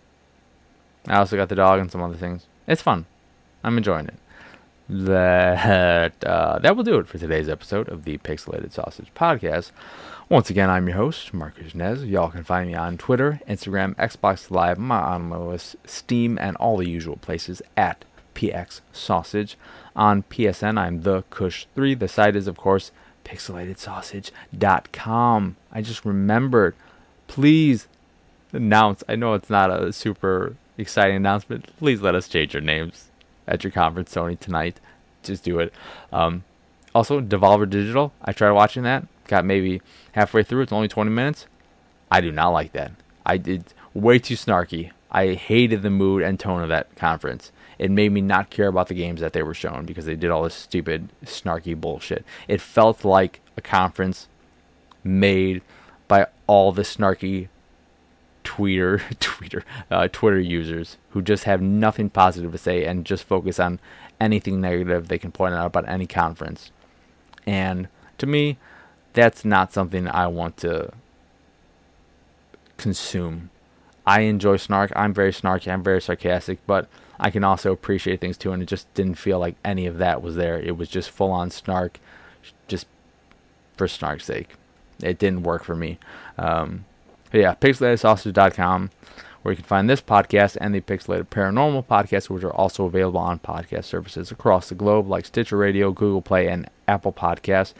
I 1.06 1.18
also 1.18 1.36
got 1.36 1.50
the 1.50 1.54
dog 1.54 1.80
and 1.80 1.92
some 1.92 2.02
other 2.02 2.16
things. 2.16 2.46
It's 2.66 2.80
fun. 2.80 3.04
I'm 3.62 3.76
enjoying 3.76 4.06
it. 4.06 4.18
That 4.88 6.24
uh, 6.24 6.60
that 6.60 6.76
will 6.76 6.82
do 6.82 6.98
it 6.98 7.08
for 7.08 7.18
today's 7.18 7.50
episode 7.50 7.90
of 7.90 8.04
the 8.04 8.16
Pixelated 8.18 8.72
Sausage 8.72 9.12
Podcast. 9.14 9.70
Once 10.28 10.50
again, 10.50 10.68
I'm 10.68 10.88
your 10.88 10.96
host, 10.96 11.32
Marcus 11.32 11.72
Nez. 11.72 12.04
Y'all 12.04 12.30
can 12.30 12.42
find 12.42 12.66
me 12.66 12.74
on 12.74 12.98
Twitter, 12.98 13.40
Instagram, 13.48 13.94
Xbox 13.94 14.50
Live, 14.50 14.76
my 14.76 14.98
OS, 14.98 15.76
Steam, 15.84 16.36
and 16.40 16.56
all 16.56 16.76
the 16.76 16.90
usual 16.90 17.16
places 17.16 17.62
at 17.76 18.04
PX 18.34 18.80
Sausage. 18.92 19.56
On 19.94 20.24
PSN, 20.24 20.80
I'm 20.80 21.02
the 21.02 21.22
Kush3. 21.30 21.96
The 21.96 22.08
site 22.08 22.34
is, 22.34 22.48
of 22.48 22.56
course, 22.56 22.90
pixelatedsausage.com. 23.24 25.56
I 25.70 25.80
just 25.80 26.04
remembered. 26.04 26.74
Please 27.28 27.86
announce. 28.52 29.04
I 29.08 29.14
know 29.14 29.34
it's 29.34 29.48
not 29.48 29.70
a 29.70 29.92
super 29.92 30.56
exciting 30.76 31.14
announcement. 31.14 31.70
Please 31.78 32.02
let 32.02 32.16
us 32.16 32.26
change 32.26 32.52
our 32.56 32.60
names 32.60 33.12
at 33.46 33.62
your 33.62 33.70
conference, 33.70 34.12
Sony, 34.12 34.36
tonight. 34.36 34.80
Just 35.22 35.44
do 35.44 35.60
it. 35.60 35.72
Um, 36.12 36.42
also, 36.96 37.20
Devolver 37.20 37.70
Digital. 37.70 38.12
I 38.24 38.32
tried 38.32 38.50
watching 38.50 38.82
that. 38.82 39.06
Got 39.26 39.44
maybe 39.44 39.82
halfway 40.12 40.42
through. 40.42 40.62
It's 40.62 40.72
only 40.72 40.88
20 40.88 41.10
minutes. 41.10 41.46
I 42.10 42.20
do 42.20 42.30
not 42.30 42.50
like 42.50 42.72
that. 42.72 42.92
I 43.24 43.36
did 43.36 43.64
way 43.94 44.18
too 44.18 44.34
snarky. 44.34 44.90
I 45.10 45.34
hated 45.34 45.82
the 45.82 45.90
mood 45.90 46.22
and 46.22 46.38
tone 46.38 46.62
of 46.62 46.68
that 46.68 46.94
conference. 46.96 47.52
It 47.78 47.90
made 47.90 48.12
me 48.12 48.20
not 48.20 48.50
care 48.50 48.68
about 48.68 48.88
the 48.88 48.94
games 48.94 49.20
that 49.20 49.32
they 49.32 49.42
were 49.42 49.54
showing 49.54 49.84
because 49.84 50.06
they 50.06 50.16
did 50.16 50.30
all 50.30 50.44
this 50.44 50.54
stupid, 50.54 51.10
snarky 51.24 51.78
bullshit. 51.78 52.24
It 52.48 52.60
felt 52.60 53.04
like 53.04 53.40
a 53.56 53.60
conference 53.60 54.28
made 55.04 55.62
by 56.08 56.26
all 56.46 56.72
the 56.72 56.82
snarky 56.82 57.48
Twitter, 58.44 58.98
Twitter, 59.20 59.64
uh, 59.90 60.08
Twitter 60.08 60.40
users 60.40 60.96
who 61.10 61.20
just 61.20 61.44
have 61.44 61.60
nothing 61.60 62.08
positive 62.08 62.52
to 62.52 62.58
say 62.58 62.84
and 62.84 63.04
just 63.04 63.24
focus 63.24 63.58
on 63.58 63.80
anything 64.20 64.60
negative 64.60 65.08
they 65.08 65.18
can 65.18 65.32
point 65.32 65.54
out 65.54 65.66
about 65.66 65.88
any 65.88 66.06
conference. 66.06 66.70
And 67.46 67.88
to 68.18 68.26
me, 68.26 68.58
that's 69.16 69.44
not 69.44 69.72
something 69.72 70.06
I 70.06 70.26
want 70.26 70.58
to 70.58 70.92
consume. 72.76 73.50
I 74.06 74.20
enjoy 74.20 74.58
snark. 74.58 74.92
I'm 74.94 75.14
very 75.14 75.32
snarky. 75.32 75.72
I'm 75.72 75.82
very 75.82 76.00
sarcastic, 76.00 76.58
but 76.66 76.86
I 77.18 77.30
can 77.30 77.42
also 77.42 77.72
appreciate 77.72 78.20
things 78.20 78.36
too. 78.36 78.52
And 78.52 78.62
it 78.62 78.66
just 78.66 78.92
didn't 78.92 79.14
feel 79.14 79.38
like 79.38 79.56
any 79.64 79.86
of 79.86 79.96
that 79.98 80.22
was 80.22 80.36
there. 80.36 80.60
It 80.60 80.76
was 80.76 80.88
just 80.90 81.10
full 81.10 81.32
on 81.32 81.50
snark, 81.50 81.98
just 82.68 82.86
for 83.76 83.86
snark's 83.88 84.26
sake. 84.26 84.50
It 85.02 85.18
didn't 85.18 85.42
work 85.42 85.64
for 85.64 85.74
me. 85.74 85.98
Um, 86.36 86.84
but 87.30 87.40
yeah, 87.40 87.54
pixelatedsausage.com, 87.54 88.90
where 89.46 89.52
you 89.52 89.56
can 89.58 89.64
find 89.64 89.88
this 89.88 90.00
podcast 90.00 90.58
and 90.60 90.74
the 90.74 90.80
Pixelated 90.80 91.28
Paranormal 91.28 91.86
podcast, 91.86 92.28
which 92.28 92.42
are 92.42 92.52
also 92.52 92.86
available 92.86 93.20
on 93.20 93.38
podcast 93.38 93.84
services 93.84 94.32
across 94.32 94.68
the 94.68 94.74
globe, 94.74 95.06
like 95.06 95.24
Stitcher 95.24 95.56
Radio, 95.56 95.92
Google 95.92 96.20
Play, 96.20 96.48
and 96.48 96.68
Apple 96.88 97.12
Podcasts. 97.12 97.72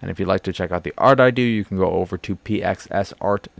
And 0.00 0.12
if 0.12 0.20
you'd 0.20 0.28
like 0.28 0.44
to 0.44 0.52
check 0.52 0.70
out 0.70 0.84
the 0.84 0.94
art 0.96 1.18
I 1.18 1.32
do, 1.32 1.42
you 1.42 1.64
can 1.64 1.76
go 1.76 1.90
over 1.90 2.16
to 2.18 2.36
pxsart.com. 2.36 3.50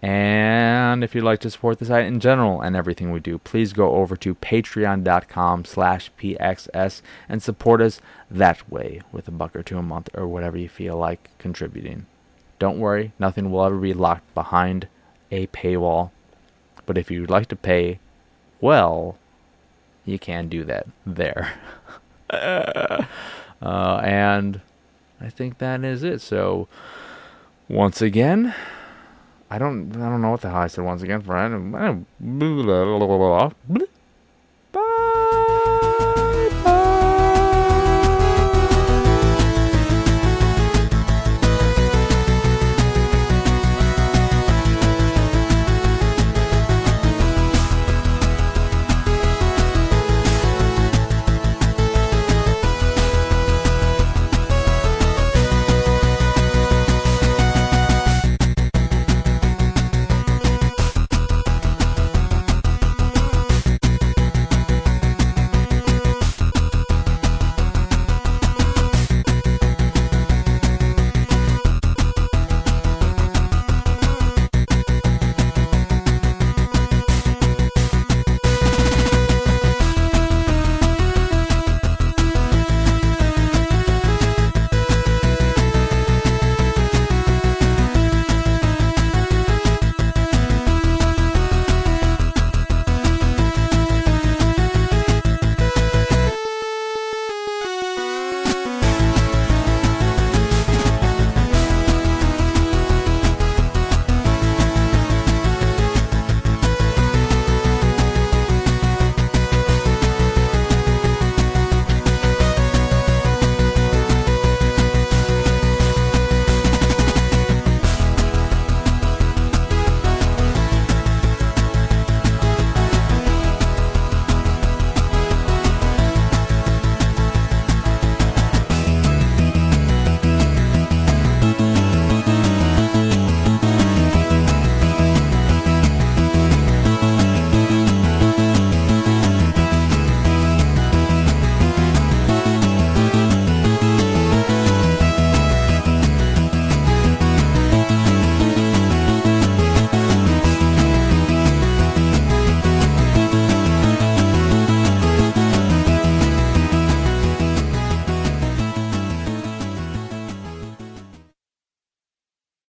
And 0.00 1.04
if 1.04 1.14
you'd 1.14 1.24
like 1.24 1.40
to 1.40 1.50
support 1.50 1.80
the 1.80 1.84
site 1.84 2.06
in 2.06 2.18
general 2.18 2.62
and 2.62 2.74
everything 2.74 3.12
we 3.12 3.20
do, 3.20 3.36
please 3.36 3.74
go 3.74 3.96
over 3.96 4.16
to 4.16 4.36
patreon.com 4.36 5.66
slash 5.66 6.10
pxs 6.18 7.02
and 7.28 7.42
support 7.42 7.82
us 7.82 8.00
that 8.30 8.72
way 8.72 9.02
with 9.12 9.28
a 9.28 9.32
buck 9.32 9.54
or 9.54 9.62
two 9.62 9.76
a 9.76 9.82
month 9.82 10.08
or 10.14 10.26
whatever 10.26 10.56
you 10.56 10.70
feel 10.70 10.96
like 10.96 11.28
contributing. 11.36 12.06
Don't 12.58 12.78
worry, 12.78 13.12
nothing 13.18 13.50
will 13.50 13.66
ever 13.66 13.76
be 13.76 13.92
locked 13.92 14.32
behind 14.34 14.88
a 15.30 15.46
paywall. 15.48 16.10
But 16.86 16.98
if 16.98 17.10
you'd 17.10 17.30
like 17.30 17.48
to 17.48 17.56
pay 17.56 17.98
well, 18.60 19.18
you 20.04 20.18
can 20.18 20.48
do 20.48 20.64
that 20.64 20.86
there. 21.06 21.54
uh, 22.30 23.04
and 23.62 24.60
I 25.20 25.28
think 25.28 25.58
that 25.58 25.84
is 25.84 26.02
it. 26.02 26.20
So, 26.20 26.68
once 27.68 28.00
again, 28.00 28.54
I 29.50 29.58
don't 29.58 29.94
I 29.96 30.08
don't 30.08 30.20
know 30.22 30.30
what 30.30 30.42
the 30.42 30.50
hell 30.50 30.58
I 30.60 30.66
said 30.66 30.84
once 30.84 31.02
again 31.02 31.22
for 31.22 31.36